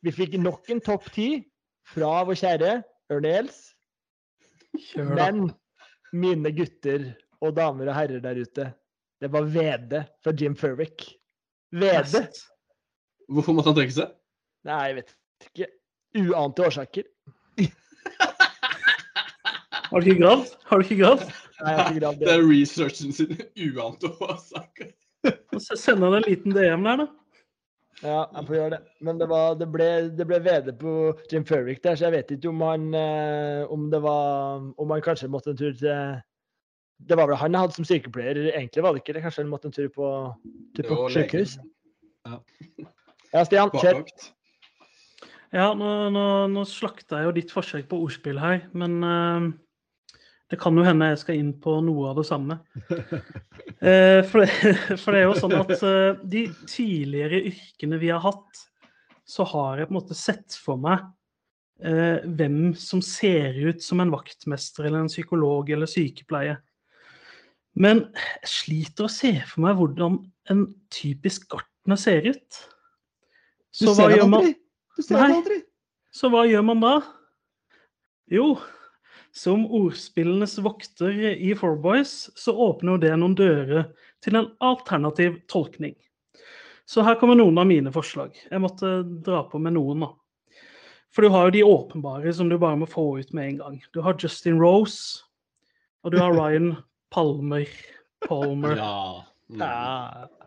[0.05, 1.27] vi fikk nok en topp ti
[1.91, 2.77] fra vår kjære
[3.13, 3.59] Ørne Els.
[4.95, 5.49] Men
[6.15, 7.11] mine gutter
[7.43, 8.69] og damer og herrer der ute,
[9.21, 11.03] det var VD for Jim Furwick.
[11.75, 12.23] VD?
[13.27, 14.15] Hvorfor måtte han trekke seg?
[14.67, 15.15] Nei, jeg vet
[15.49, 15.67] ikke.
[16.23, 17.07] Uante årsaker.
[19.93, 20.53] Har du ikke gravd?
[20.69, 21.25] Har du ikke gravd?
[21.63, 22.35] Nei, jeg har ikke gravd Det det.
[22.35, 23.33] er researchen sin
[23.67, 24.89] uante årsaker.
[25.61, 27.07] Send han en liten DM der, da.
[28.03, 28.79] Ja, jeg får gjøre det.
[29.05, 29.87] Men det, var, det, ble,
[30.17, 30.93] det ble VD på
[31.31, 35.03] Jim Furwick der, så jeg vet ikke om han eh, om det var Om han
[35.05, 36.17] kanskje måtte en tur til
[37.07, 39.23] Det var vel han jeg hadde som sykepleier, egentlig var det ikke det?
[39.23, 40.09] Kanskje han måtte en tur på,
[40.75, 41.55] tur på sykehus?
[42.27, 42.41] Ja.
[43.33, 44.03] Ja, Stian, kjør.
[45.53, 49.51] Ja, nå, nå, nå slakta jeg jo ditt forsøk på ordspill her, men uh,
[50.49, 52.57] det kan jo hende jeg skal inn på noe av det samme.
[52.89, 54.49] uh, for,
[55.03, 58.63] for det er jo sånn at uh, de tidligere yrkene vi har hatt,
[59.29, 61.05] så har jeg på en måte sett for meg
[61.83, 66.61] hvem som ser ut som en vaktmester eller en psykolog eller sykepleier.
[67.75, 70.19] Men jeg sliter å se for meg hvordan
[70.53, 70.61] en
[70.93, 72.59] typisk gartner ser ut.
[73.73, 74.45] Du ser hva gjør man?
[74.45, 74.62] aldri!
[74.97, 75.27] Du ser Nei.
[75.29, 75.37] Nei.
[75.41, 75.59] aldri!
[76.13, 76.93] Så hva gjør man da?
[78.29, 78.53] Jo,
[79.33, 83.87] som ordspillenes vokter i Four Boys, så åpner jo det noen dører
[84.23, 85.95] til en alternativ tolkning.
[86.85, 88.35] Så her kommer noen av mine forslag.
[88.49, 90.11] Jeg måtte dra på med noen, da.
[91.13, 93.75] For du har jo de åpenbare som du bare må få ut med en gang.
[93.93, 95.23] Du har Justin Rose,
[96.03, 96.75] og du har Ryan
[97.13, 97.69] Palmer.
[98.27, 98.77] Palmer.
[98.77, 99.25] Ja.
[99.49, 99.61] Mm.
[99.61, 100.42] Ja.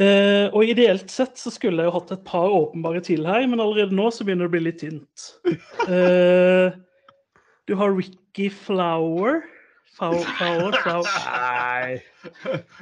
[0.00, 3.60] Eh, og ideelt sett så skulle jeg jo hatt et par åpenbare til her, men
[3.60, 5.26] allerede nå så begynner det å bli litt tynt.
[5.90, 6.70] Eh,
[7.68, 9.42] du har Ricky Flower.
[9.96, 11.06] Flower, Flower, Flower.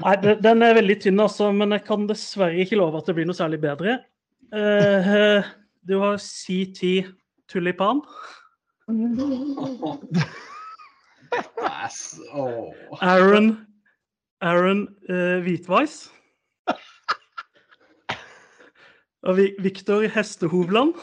[0.04, 0.34] Nei.
[0.44, 3.38] Den er veldig tynn, altså, men jeg kan dessverre ikke love at det blir noe
[3.38, 3.98] særlig bedre.
[4.54, 5.48] Eh,
[5.88, 7.08] du har CT
[7.50, 8.02] Tulipan.
[13.00, 13.48] Aaron
[14.40, 16.10] Aaron eh, Hvitveis.
[19.26, 20.94] Og Viktor Victor Hestehovland.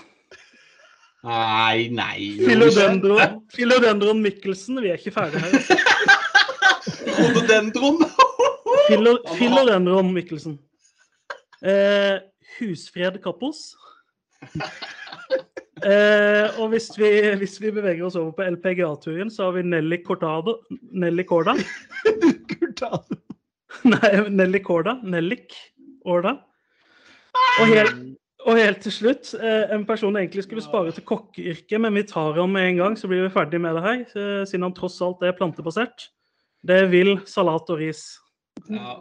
[1.25, 2.35] Nei, nei.
[2.37, 4.77] Philodendron, Philodendron Mikkelsen.
[4.83, 5.51] Vi er ikke ferdige her.
[7.17, 8.03] Rododendron?
[8.87, 10.59] Philo, Philodendron Mikkelsen.
[11.65, 12.21] Eh,
[12.59, 13.73] Husfred Kappos.
[15.83, 19.97] Eh, og hvis vi, hvis vi beveger oss over på LPGA-turen, så har vi Nelly
[20.05, 20.61] Cortado
[20.95, 21.57] Nelly Corda.
[23.91, 24.95] Nei, Nelly Corda.
[25.03, 25.53] Nellik
[26.05, 26.37] Orda.
[27.55, 27.95] Og helt,
[28.45, 32.35] og helt til slutt, eh, en person egentlig skulle spare til kokkeyrket, men vi tar
[32.35, 34.03] ham med en gang, så blir vi ferdig med det her,
[34.45, 36.09] siden han tross alt er plantebasert.
[36.65, 38.03] Det vil salat og ris.
[38.69, 38.97] Ja.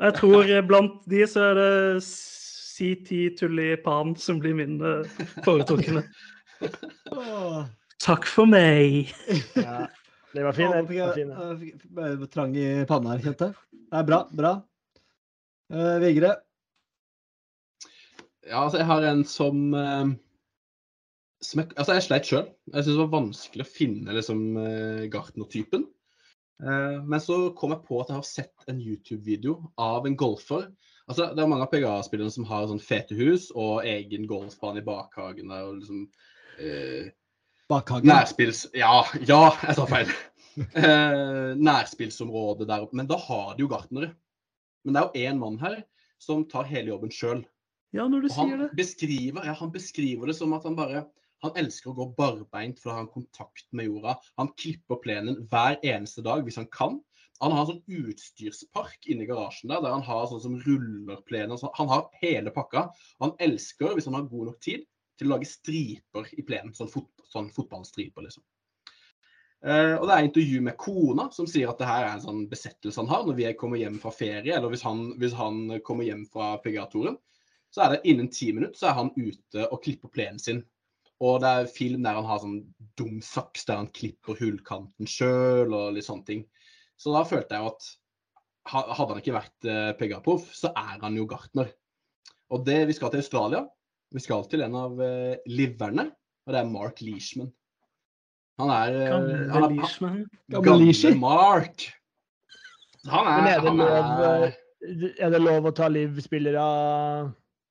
[0.00, 6.06] Jeg tror eh, blant de så er det CT Tulipan som blir min eh, foretrukne.
[8.00, 9.12] Takk for meg.
[9.58, 9.88] Ja.
[10.30, 10.92] Det var fint.
[10.94, 13.58] Jeg trang i panna her, kjente jeg.
[13.90, 14.20] Det er bra.
[14.30, 14.52] Bra.
[15.74, 16.36] Uh, Vigre.
[18.50, 20.10] Ja, altså, jeg har en som eh,
[21.40, 22.46] som jeg, Altså, jeg sleit sjøl.
[22.68, 25.86] Jeg syntes det var vanskelig å finne liksom eh, gartnertypen.
[26.60, 30.68] Eh, men så kom jeg på at jeg har sett en YouTube-video av en golfer.
[31.08, 34.86] Altså, Det er mange av PGA-spillerne som har sånn fete hus og egen golfbane i
[34.86, 35.48] bakhagen.
[35.48, 36.04] der, og liksom
[36.60, 37.08] eh,
[37.70, 38.10] Bakhagen.
[38.10, 38.66] Nærspills...
[38.76, 40.12] Ja, ja, jeg sa feil.
[40.60, 42.98] Eh, nærspillsområde der oppe.
[42.98, 44.10] Men da har de jo gartnere.
[44.84, 45.76] Men det er jo én mann her
[46.20, 47.44] som tar hele jobben sjøl.
[47.96, 48.70] Ja, når du Og han det.
[48.78, 51.08] beskriver, ja, han beskriver det som at han bare
[51.42, 54.18] han elsker å gå barbeint for å ha en kontakt med jorda.
[54.36, 56.98] Han klipper plenen hver eneste dag hvis han kan.
[57.40, 61.54] Han har en sånn utstyrspark inni garasjen der, der han har sånn som ruller plenen.
[61.56, 61.72] og sånn.
[61.78, 62.90] Han har hele pakka.
[63.24, 64.84] Han elsker, hvis han har god nok tid,
[65.16, 66.74] til å lage striper i plenen.
[66.76, 68.44] Sånn, fot, sånn fotballstriper, liksom.
[69.64, 72.44] Eh, og det er intervju med kona, som sier at det her er en sånn
[72.48, 76.08] besettelse han har når vi kommer hjem fra ferie, eller hvis han, hvis han kommer
[76.08, 77.18] hjem fra PGA-toren.
[77.70, 80.64] Så er det innen ti minutter så er han ute og klipper plenen sin.
[81.20, 82.62] Og det er film der han har sånn
[82.98, 86.46] dum saks der han klipper hullkanten sjøl og litt sånne ting.
[87.00, 87.90] Så da følte jeg jo at
[88.70, 91.70] hadde han ikke vært eh, PGA-proff, så er han jo gartner.
[92.52, 93.64] Og det, vi skal til Australia.
[94.10, 96.10] Vi skal til en av eh, liverne,
[96.44, 97.50] og det er Mark Leishman.
[98.60, 100.18] Han er, Gamle han er Leishman.
[100.52, 101.86] Gamle Mark.
[103.08, 104.58] Han er, Men er det han lov, er eh,
[105.20, 106.64] er det lov å ta liv-spillere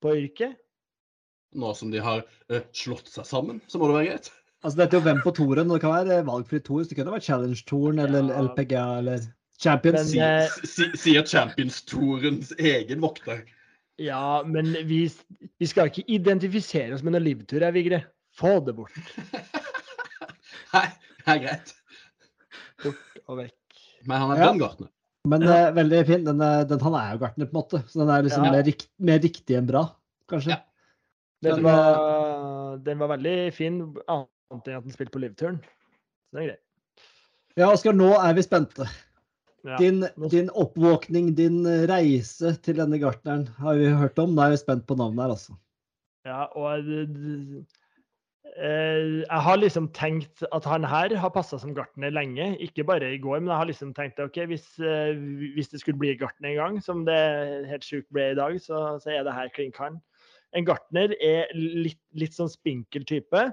[0.04, 0.58] på yrket?
[1.60, 2.22] Nå som de har
[2.54, 4.30] uh, slått seg sammen, så må det være greit.
[4.62, 6.84] Altså, det er jo hvem på toren, og det kan være valgfri tor.
[6.84, 8.42] Det kunne vært Challenge-toren eller Ja.
[8.44, 9.24] LPGA eller
[9.60, 10.12] Champions.
[10.12, 13.46] Men, Si- eh, si- Sier Champions-torens egen vokter.
[14.00, 15.06] Ja, men vi,
[15.60, 18.04] vi skal ikke identifisere oss med noen livtur, her, Vigre.
[18.40, 18.96] Få det bort.
[20.76, 20.86] Nei,
[21.26, 21.74] det er greit.
[22.84, 23.82] Bort og vekk.
[24.08, 24.52] Men han er Ja.
[24.54, 24.62] den
[25.30, 26.24] Men eh, veldig fin.
[26.26, 27.82] Den, er- den, han er jo gartner, på en måte.
[27.92, 28.52] Så den er liksom Ja.
[28.56, 29.84] mer, rikt, mer riktig enn bra,
[30.32, 30.56] kanskje.
[30.56, 30.64] Ja.
[31.46, 33.78] Den var, den var veldig fin,
[34.12, 35.62] annet enn at den spilte på livturen.
[36.30, 36.64] Så det er greit.
[37.60, 38.88] Ja, Oskar, nå er vi spente.
[39.68, 39.76] Ja.
[39.80, 44.32] Din, din oppvåkning, din reise til denne gartneren har vi hørt om.
[44.36, 45.58] Nå er vi spent på navnet her, altså.
[46.28, 47.64] Ja, og eh,
[48.58, 52.52] jeg har liksom tenkt at han her har passa som gartner lenge.
[52.64, 55.14] Ikke bare i går, men jeg har liksom tenkt ok, hvis, eh,
[55.56, 57.20] hvis det skulle bli gartner en gang, som det
[57.70, 60.00] helt sjukt ble i dag, så, så er det her klink han.
[60.58, 63.50] En gartner er litt, litt sånn spinkel type.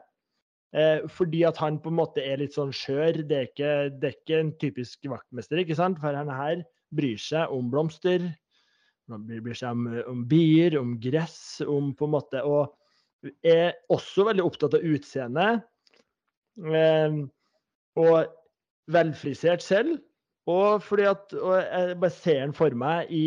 [0.77, 3.23] Eh, fordi at han på en måte er litt sånn skjør.
[3.29, 6.01] Det er ikke, det er ikke en typisk vaktmester, ikke sant?
[6.03, 6.65] For han her
[6.97, 8.27] bryr seg om blomster.
[9.07, 12.73] Bryr seg om, om bier, om gress, om på en måte Og
[13.47, 15.47] er også veldig opptatt av utseende.
[16.57, 17.19] Eh,
[17.97, 19.99] og velfrisert selv.
[20.47, 23.27] Og fordi at og jeg bare ser den for meg i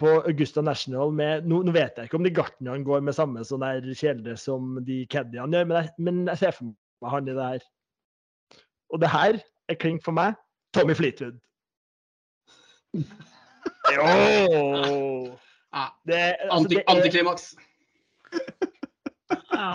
[0.00, 3.42] på Augusta National med Nå, nå vet jeg ikke om de gartnerne går med samme
[3.44, 7.28] sånn der kjeledress som de caddiene gjør, men jeg, men jeg ser for meg han
[7.28, 7.66] i det her.
[8.92, 10.38] Og det her er klink for meg
[10.76, 11.36] Tommy Fleetwood.
[13.92, 14.04] Jo!
[15.72, 17.44] Ja, Det, altså, anti, det, er, antiklimaks.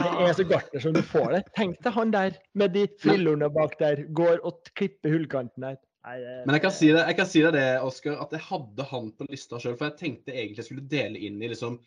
[0.02, 1.42] Det er så gartner som du får det.
[1.58, 5.78] Tenk deg han der med de frillorene bak der, går og klipper hullkanten der.
[6.08, 8.40] Nei, det- Men jeg kan si deg, jeg kan si det, det, Oskar, at jeg
[8.48, 9.78] hadde han på lista sjøl.
[9.78, 11.80] For jeg tenkte egentlig jeg skulle dele inn i liksom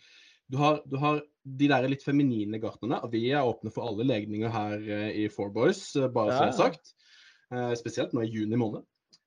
[0.50, 2.98] Du har, du har de der litt feminine gartnerne.
[3.12, 6.48] Vi er åpne for alle legninger her eh, i Four Boys, eh, bare så det
[6.48, 6.94] er sagt.
[7.54, 8.82] Eh, Spesielt nå i juni måned.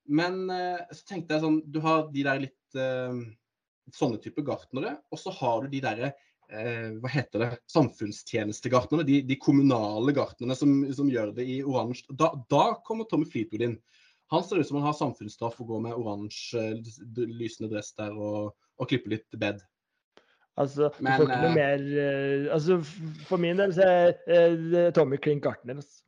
[0.06, 0.50] Men
[0.91, 5.62] så tenkte jeg sånn Du har de der litt sånne type gartnere, og så har
[5.64, 6.14] du de derre
[6.53, 12.07] eh, hva heter det, samfunnstjenestegartnerne, de, de kommunale gartnerne som, som gjør det i oransje.
[12.19, 13.77] Da, da kommer Tommy Fleetwood inn.
[14.34, 16.63] Han ser ut som han har samfunnsstraff og går med oransje,
[17.17, 19.61] lysende dress der og, og klipper litt bed.
[20.59, 22.75] Altså, du Men, får ikke noe eh, mer uh, altså,
[23.25, 24.11] For min del så er
[24.69, 25.80] uh, Tommy Klink Gartner.
[25.81, 26.03] Altså.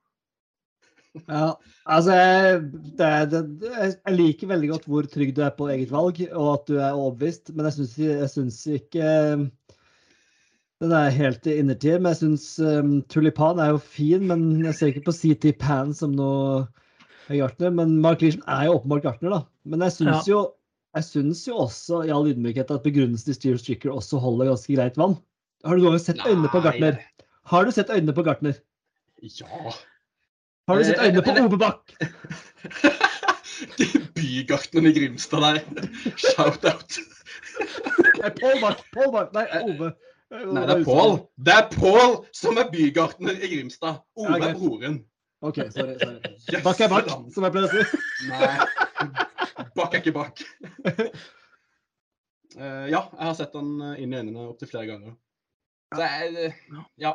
[1.15, 1.53] Ja,
[1.88, 2.59] altså jeg,
[2.99, 3.41] det, er- det,
[3.72, 6.91] jeg liker veldig godt hvor trygg du er på eget valg, og at du er
[6.91, 9.05] overbevist, men jeg syns, ikke
[10.84, 12.02] den er helt i innertier.
[12.02, 15.93] Men jeg syns um, tulipan er jo fin, men jeg ser ikke på CT Pan
[15.95, 16.65] som noe
[17.31, 17.73] gartner.
[17.73, 19.41] Men Mark Leishman er jo åpenbart gartner, da.
[19.65, 20.45] Men jeg syns jo
[20.95, 24.77] jeg synes jo også i all ydmykhet at begrunnelsen til Steve Stricker også holder ganske
[24.77, 25.18] greit vann.
[25.68, 27.02] Har du noen gang sett øynene på Gartner?
[27.52, 28.56] Har du sett øynene på Gartner?
[29.19, 29.73] Ja.
[30.69, 31.91] Har du sett Eh, øynene på Ove Bakk?
[34.15, 35.60] Bygartneren i Grimstad der.
[36.15, 36.99] Shout-out.
[38.39, 38.85] Pål Bakk.
[38.95, 39.35] Pål Bakk.
[39.35, 39.91] Nei, Ove.
[40.34, 41.19] Nei, det er Pål.
[41.45, 44.02] Det er Pål som er bygartner i Grimstad.
[44.18, 45.03] Ole Ja, er broren.
[45.45, 45.97] OK, sorry.
[46.02, 46.19] sorry.
[46.53, 47.99] Yes, Bakk er bakk, som jeg pleier å si.
[48.31, 48.49] Nei.
[49.77, 50.41] Bakk er ikke bakk.
[52.56, 55.15] Uh, ja, jeg har sett han eh, inn i øynene opptil flere ganger.
[55.93, 57.14] Så jeg, uh, ja.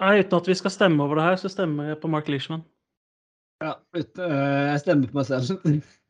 [0.00, 2.64] Nei, uten at vi skal stemme over det her, så stemmer jeg på Mark Leishman.
[3.60, 5.52] Ja, ut, uh, jeg stemmer på meg selv.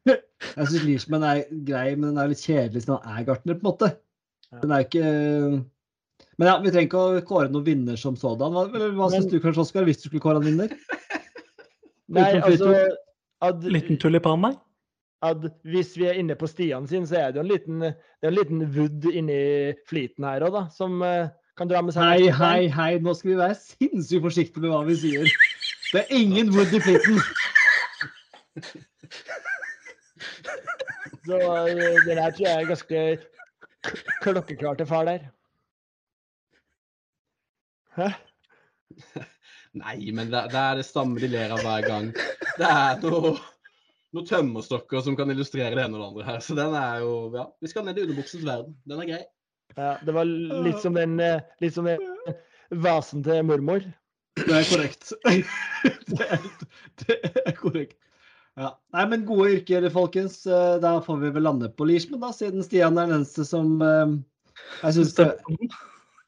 [0.07, 3.65] Jeg syns Leishman er grei, men den er litt kjedelig siden han er gartner, på
[3.65, 3.93] en måte.
[4.63, 5.11] Den er ikke
[6.41, 8.55] Men ja, vi trenger ikke å kåre noen vinner som sådan.
[8.57, 10.73] Hva, hva syns du kanskje, Oskar, hvis du skulle kåre en vinner?
[12.17, 12.73] Nei, altså
[13.45, 14.55] Ad, Liten tulipan, nei?
[15.23, 18.25] at Hvis vi er inne på Stian sin, så er det jo en liten, det
[18.25, 19.41] er en liten wood inni
[19.89, 20.63] fliten her òg, da.
[20.73, 21.29] Som eh,
[21.61, 24.81] kan dra med seg Hei, hei, hei, nå skal vi være sinnssykt forsiktige med hva
[24.89, 25.29] vi sier.
[25.91, 27.21] Det er ingen wood i fliten.
[31.29, 32.99] Så eh, den her tror jeg er ganske
[34.25, 35.29] klokkeklar til far der.
[37.97, 38.11] Hæ?
[39.81, 42.11] Nei, men det, det er det samme de ler av hver gang.
[42.59, 43.37] Det er noe,
[44.17, 46.41] noen tømmerstokker som kan illustrere det ene og det andre her.
[46.43, 48.75] Så den er jo Ja, vi skal ned i underbuksens verden.
[48.91, 49.23] Den er grei.
[49.77, 51.15] Ja, det var litt som den,
[51.63, 52.03] litt som den
[52.83, 53.87] vasen til mormor.
[54.41, 55.13] Det er korrekt.
[56.11, 56.43] Det er,
[57.07, 57.95] det er korrekt.
[58.59, 58.73] Ja.
[58.93, 60.43] Nei, men gode yrker, folkens.
[60.47, 63.79] Eh, Da får vi vel lande på Leishman, da, siden Stian er den eneste som
[63.85, 64.17] eh,
[64.83, 65.15] Jeg syns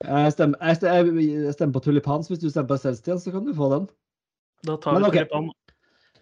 [0.06, 3.34] jeg stemmer, jeg stemmer, jeg stemmer på tulipan, så hvis du stemmer på selv, så
[3.34, 3.88] kan du få den.
[4.66, 5.18] Da tar Men vi ok.
[5.18, 5.50] tulipan.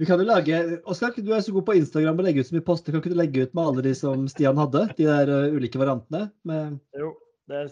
[0.01, 0.59] Vi kan jo lage
[0.89, 2.95] Oskar, du er så god på Instagram og legge ut så mye poster.
[2.95, 4.87] Kan ikke du legge ut med alle de som Stian hadde?
[4.97, 6.31] De der uh, ulike variantene?
[6.49, 7.11] Med, Jo,
[7.53, 7.67] det,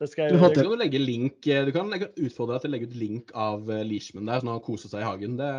[0.00, 0.48] det skal jeg gjøre.
[0.54, 2.96] Du kan jo legge link, eh, du kan legge, utfordre deg til å legge ut
[3.02, 5.36] link av uh, Leishman der når han koser seg i hagen.
[5.36, 5.50] Det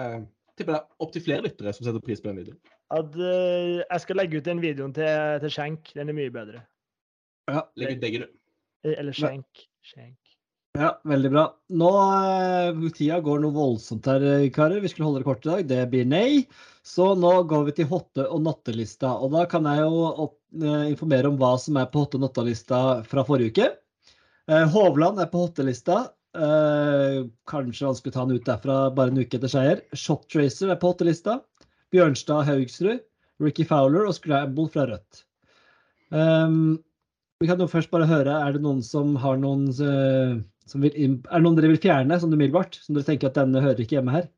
[0.58, 2.58] tipper jeg er opptil flere lyttere som setter pris på den videoen.
[2.98, 5.94] At, uh, jeg skal legge ut den videoen til, til Skjenk.
[5.94, 6.66] Den er mye bedre.
[7.52, 8.35] ja, Legg ut begge, du.
[8.86, 9.66] Eh, Eller Skjenk.
[9.86, 10.18] Skjenk.
[10.78, 11.46] ja, veldig bra.
[11.74, 14.82] Nå eh, Tida går noe voldsomt her, eh, karer.
[14.84, 15.68] Vi skulle holde det kort i dag.
[15.70, 16.46] Det blir nei.
[16.86, 19.16] Så nå går vi til hotte- og nattelista.
[19.18, 22.28] Og da kan jeg jo opp, eh, informere om hva som er på hotte- og
[22.28, 23.72] nattelista fra forrige uke.
[24.48, 26.12] Eh, Hovland er på hottelista.
[26.36, 29.82] Eh, kanskje han skulle ta han ut derfra bare en uke etter seier.
[29.96, 31.40] Shot Tracer er på hottelista.
[31.94, 33.00] Bjørnstad Haugsrud.
[33.40, 35.24] Ricky Fowler og Scramble fra Rødt.
[36.12, 36.84] Um,
[37.42, 40.36] vi kan jo først bare høre, er det noen som har noen eh,
[40.70, 42.80] som vil, Er det noen dere vil fjerne, som umiddelbart?
[42.82, 44.30] Som dere tenker at denne hører ikke hjemme her?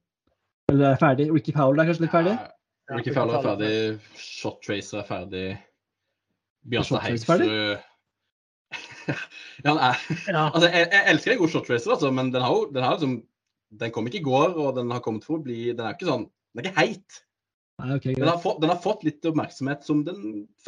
[0.72, 1.30] Eller er ferdig?
[1.32, 2.34] Ricky Powell er kanskje litt ferdig?
[2.36, 3.72] Ja, Ricky Powell er ferdig.
[4.20, 5.46] Shot Tracer er ferdig.
[6.68, 7.52] Bjarte ferdig?
[9.64, 10.42] Ja, han er Ja.
[10.54, 12.98] Altså, jeg, jeg elsker en god shot tracer, altså, men den har jo den har
[12.98, 13.14] liksom
[13.80, 16.10] Den kom ikke i går, og den har kommet for å bli Den er ikke
[16.10, 17.22] sånn Den er ikke heit.
[17.78, 20.22] Nei, ok, Den har, fått, den har fått litt oppmerksomhet som den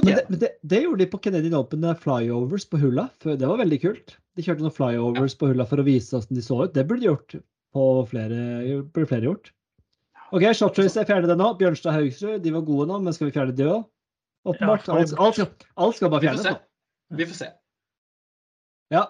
[0.06, 3.08] Men det, men det, det gjorde de på Canadian Open, er flyovers på hulla.
[3.26, 4.18] Det var veldig kult.
[4.38, 6.76] De kjørte noen flyovers på hulla for å vise hvordan de så ut.
[6.76, 7.40] Det burde de gjort
[7.74, 8.44] på flere,
[8.94, 9.50] burde flere gjort.
[10.30, 11.50] OK, Shot Choice er ferdig det nå.
[11.58, 13.88] Bjørnstad Haugsrud, de var gode nå, men skal vi fjerne de òg?
[14.50, 14.86] Åpenbart.
[14.86, 17.18] Ja, alt, alt, skal, alt skal bare Vi får fjernes nå.
[17.18, 17.48] Vi får se.
[18.94, 19.08] Ja.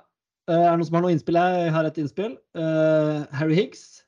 [0.49, 1.39] Eh, Er det noen som har noe innspill?
[1.39, 2.37] Jeg har et innspill.
[2.57, 4.05] Uh, Harry Higgs.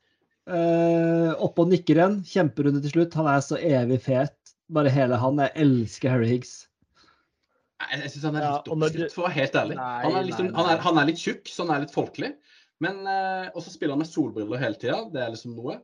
[0.50, 2.18] Uh, oppe og nikker igjen.
[2.26, 3.16] Kjemperunde til slutt.
[3.18, 4.34] Han er så evig fet.
[4.72, 5.40] Bare hele han.
[5.44, 6.54] Jeg elsker Harry Higgs.
[7.82, 9.78] Nei, Jeg syns han er litt ja, oppskrytt, du- for å være helt ærlig.
[9.78, 11.94] Nei, Han er, liksom, nei, han er, han er litt tjukk, så han er litt
[11.94, 12.34] folkelig.
[12.82, 14.98] Men uh, Og så spiller han med solbriller hele tida.
[15.12, 15.78] Det er liksom noe.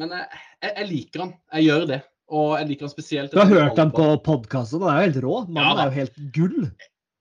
[0.00, 0.24] Men uh,
[0.62, 1.36] jeg, jeg liker han.
[1.58, 2.00] Jeg gjør det.
[2.34, 4.80] Og jeg liker han spesielt Du har hørt ham på podkasten.
[4.80, 5.36] Han er jo helt rå.
[5.48, 6.60] Mannen ja, er jo helt gull.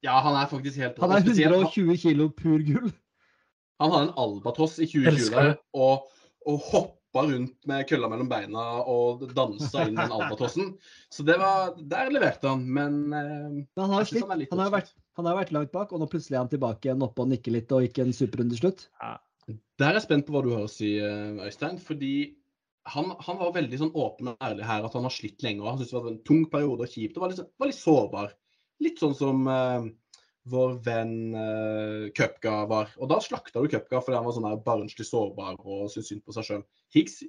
[0.04, 2.92] Ja, han er faktisk helt Han er 120 kilo pur gull.
[3.82, 6.08] Han hadde en albatross i 2020 Elsker og,
[6.50, 10.72] og hoppa rundt med kølla mellom beina og dansa inn den albatrossen.
[11.14, 14.26] Så det var, der leverte han, men eh, Men han har, slitt.
[14.26, 16.90] han Han, har vært, han har vært langt bak, og nå plutselig er han tilbake
[16.90, 18.88] igjen oppe og nikker litt og gikk en superrunde slutt.
[19.02, 19.18] Ja.
[19.80, 21.78] Der er jeg spent på hva du har å si, eh, Øystein.
[21.84, 22.14] Fordi
[22.94, 25.62] han, han var veldig sånn åpen og ærlig her at han har slitt lenge.
[25.64, 27.18] og Han syntes det var en tung periode og kjipt.
[27.18, 28.34] og var litt, var litt sårbar.
[28.84, 29.92] Litt sånn som eh,
[30.50, 32.92] vår venn uh, Cupga var.
[33.00, 36.36] Og da slakta du Cupga fordi han var sånn barnslig sårbar og syntes synd på
[36.36, 36.66] seg sjøl.
[36.96, 37.22] Higgs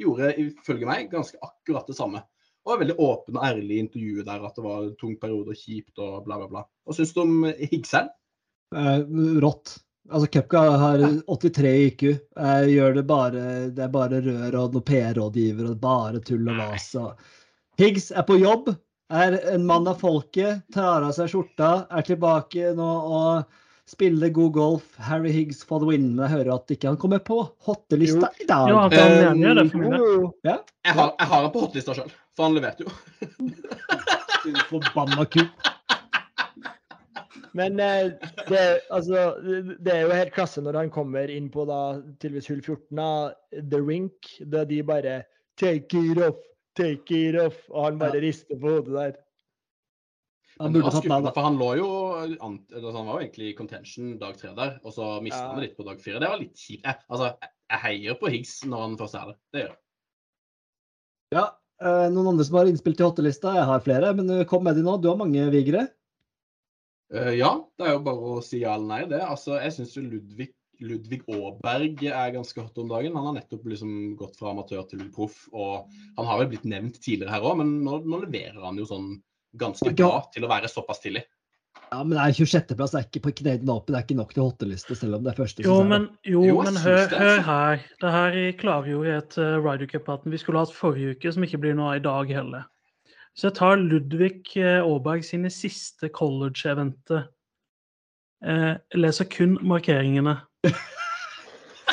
[0.00, 2.22] gjorde ifølge meg ganske akkurat det samme.
[2.66, 5.54] Og var veldig åpen og ærlig i intervjuet der at det var en tung periode
[5.54, 6.62] og kjipt og bla, bla, bla.
[6.82, 8.08] Hva syns du om Higgs her?
[8.74, 9.04] Eh,
[9.42, 9.76] rått.
[10.10, 12.02] Altså, Cupka har 83 i IQ.
[12.10, 13.44] Jeg gjør det bare
[13.74, 16.90] Det er bare rør og noen PR-rådgiver og bare tull og vas.
[17.78, 18.70] Higgs er på jobb,
[19.12, 23.44] er en mann av folket, tar av seg skjorta, er tilbake nå og
[23.86, 24.86] spiller god golf.
[24.98, 26.08] Harry Higgs for the win.
[26.16, 27.36] Men jeg hører at ikke han kommer på
[27.68, 28.68] hottelista i dag.
[28.72, 30.26] Jo, han kan gjøre det for min del.
[30.48, 30.56] Ja?
[30.88, 32.90] Jeg har, jeg har han på hottelista sjøl, for han leverte jo.
[34.70, 35.70] Forbanna kupp.
[37.56, 38.10] Men eh,
[38.50, 41.78] det, altså, det- det er jo helt klasse når han kommer inn på da,
[42.20, 43.06] tydeligvis hull 14 da,
[43.70, 45.22] The Rink, da de bare
[45.56, 46.36] Take it off,
[46.78, 47.58] take it off.
[47.72, 49.16] Og han bare rister på hodet der.
[50.56, 51.32] Han burde tatt meg, da.
[51.36, 54.94] for han lå jo altså Han var jo egentlig i contention dag tre der, og
[54.94, 55.50] så mista Ja.
[55.50, 56.20] han det litt på dag fire.
[56.22, 56.84] Det var litt kjipt.
[56.86, 59.36] Jeg, altså, jeg- heier på Higgs når han først er der.
[59.52, 59.78] Det gjør jeg.
[61.34, 61.44] Ja,
[61.82, 63.52] eh, noen andre som har innspill til hottelista?
[63.58, 64.96] Jeg har flere, men eh, kom med de nå.
[65.02, 65.88] Du har mange, Vigre.
[67.12, 69.20] Uh, ja, det er jo bare å si ja eller nei, det.
[69.20, 70.54] Altså, jeg syns Ludvig,
[70.84, 73.16] Ludvig Aaberg er ganske hot om dagen.
[73.16, 75.88] Han har nettopp liksom gått fra amatør til proff, og
[76.18, 79.14] han har vel blitt nevnt tidligere her òg, men nå, nå leverer han jo sånn
[79.56, 81.24] ganske bra til å være såpass tidlig.
[81.86, 83.94] Ja, men det er 26.-plass er ikke på Canadian Open.
[83.94, 85.66] Det er ikke nok til hotelliste, selv om det er første.
[85.66, 87.44] Jo, men, jo, Jo, men hør, det, hør altså.
[87.50, 87.84] her.
[88.02, 91.76] Det her klargjorde et uh, Ryder Cup-hatten vi skulle hatt forrige uke, som ikke blir
[91.78, 92.66] noe av i dag heller.
[93.36, 97.26] Så jeg tar Ludvig eh, Aaberg sine siste college-eventer.
[98.46, 100.38] Eh, jeg leser kun markeringene.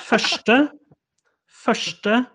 [0.10, 0.58] Første,
[1.66, 2.26] første,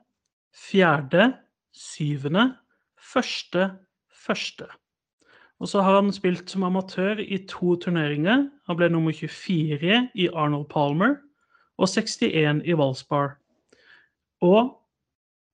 [0.54, 1.32] fjerde,
[1.74, 2.56] syvende,
[2.98, 3.70] første,
[4.12, 4.68] første.
[5.58, 8.46] Og så har han spilt som amatør i to turneringer.
[8.66, 11.16] Han ble nummer 24 i Arnold Palmer
[11.78, 13.36] og 61 i Valspar.
[14.42, 14.74] Og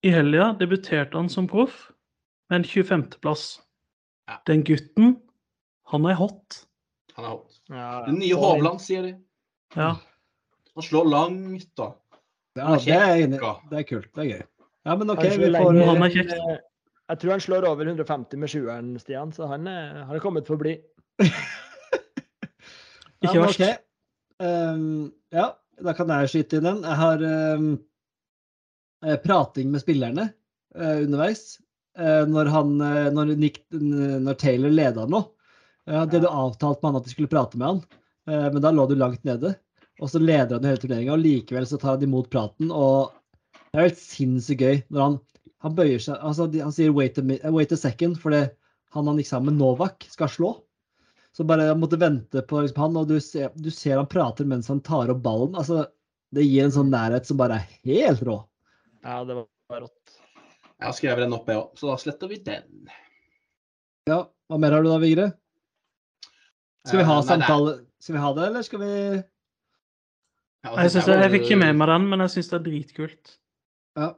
[0.04, 1.88] i helga debuterte han som proff
[2.50, 3.46] med en 25.-plass.
[4.28, 4.36] Ja.
[4.48, 5.16] Den gutten,
[5.88, 6.64] han er hot.
[7.16, 7.60] Han er hot.
[7.70, 9.14] Ja, Den nye Hovland, sier de.
[9.76, 9.94] Ja.
[10.74, 11.90] Han slår langt, da.
[12.58, 13.22] Ja, det er.
[13.38, 13.52] Ja.
[13.70, 14.10] Det er kult.
[14.14, 14.42] Det er gøy.
[14.84, 16.32] Ja, men OK, vi får Han er kjekk.
[16.34, 16.58] eh,
[17.10, 20.46] Jeg tror han slår over 150 med sjueren, Stian, så han, er- han er kommet
[20.48, 20.74] for å bli.
[23.24, 23.58] Ikke verst.
[23.58, 23.60] verst.
[23.60, 23.74] okay.
[24.44, 25.50] um, ja,
[25.84, 26.82] da kan jeg skyte inn en.
[26.84, 30.28] Jeg har eh, prating med spillerne
[30.76, 31.58] uh, underveis.
[31.98, 35.22] Uh, når, han, uh, når, Nick, når Taylor leda nå.
[35.88, 37.80] Uh, det du avtalt med han at de skulle prate med han,
[38.30, 39.54] eh, men da lå du langt nede.
[40.02, 42.72] Og så leder han hele turneringa, og likevel så tar han imot praten.
[42.74, 43.14] Og
[43.70, 45.16] det er helt sinnssykt gøy når han,
[45.64, 48.44] han bøyer seg altså Han sier 'wait a, wait a second', fordi
[48.94, 50.50] han han gikk sammen med Novak, skal slå.
[51.34, 54.46] Så bare han måtte vente på liksom, han, og du ser, du ser han prater
[54.46, 55.56] mens han tar opp ballen.
[55.58, 55.86] altså
[56.34, 58.36] Det gir en sånn nærhet som bare er helt rå.
[59.02, 60.14] Ja, det var rått.
[60.78, 62.88] Jeg har skrevet den opp, jeg òg, så da sletter vi den.
[64.10, 65.32] Ja, Hva mer har du da, Vigre?
[66.84, 67.78] Skal vi ha Eh, samtale?
[67.98, 68.94] Skal vi ha det, eller skal vi
[70.64, 72.64] Ja, Jeg, synes er jeg, fikk ikke med meg den, men jeg syns det er
[72.64, 73.34] dritkult.
[74.00, 74.10] Ja.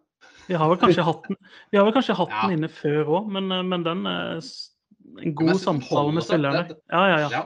[0.47, 1.37] Vi har vel kanskje hatt den,
[1.73, 2.43] vi har vel kanskje hatt Ja.
[2.47, 4.39] den inne før òg, men, eh, men den er
[5.23, 6.77] en god den samtale med spillerne.
[6.93, 7.31] Ja, ja, ja.
[7.31, 7.45] Ja.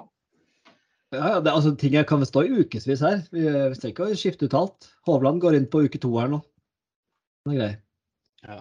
[1.12, 3.24] Ja, det, altså, ting jeg kan stå i ukevis her.
[3.34, 4.90] Vi, vi trenger ikke å skifte ut alt.
[5.08, 6.38] Hovland går inn på uke to her nå.
[7.48, 7.72] Det er grei.
[8.44, 8.60] Ja.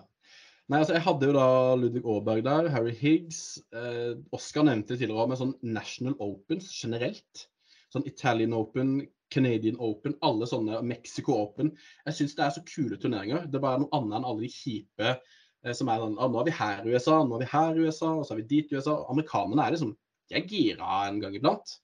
[0.69, 1.45] Nei, altså Jeg hadde jo da
[1.77, 3.59] Ludvig Aaberg der, Harry Higgs.
[3.73, 7.45] Eh, Oscar nevnte det tidligere med sånn National Opens generelt.
[7.93, 8.99] Sånn Italian Open,
[9.33, 11.73] Canadian Open, alle sånne Mexico Open.
[12.07, 13.45] Jeg syns det er så kule turneringer.
[13.47, 16.41] Det er bare noe annet enn alle de kjipe eh, som er sånn ah, Nå
[16.41, 18.49] er vi her i USA, nå er vi her i USA, og så er vi
[18.55, 18.97] dit i USA.
[19.11, 19.93] Amerikanerne er liksom
[20.29, 21.77] De er gira en gang iblant.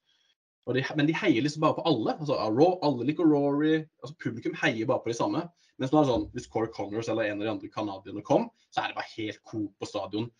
[0.74, 2.16] De, men de heier liksom bare på alle.
[2.18, 3.84] altså Raw, Alle liker Rory.
[4.02, 5.44] altså Publikum heier bare på de samme.
[5.78, 8.48] Mens nå er det sånn, hvis Corey Connors eller en av de andre canadierne kom,
[8.72, 10.30] så er det bare helt coop på stadion.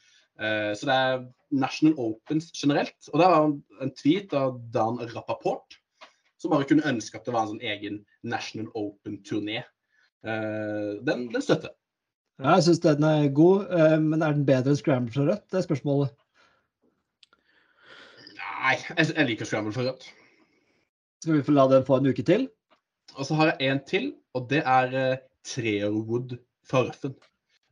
[0.40, 2.96] Uh, så det er National Opens generelt.
[3.12, 3.50] Og det var
[3.84, 5.78] en tweet av Dan Rappaport,
[6.40, 9.62] som bare kunne ønske at det var en sånn egen National Open-turné.
[10.26, 11.72] Eh, den, den støtter.
[12.36, 15.46] Ja, jeg syns den er god, eh, men er den bedre enn Scramble for Rødt?
[15.52, 16.12] Det er spørsmålet.
[18.66, 20.08] Nei, jeg, jeg liker Scramble for rødt.
[21.22, 22.48] Skal vi få la den få en uke til?
[23.14, 26.34] Og så har jeg en til, og det er uh, Treerwood
[26.66, 27.14] fra Røffen.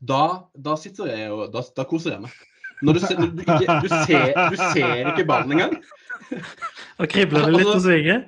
[0.04, 0.22] Da,
[0.54, 2.38] da sitter jeg og da, da koser jeg meg.
[2.84, 5.76] Når du, ser, du, du, ikke, du, ser, du ser ikke ballen engang.
[7.00, 8.24] Og kribler det litt Altså- svinger?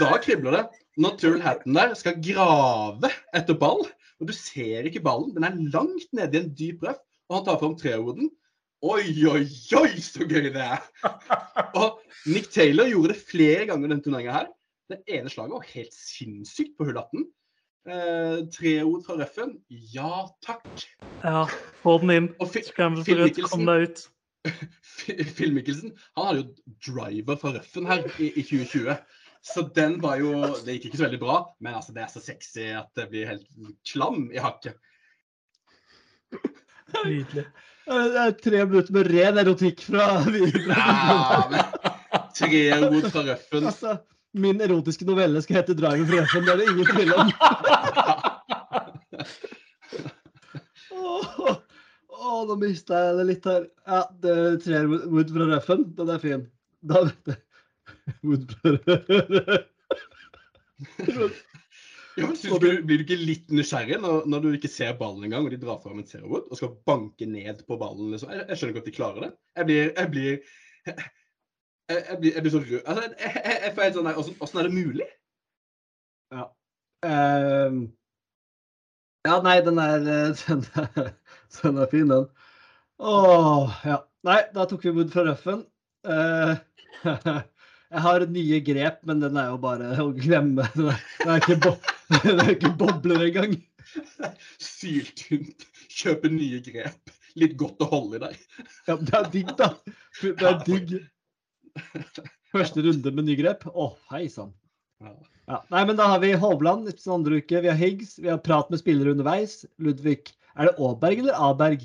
[0.00, 0.64] Da kribler det.
[1.00, 3.86] Når Turl Hatten der skal grave etter ball,
[4.20, 7.00] og du ser ikke ballen, den er langt nede i en dyp røff,
[7.30, 8.28] og han tar fram trehoden.
[8.82, 9.44] Oi, oi,
[9.76, 10.80] oi, så gøy det er!
[11.76, 11.98] Og
[12.32, 14.46] Nick Taylor gjorde det flere ganger denne turneringa her.
[14.88, 17.26] Det ene slaget var helt sinnssykt på hull 18.
[17.90, 19.52] Eh, trewood fra røffen.
[19.92, 20.64] Ja takk.
[21.22, 21.44] Ja,
[21.84, 22.30] få den inn.
[22.40, 24.02] Og Scramble for rødt, kom deg ut.
[25.36, 26.46] Phil Mickelson han hadde jo
[26.86, 28.94] driver for røffen her i, i 2020.
[29.40, 30.34] Så den var jo
[30.64, 33.28] Det gikk ikke så veldig bra, men altså det er så sexy at det blir
[33.30, 33.48] helt
[33.88, 34.76] klam i hakket.
[37.04, 37.46] Nydelig.
[37.90, 41.62] Det er tre minutter med ren erotikk fra Ja, men
[42.36, 43.66] Trewood fra røffen.
[43.66, 43.96] Altså,
[44.34, 46.44] min erotiske novelle skal hete 'Driver fra Røffen'.
[46.46, 47.26] Det er det ingen tvil om.
[51.00, 51.56] Åh,
[52.30, 53.66] åh, nå mista jeg det litt her.
[53.88, 55.84] Ja, det er tre Wood fra Røffen.
[55.98, 56.46] Den er fin.
[56.80, 57.34] Da vet du.
[58.30, 59.66] Wood fra Røffen.
[62.18, 62.36] Ja, men
[62.86, 65.78] Blir du ikke litt nysgjerrig når, når du ikke ser ballen engang, og de drar
[65.82, 68.10] fram en Trewood og skal banke ned på ballen?
[68.12, 68.32] Liksom?
[68.34, 69.30] Jeg, jeg skjønner ikke at de klarer det.
[69.60, 70.32] Jeg blir Jeg blir,
[70.90, 70.96] jeg,
[71.94, 72.82] jeg blir, blir så rød.
[72.84, 75.08] Altså, jeg, får helt sånn der, hvordan er det mulig?
[76.34, 76.44] Ja.
[77.00, 77.80] Uh,
[79.28, 81.10] ja, nei, den er, eh, den er,
[81.62, 82.26] den er fin, den.
[83.00, 84.00] Åh, ja.
[84.28, 85.62] Nei, da tok vi Wood fra Røffen.
[86.06, 86.58] Uh,
[87.94, 90.66] jeg har nye grep, men den er jo bare å glemme.
[90.76, 91.74] Den er, den er, ikke, bo
[92.26, 93.56] den er ikke bobler engang.
[94.60, 95.66] Syltynt.
[95.90, 97.16] Kjøpe nye grep.
[97.40, 98.38] Litt godt å holde i der.
[98.88, 99.72] Ja, det er digg, da.
[100.20, 100.96] Det er digg.
[102.50, 103.66] Første runde med nye grep.
[103.70, 104.52] Å, hei sann.
[105.00, 105.14] Ja.
[105.50, 105.64] Ja.
[105.72, 107.62] Nei, men da har vi Hovland neste andre uke.
[107.64, 108.14] Vi har Higgs.
[108.22, 109.64] Vi har prat med spillere underveis.
[109.82, 110.30] Ludvig.
[110.56, 111.84] Er det Aaberg eller Aberg?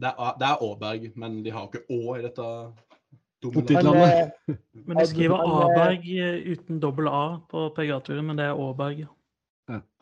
[0.00, 2.46] Det er, det er Aaberg, men de har ikke Å i dette
[3.84, 4.32] navnet.
[4.48, 4.56] eh,
[4.86, 9.06] Men de skriver Han, Aberg eh, uten dobbel A på PGA-turen, men det er Aaberg.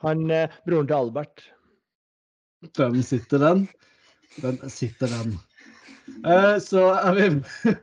[0.05, 1.45] han eh, broren til Albert.
[2.77, 3.69] Den sitter den.
[4.43, 5.37] Den sitter den.
[6.25, 7.29] Eh, så er vi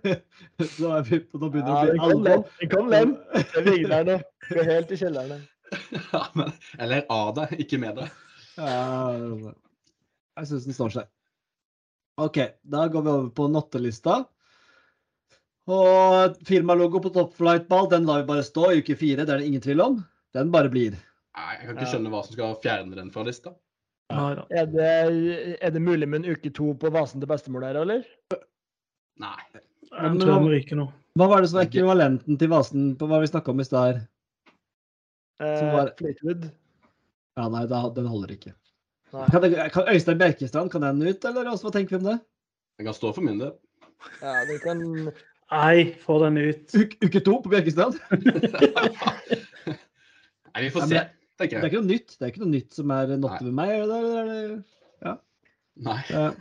[0.78, 2.44] Så er vi på Nå begynner Ja, det å bli alvor.
[2.60, 3.16] Det kom lem.
[3.34, 4.18] Det ligner nå.
[4.52, 5.42] Går helt i kjelleren.
[6.12, 6.50] Ja, men,
[6.84, 8.10] eller av deg, ikke med deg.
[8.60, 9.54] Ja,
[10.42, 11.10] jeg syns den står seg.
[12.22, 12.38] OK,
[12.68, 14.20] da går vi over på nottelista.
[15.72, 19.26] Og firmalogo på Top Flight-ball, den lar vi bare stå i uke fire.
[19.26, 20.00] Det er det ingen tvil om.
[20.36, 20.96] Den bare blir.
[21.38, 23.54] Nei, Jeg kan ikke skjønne hva som skal fjerne den fra lista.
[24.12, 24.44] Ja.
[24.52, 24.88] Er det,
[25.64, 28.02] er det mulig med en uke to på vasen til bestemor der, eller?
[29.22, 29.38] Nei.
[29.92, 30.88] Jeg tror den ryker nå.
[31.20, 34.02] Hva var det som var ekvivalenten til vasen på hva vi snakka om i stad?
[35.42, 36.50] Eh, var- Fleetwood?
[37.38, 38.54] Ja, nei, den holder ikke.
[39.12, 39.44] Kan,
[39.76, 42.18] kan Øystein Bjerkestrand, kan den ut, eller hva tenker vi om det?
[42.80, 43.54] Den kan stå for min del.
[44.22, 44.78] Ja, den kan
[45.52, 46.72] Nei, få den ut.
[46.72, 47.94] Uke, uke to på Bjerkestrand?
[50.52, 51.02] Nei, vi får se,
[51.40, 51.60] tenker jeg.
[51.60, 53.70] Det er ikke noe nytt Det er ikke noe nytt som er notte ved meg.
[53.84, 54.40] Eller, det, er det,
[55.82, 56.02] Nei.
[56.12, 56.26] ja.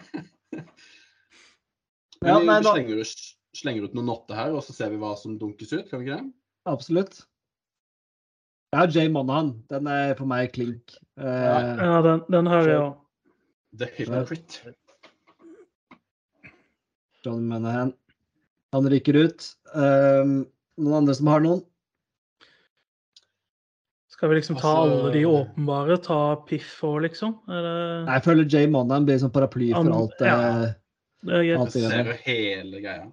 [2.20, 4.98] Men Ja, vi, nei, slenger, ut- slenger ut noen notter her, og så ser vi
[5.01, 5.86] hva som dunkes ut.
[5.88, 6.26] Kan vi ikke det?
[6.68, 7.14] Absolutt.
[8.72, 9.55] Ja, Jay Monahan.
[9.70, 10.92] Den er for meg klink.
[11.18, 13.01] Uh, Ja, den, den hører jeg òg.
[13.80, 14.74] The Hypocrite.
[17.24, 17.92] John Monahan.
[18.74, 19.48] Han ryker ut.
[19.74, 20.44] Um,
[20.80, 21.64] noen andre som har noen?
[24.14, 25.97] Skal vi liksom ta Altså- alle de åpenbare?
[26.05, 27.34] Ta Piff òg, liksom?
[27.48, 27.60] Det,
[28.06, 30.14] Nei, jeg føler Jay Monahan blir som paraply for alt.
[30.20, 30.36] ja.
[30.36, 30.74] eh,
[31.26, 31.72] det er greit.
[31.72, 33.10] Ser hele greia?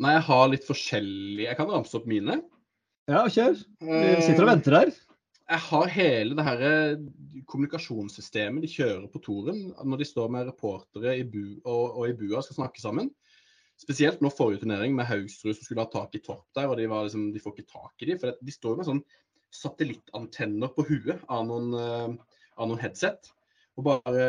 [0.00, 2.40] Nei, jeg har litt forskjellig Jeg kan ramse opp mine.
[3.10, 3.56] Ja, kjør.
[3.82, 4.90] Vi Eh, sitter og venter her.
[5.50, 7.00] Jeg har hele det her eh,
[7.50, 12.14] kommunikasjonssystemet de kjører på toren når de står med reportere i bu og, og i
[12.14, 13.10] bua og skal snakke sammen.
[13.82, 16.86] Spesielt nå forrige turnering med Haugsrud som skulle ha tak i Torp der, og de,
[16.86, 18.22] var liksom, de får ikke tak i dem.
[18.22, 19.02] For de står med sånn
[19.52, 23.32] satellittantenner på huet av noen, eh, av noen headset.
[23.76, 24.26] Og bare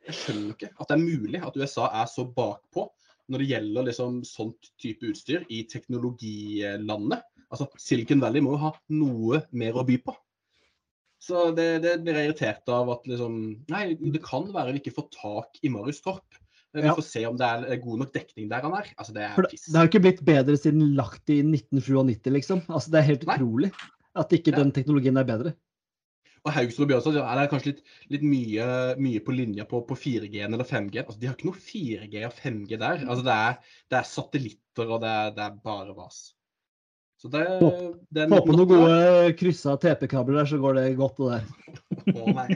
[0.00, 2.90] Jeg skjønner ikke at det er mulig at USA er så bakpå
[3.30, 7.22] når det gjelder liksom sånt type utstyr i teknologilandet.
[7.50, 10.14] Altså, Silicon Valley må jo ha noe mer å by på.
[11.20, 13.34] Så det, det blir jeg irritert av at liksom
[13.68, 16.24] Nei, det kan være vi ikke får tak i Marius Torp.
[16.72, 16.94] Vi Ja.
[16.94, 18.86] får se om det er god nok dekning der han er.
[18.96, 19.66] Altså, det For er det, piss.
[19.66, 22.62] det har jo ikke blitt bedre siden lagt i 1997, liksom.
[22.70, 23.36] Altså, det er helt Nei.
[23.36, 23.72] utrolig
[24.16, 24.62] at ikke Ja.
[24.62, 25.54] den teknologien er bedre.
[26.40, 27.80] Og Haugsrud og Bjørnstad er det kanskje litt,
[28.14, 28.66] litt mye,
[29.02, 31.02] mye på linja på, på 4G-en eller 5G.
[31.04, 33.02] Altså, de har ikke noe 4G og 5G der.
[33.04, 36.22] Altså, det, er, det er satellitter, og det er, det er bare vas.
[37.20, 37.44] Så det,
[38.08, 41.44] det Få på noen gode kryssa TP-kabler der, så går det godt, det der.
[42.16, 42.48] Å, nei.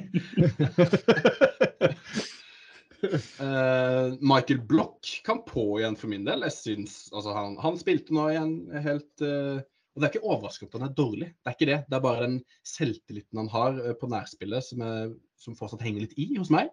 [3.04, 6.46] Uh, Michael Block kan på igjen for min del.
[6.48, 8.54] Jeg syns, altså han, han spilte nå igjen
[8.86, 9.60] helt eh,
[9.94, 11.76] Og det er ikke overraskende at han er dårlig, det er ikke det.
[11.88, 16.00] Det er bare den selvtilliten han har eh, på nærspillet som, er, som fortsatt henger
[16.06, 16.72] litt i hos meg.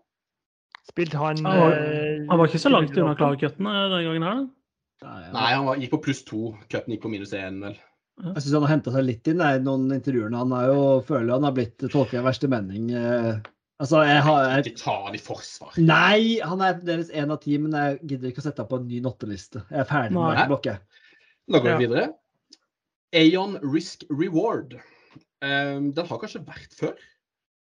[0.89, 4.41] Spilte han Han var- eh, Han var ikke så langt unna klarcuttene den gangen her.
[5.33, 6.55] Nei, han var, gikk på pluss to.
[6.69, 7.77] Cutten gikk på minus én, vel.
[8.21, 10.33] Jeg syns han har henta seg litt inn i noen intervjuer.
[10.37, 12.91] Han er jo føler han har blitt tolket i verste mening.
[12.93, 13.39] eh.
[13.81, 15.77] Altså, jeg har jeg, Ikke ta han i forsvar.
[15.81, 18.77] Nei, han er fremdeles én av ti, men jeg gidder ikke å sette ham på
[18.77, 19.63] en ny notteliste.
[19.71, 20.45] Jeg er ferdig med Nei.
[20.51, 20.77] blokket.
[20.77, 20.79] Blokke.
[21.49, 21.77] Da går Ja.
[21.77, 22.13] vi videre.
[23.17, 24.77] Aeon Risk Reward.
[25.43, 26.97] Eh, den har kanskje vært før?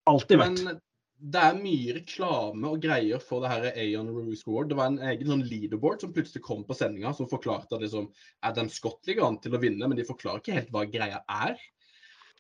[0.09, 0.63] Alltid vært.
[0.65, 0.81] Men
[1.17, 4.71] det er mye reklame og greier for det her Aeon Risk Reward.
[4.71, 8.11] Det var en egen sånn leaderboard som plutselig kom på sendinga som forklarte at liksom,
[8.45, 11.57] Adam Scott ligger an til å vinne, men de forklarer ikke helt hva greia er.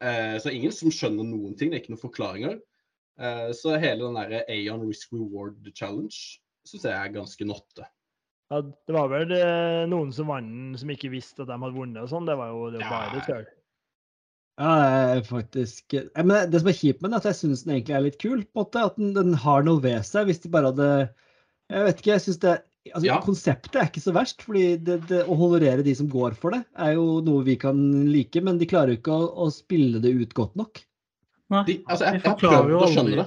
[0.05, 1.73] Eh, så ingen som skjønner noen ting.
[1.73, 2.59] Det er ikke noen forklaringer.
[3.17, 6.13] Eh, så hele den der Aeon Risk Reward Challenge
[6.67, 7.87] syns jeg er ganske notte.
[8.53, 11.75] Ja, det var vel eh, noen som vant den, som ikke visste at de hadde
[11.75, 12.29] vunnet og sånn.
[12.29, 13.45] Det var jo det var bare Ja.
[14.57, 14.69] Ja,
[15.13, 17.75] er faktisk ja, men Det som er kjipt med den, er at jeg syns den
[17.75, 18.39] egentlig er litt kul.
[18.41, 20.31] på en måte, At den, den har noe ved seg.
[20.31, 20.87] Hvis de bare hadde
[21.69, 22.55] Jeg vet ikke, jeg syns det
[22.95, 23.19] altså, Ja.
[23.25, 24.47] Konseptet er ikke så verst.
[24.47, 27.83] fordi det, det, Å honorere de som går for det, er jo noe vi kan
[28.09, 28.41] like.
[28.41, 30.81] Men de klarer jo ikke å, å spille det ut godt nok.
[31.53, 33.27] Nei, De, altså, jeg, jeg, jeg prøvd å skjønne det,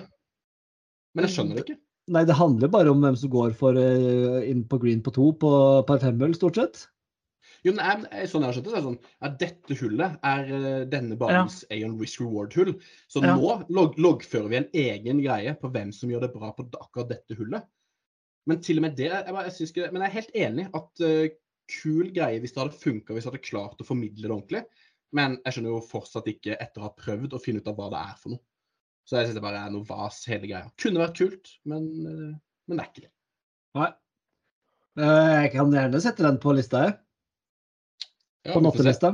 [1.13, 1.77] men jeg skjønner det ikke.
[2.09, 5.29] Nei, det handler bare om hvem som går for eh, inn på green på to
[5.41, 5.51] på
[5.87, 6.87] par femhull, stort sett.
[7.65, 9.77] Jo, men jeg, jeg, sånn jeg har skjønt det, så er det sånn at dette
[9.81, 12.71] hullet er eh, denne banens Aeon Risk Reward-hull.
[13.11, 13.35] Så Ja.
[13.35, 17.11] nå log loggfører vi en egen greie på hvem som gjør det bra på akkurat
[17.11, 17.67] dette hullet.
[18.49, 21.03] Men til og med det jeg, bare, jeg ikke, Men jeg er helt enig at
[21.03, 21.25] uh,
[21.69, 24.63] kul greie hvis det hadde funka hvis jeg hadde klart å formidle det ordentlig.
[25.13, 27.89] Men jeg skjønner jo fortsatt ikke etter å ha prøvd å finne ut av hva
[27.93, 28.43] det er for noe.
[29.09, 30.67] Så jeg syns det bare er noe vas, hele greia.
[30.77, 32.35] Kunne vært kult, men, eh,
[32.69, 33.13] men det er ikke det.
[33.79, 33.87] Nei.
[34.99, 36.93] Eh, Jeg kan gjerne sette den på lista, jeg.
[38.53, 39.11] På ja, se.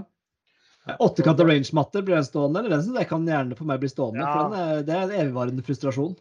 [1.02, 2.60] Åttekant range-matter, blir den stående?
[2.60, 4.22] Eller den synes jeg kan gjerne for meg bli stående.
[4.22, 4.34] Ja.
[4.34, 6.14] For den er, det er en evigvarende frustrasjon.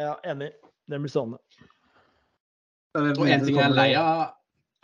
[0.00, 0.52] Ja, enig.
[0.88, 1.42] Den blir stående.
[2.94, 4.22] Og en ting jeg er lei av,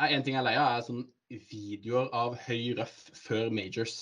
[0.02, 1.06] er, en ting jeg er lei av, er sånn
[1.50, 3.96] videoer av høy røff før majors.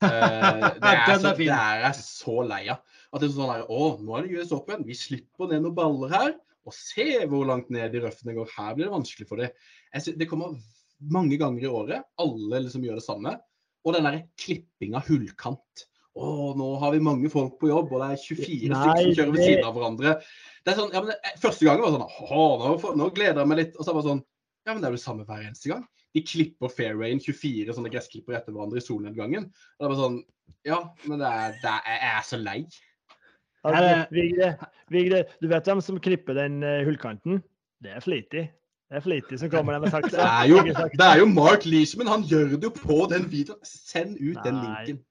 [0.00, 2.80] Uh, det, er er så, det er jeg så lei av.
[3.10, 4.86] At det er sånn her, Å, nå er det US Open.
[4.86, 6.32] Vi slipper ned noen baller her.
[6.68, 8.50] Og se hvor langt ned i røffene går.
[8.54, 9.54] Her blir det vanskelig for dem.
[10.20, 10.58] Det kommer
[11.10, 12.10] mange ganger i året.
[12.20, 13.36] Alle liksom gjør det samme.
[13.86, 15.86] Og den der klipping av hullkant.
[16.20, 16.26] Å,
[16.58, 19.34] nå har vi mange folk på jobb, og det er 24 Nei, stykker som kjører
[19.36, 20.14] ved siden av hverandre.
[20.66, 23.40] Det er sånn, ja, men det, Første gangen var det sånn Å, nå, nå gleder
[23.40, 23.78] jeg meg litt.
[23.78, 24.22] Og så var det sånn
[24.66, 25.86] Ja, men det er jo det samme hver eneste gang.
[26.10, 29.46] De klipper fairwayen 24 sånne gressklipper etter hverandre i solnedgangen.
[29.46, 30.20] Og det bare sånn
[30.66, 32.58] Ja, men det er, det er, jeg er så lei.
[33.64, 34.54] Vigre,
[34.88, 37.42] Vigre, du vet hvem som klipper den eh, hullkanten?
[37.84, 38.46] Det er flitig.
[38.90, 40.16] Det er flitig som kommer der med saksa.
[40.16, 40.62] Det er jo,
[40.96, 42.08] det er jo Mark Leishman.
[42.10, 43.60] Han gjør det jo på den videoen.
[43.64, 45.04] Send ut den linken.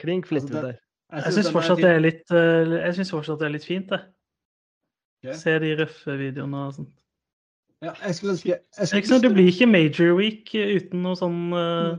[0.00, 0.86] Klink flittig Altså, det- der.
[1.24, 3.98] Jeg syns fortsatt det er litt eh, fortsatt det er litt fint, det.
[5.24, 5.34] Okay.
[5.36, 6.92] Se de røffe videoene og sånt.
[7.82, 10.52] Ja, jeg skulle ønske jeg Det, er skulle ikke sånn, det blir ikke major week
[10.54, 11.98] uten noe sånn eh,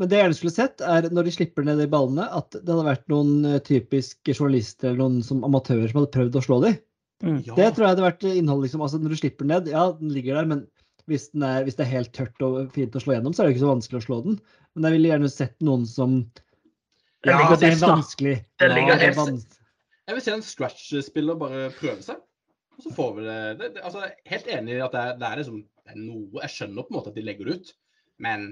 [0.00, 2.64] Men det jeg gjerne skulle sett, er når de slipper ned de ballene, at det
[2.64, 6.60] hadde vært noen eh, typiske journalister eller noen som amatører som hadde prøvd å slå
[6.64, 6.78] dem.
[7.24, 7.40] mm.
[7.50, 7.56] Ja.
[7.58, 8.64] Det tror jeg hadde vært innhold.
[8.64, 10.64] liksom, altså Når du slipper den ned, ja, den ligger der, men
[11.10, 13.50] hvis, den er, hvis det er helt tørt og fint å slå gjennom, så er
[13.50, 14.40] det ikke så vanskelig å slå den.
[14.72, 16.16] Men jeg ville gjerne sett noen som
[17.26, 18.34] ja, Det det er vanskelig.
[18.62, 19.60] Det ligger er hest.
[20.08, 22.24] Jeg vil se en scratch-spiller bare prøve seg.
[22.78, 25.28] Og så får vi det, det, det altså, Helt enig i at det er, det
[25.28, 27.72] er liksom det er noe Jeg skjønner på en måte at de legger det ut,
[28.24, 28.46] men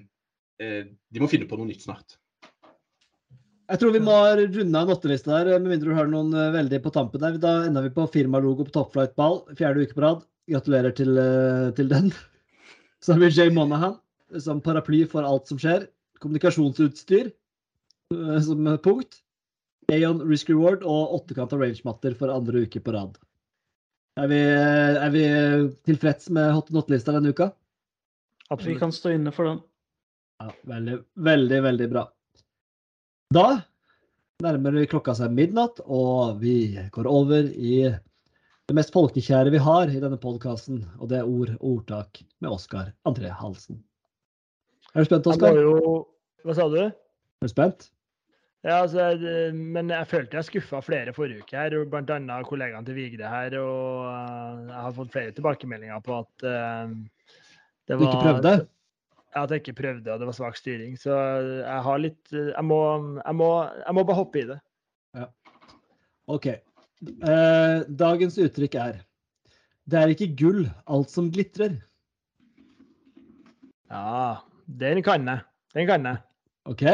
[0.59, 2.19] de må finne på noe nytt snart.
[3.69, 6.79] Jeg tror vi må runde av nottelista der, med mindre du har noen eh, veldig
[6.87, 7.37] på tampen der.
[7.43, 9.43] Da ender vi på firmalogo på Topflight-ball.
[9.59, 10.23] Fjerde uke på rad.
[10.49, 12.09] Gratulerer til, eh, til den.
[13.05, 13.99] Så har vi Jay Monahan
[14.41, 15.85] som paraply for alt som skjer.
[16.25, 19.21] Kommunikasjonsutstyr eh, som punkt.
[19.93, 23.21] Aeon Risk Reward og åttekant av rangematter for andre uke på rad.
[24.17, 25.27] Er vi, eh, er vi
[25.85, 27.53] tilfreds med hot not-lista denne uka?
[28.49, 29.61] At Vi kan stå inne for den.
[30.39, 32.05] Ja, veldig, veldig, veldig bra.
[33.35, 33.47] Da
[34.45, 37.81] nærmer klokka seg midnatt, og vi går over i
[38.69, 42.53] det mest folkekjære vi har i denne podkasten, og det er ord og ordtak med
[42.53, 43.81] Oskar André Halsen.
[44.95, 45.59] Er du spent, Oskar?
[46.47, 46.83] Hva sa du?
[46.87, 47.89] Er du spent?
[48.67, 49.11] Ja, altså,
[49.55, 52.39] men jeg følte jeg skuffa flere forrige uke her, og bl.a.
[52.47, 53.55] kollegaene til Vigre her.
[53.59, 56.91] Og eh, jeg har fått flere tilbakemeldinger på at uh,
[57.87, 58.59] det Du ikke prøvde?
[59.35, 60.95] Ja, at jeg ikke prøvde, og det var svak styring.
[60.97, 62.81] Så jeg har litt Jeg må,
[63.21, 63.51] jeg må,
[63.85, 64.59] jeg må bare hoppe i det.
[66.29, 66.47] OK.
[66.49, 68.97] Eh, dagens uttrykk er
[69.89, 71.79] Det er ikke gull, alt som glitrer.
[73.89, 75.45] Ja, den kan jeg.
[75.77, 76.21] Den kan jeg.
[76.69, 76.85] OK?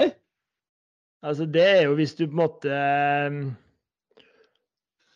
[1.25, 3.39] Altså, det er jo hvis du på en måte eh,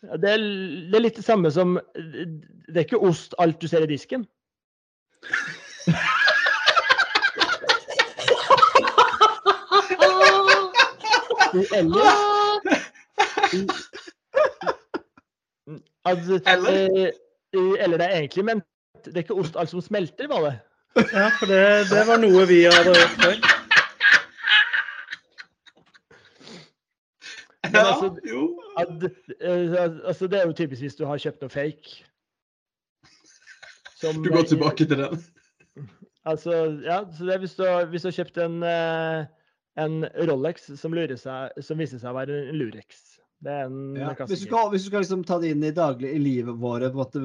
[0.03, 0.43] ja, det, er,
[0.89, 4.27] det er litt det samme som Det er ikke ost alt du ser i disken.
[11.53, 12.09] Eller
[16.05, 17.07] altså, Eller?
[17.53, 18.65] eh, eller det er egentlig ment
[19.05, 20.59] Det er ikke ost alt som smelter, var det?
[21.13, 23.35] Ja, for det, det var noe vi hadde hørt før.
[27.73, 28.61] Ja, altså, jo.
[28.79, 32.03] Eh, altså, det er jo typisk hvis du har kjøpt noe fake.
[33.99, 35.23] Som, Du går tilbake til den.
[36.25, 36.53] Altså,
[36.83, 39.25] ja, så det er hvis du, hvis du har kjøpt en, eh,
[39.79, 43.05] en Rolex som, seg, som viser seg å være en Lurex.
[43.39, 44.11] Det en Ja.
[44.19, 46.93] Hvis du skal, hvis du skal liksom ta det inn i daglig i livet vårt,
[46.93, 47.21] måte,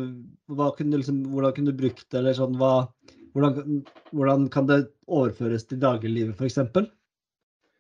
[0.78, 2.86] kunne liksom, hvordan kunne du brukt det, eller sånn, hva,
[3.34, 3.80] hvordan,
[4.12, 6.92] hvordan kan det overføres til dagliglivet, f.eks.?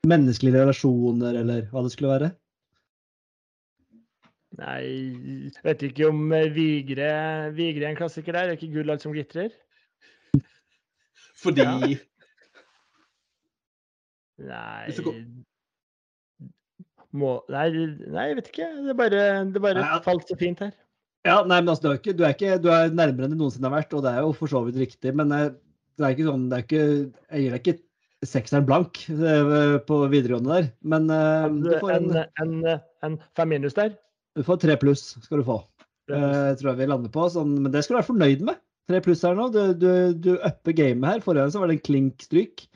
[0.04, 2.32] Menneskelige relasjoner, eller hva det skulle være?
[4.58, 4.80] Nei,
[5.50, 7.06] jeg vet ikke om eh, Vigre,
[7.56, 8.50] Vigre er en klassiker der.
[8.52, 9.54] Er ikke gull alt som glitrer?
[11.42, 11.78] Fordi Ja.
[14.42, 14.90] Nei
[17.14, 17.68] må, nei,
[18.10, 18.68] nei, jeg vet ikke.
[18.88, 19.20] Det bare,
[19.54, 20.00] det bare Nei, ja.
[20.02, 20.72] falt så fint her.
[21.24, 23.38] Ja, nei, men altså, du er, ikke, du, er ikke, du er nærmere enn du
[23.40, 25.46] noensinne har vært, og det er jo for så vidt riktig, men eh,
[25.96, 26.82] det er ikke sånn, det er ikke,
[27.30, 32.10] jeg gir deg ikke sekseren blank eh, på videregående der, men eh, du får En,
[32.18, 33.94] en, en, en fem minus der.
[34.36, 35.60] du får tre pluss, skal du få.
[36.12, 38.60] Eh, tror jeg vi lander på, sånn, men det skal du være fornøyd med.
[38.90, 39.90] Tre pluss her nå, du, du,
[40.20, 41.24] du upper gamet her.
[41.24, 42.66] Forrige gang så var det en klink stryk.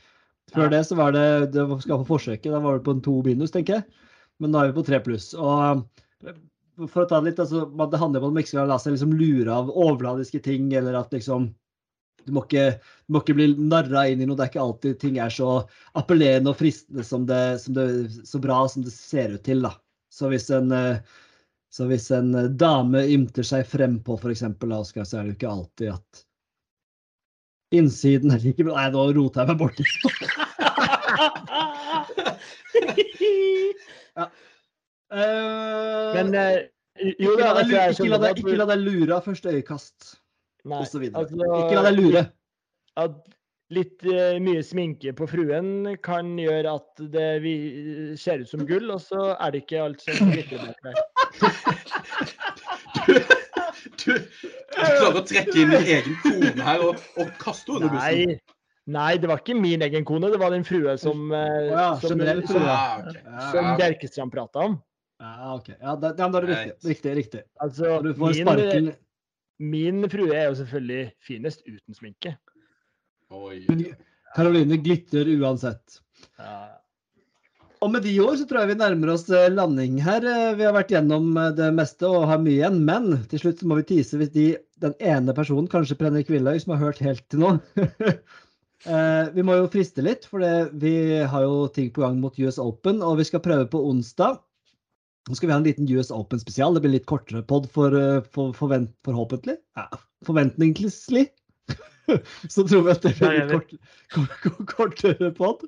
[0.55, 3.19] Før det så var det, det skal på forsøket, da var det på en to
[3.27, 4.05] minus, tenker jeg.
[4.41, 5.31] Men nå er vi på tre pluss.
[5.37, 5.83] Og
[6.25, 6.37] eh,
[6.87, 8.95] for å ta det litt, altså, det handler om at man ikke skal la seg
[8.95, 11.51] liksom lure av overladiske ting, eller at liksom
[12.29, 14.37] du må ikke, du må ikke bli narra inn i noe.
[14.37, 15.63] Det er ikke alltid ting er så
[15.97, 17.87] appellerende og fristende som det, som det,
[18.29, 19.65] så bra som det ser ut til.
[19.65, 19.73] da.
[20.13, 21.01] Så hvis en, eh,
[21.73, 25.95] så hvis en eh, dame ymter seg frempå, f.eks., så er det jo ikke alltid
[25.95, 26.25] at
[27.75, 29.85] Innsiden er ikke Nei, nå roter jeg meg borti.
[34.19, 34.25] ja.
[35.09, 36.59] Uh, Men uh,
[36.99, 39.99] jo ikke, la deg, altså, ikke, la deg, ikke la deg lure av første øyekast,
[40.65, 41.05] osv.
[41.13, 42.23] altså, Ikke la deg lure.
[42.99, 43.17] At
[43.73, 45.69] litt uh, mye sminke på fruen
[46.05, 47.55] kan gjøre at det vi,
[48.21, 50.97] ser ut som gull, og så er det ikke alt som glitrer bak der.
[53.09, 53.15] Du,
[54.05, 54.13] du
[54.79, 58.35] klarer å trekke inn din egen kone her og, og kaste henne under bussen.
[58.35, 58.59] Nei,
[58.99, 62.15] nei, det var ikke min egen kone, det var den frue som, eh, ja, som,
[62.15, 62.65] generell som.
[62.69, 63.75] Ah.
[63.81, 64.79] Bjerkestrand prata om.
[65.19, 65.69] Ja, OK.
[65.75, 66.91] Ja, da, ja, da er det riktig.
[66.93, 67.15] Riktig.
[67.23, 67.45] riktig.
[67.65, 68.91] Altså, du får min, sparken
[69.59, 72.37] min frue er jo selvfølgelig finest uten sminke.
[73.35, 73.65] Oi.
[74.37, 75.99] Karoline glitrer uansett.
[76.39, 76.79] Ja.
[77.83, 80.25] Og med de ord så tror jeg vi nærmer oss eh, landing her.
[80.27, 83.69] Eh, Vi har vært gjennom det meste og har mye igjen, men til slutt så
[83.71, 84.47] må vi tise hvis de,
[84.83, 89.59] den ene personen, kanskje Prenny Kvilløy, som har hørt helt til nå eh, Vi må
[89.59, 90.93] jo friste litt, for det, vi
[91.23, 94.39] har jo ting på gang mot US Open, og vi skal prøve på onsdag.
[95.29, 96.75] Nå skal vi ha en liten US Open-spesial.
[96.75, 99.59] Det blir litt kortere pod for, eh, for, forvent, forhåpentlig.
[99.77, 99.89] Ja,
[100.27, 101.29] forventningslig.
[102.55, 103.75] så tror vi at det blir litt kort,
[104.15, 105.67] kort, kort, kortere pod.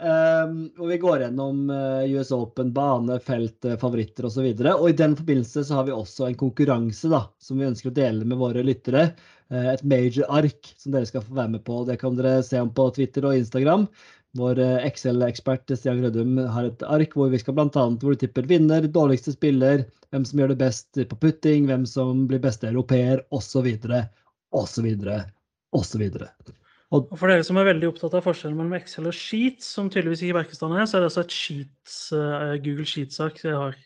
[0.00, 4.46] Um, og vi går gjennom eh, US Open, bane, felt, eh, favoritter osv.
[4.46, 7.66] Og, så og i den forbindelse så har vi også en konkurranse da, som vi
[7.68, 9.10] ønsker å dele med våre lyttere.
[9.52, 11.82] Eh, et major-ark som dere skal få være med på.
[11.84, 13.84] Det kan dere se om på Twitter og Instagram.
[14.40, 18.86] Vår Excel-ekspert Stian Grødum har et ark hvor vi skal annet hvor du tipper vinner,
[18.86, 19.82] dårligste spiller,
[20.14, 23.66] hvem som gjør det best på putting, hvem som blir beste europeer osv.
[24.54, 24.88] osv.
[25.74, 26.08] osv.
[26.90, 30.24] Og for dere som er veldig opptatt av forskjellen mellom Excel og Sheets, som tydeligvis
[30.26, 33.76] ikke Berkestad er, så er det altså et Sheets, uh, Google Sheets-sak jeg har.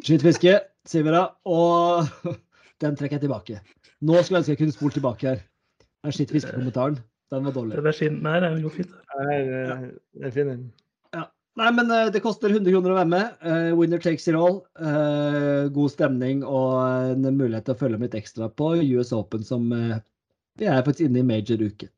[0.00, 0.54] Skytfiske,
[0.88, 1.26] sier vi da.
[1.44, 2.32] Og
[2.82, 3.60] den trekker jeg tilbake.
[4.00, 5.42] Nå skulle jeg ønske jeg kunne spolt tilbake her.
[6.02, 6.96] Den skittfiskekommentaren,
[7.34, 7.76] den var dårlig.
[7.76, 8.16] Det er fin.
[8.24, 8.94] Nei, det går fint.
[9.20, 9.66] Nei, det,
[10.16, 10.64] det er fin den.
[11.60, 13.34] Nei, men eh, det koster 100 kroner å være med.
[13.44, 14.62] Uh, winner takes it all.
[14.80, 16.80] Uh, god stemning og
[17.12, 19.68] en mulighet til å følge med litt ekstra på US Open, som
[20.58, 21.88] vi er faktisk inne i major-uke.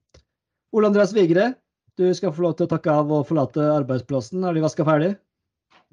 [0.74, 1.52] Ole Andreas Vigre,
[1.98, 4.42] du skal få lov til å takke av og forlate arbeidsplassen.
[4.42, 5.12] Har de vaska ferdig?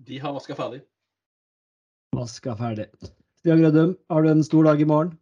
[0.02, 0.82] De har vaska ferdig.
[2.18, 2.88] Vaska ferdig.
[3.42, 5.14] Stian Grødum, har du en stor dag i morgen?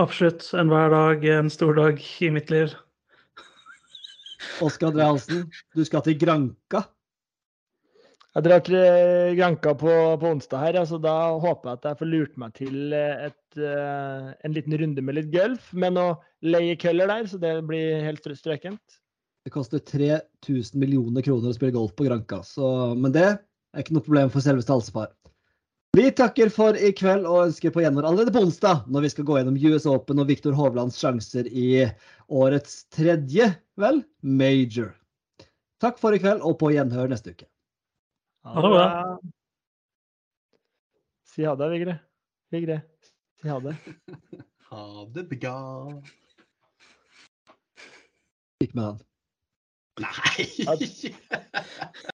[0.00, 0.44] Absolutt.
[0.56, 2.74] Enhver dag en stor dag i mitt liv.
[4.64, 5.46] Oskar André Halsen,
[5.76, 6.82] du skal til Granka.
[8.36, 11.96] Jeg drar til eh, Granka på, på onsdag her, altså da håper jeg at jeg
[12.02, 16.18] får lurt meg til eh, et, eh, en liten runde med litt golf, med noe
[16.44, 18.98] leiekøller der, så det blir helt strøkent.
[19.48, 23.96] Det koster 3000 millioner kroner å spille golf på Granka, så, men det er ikke
[23.96, 25.08] noe problem for selveste Halsepar.
[25.96, 29.30] Vi takker for i kveld og ønsker på gjenhør allerede på onsdag, når vi skal
[29.32, 31.86] gå gjennom US Open og Viktor Hovlands sjanser i
[32.28, 33.48] årets tredje,
[33.80, 34.92] vel, major.
[35.80, 37.48] Takk for i kveld og på gjenhør neste uke.
[38.46, 39.18] Ha det bra.
[41.26, 41.98] Si ha det, Vigre.
[42.54, 42.80] Vigre,
[43.40, 43.76] si ha det.
[44.66, 45.58] Ha det bra.
[48.58, 48.98] Gikk med han.
[50.02, 50.46] Nei!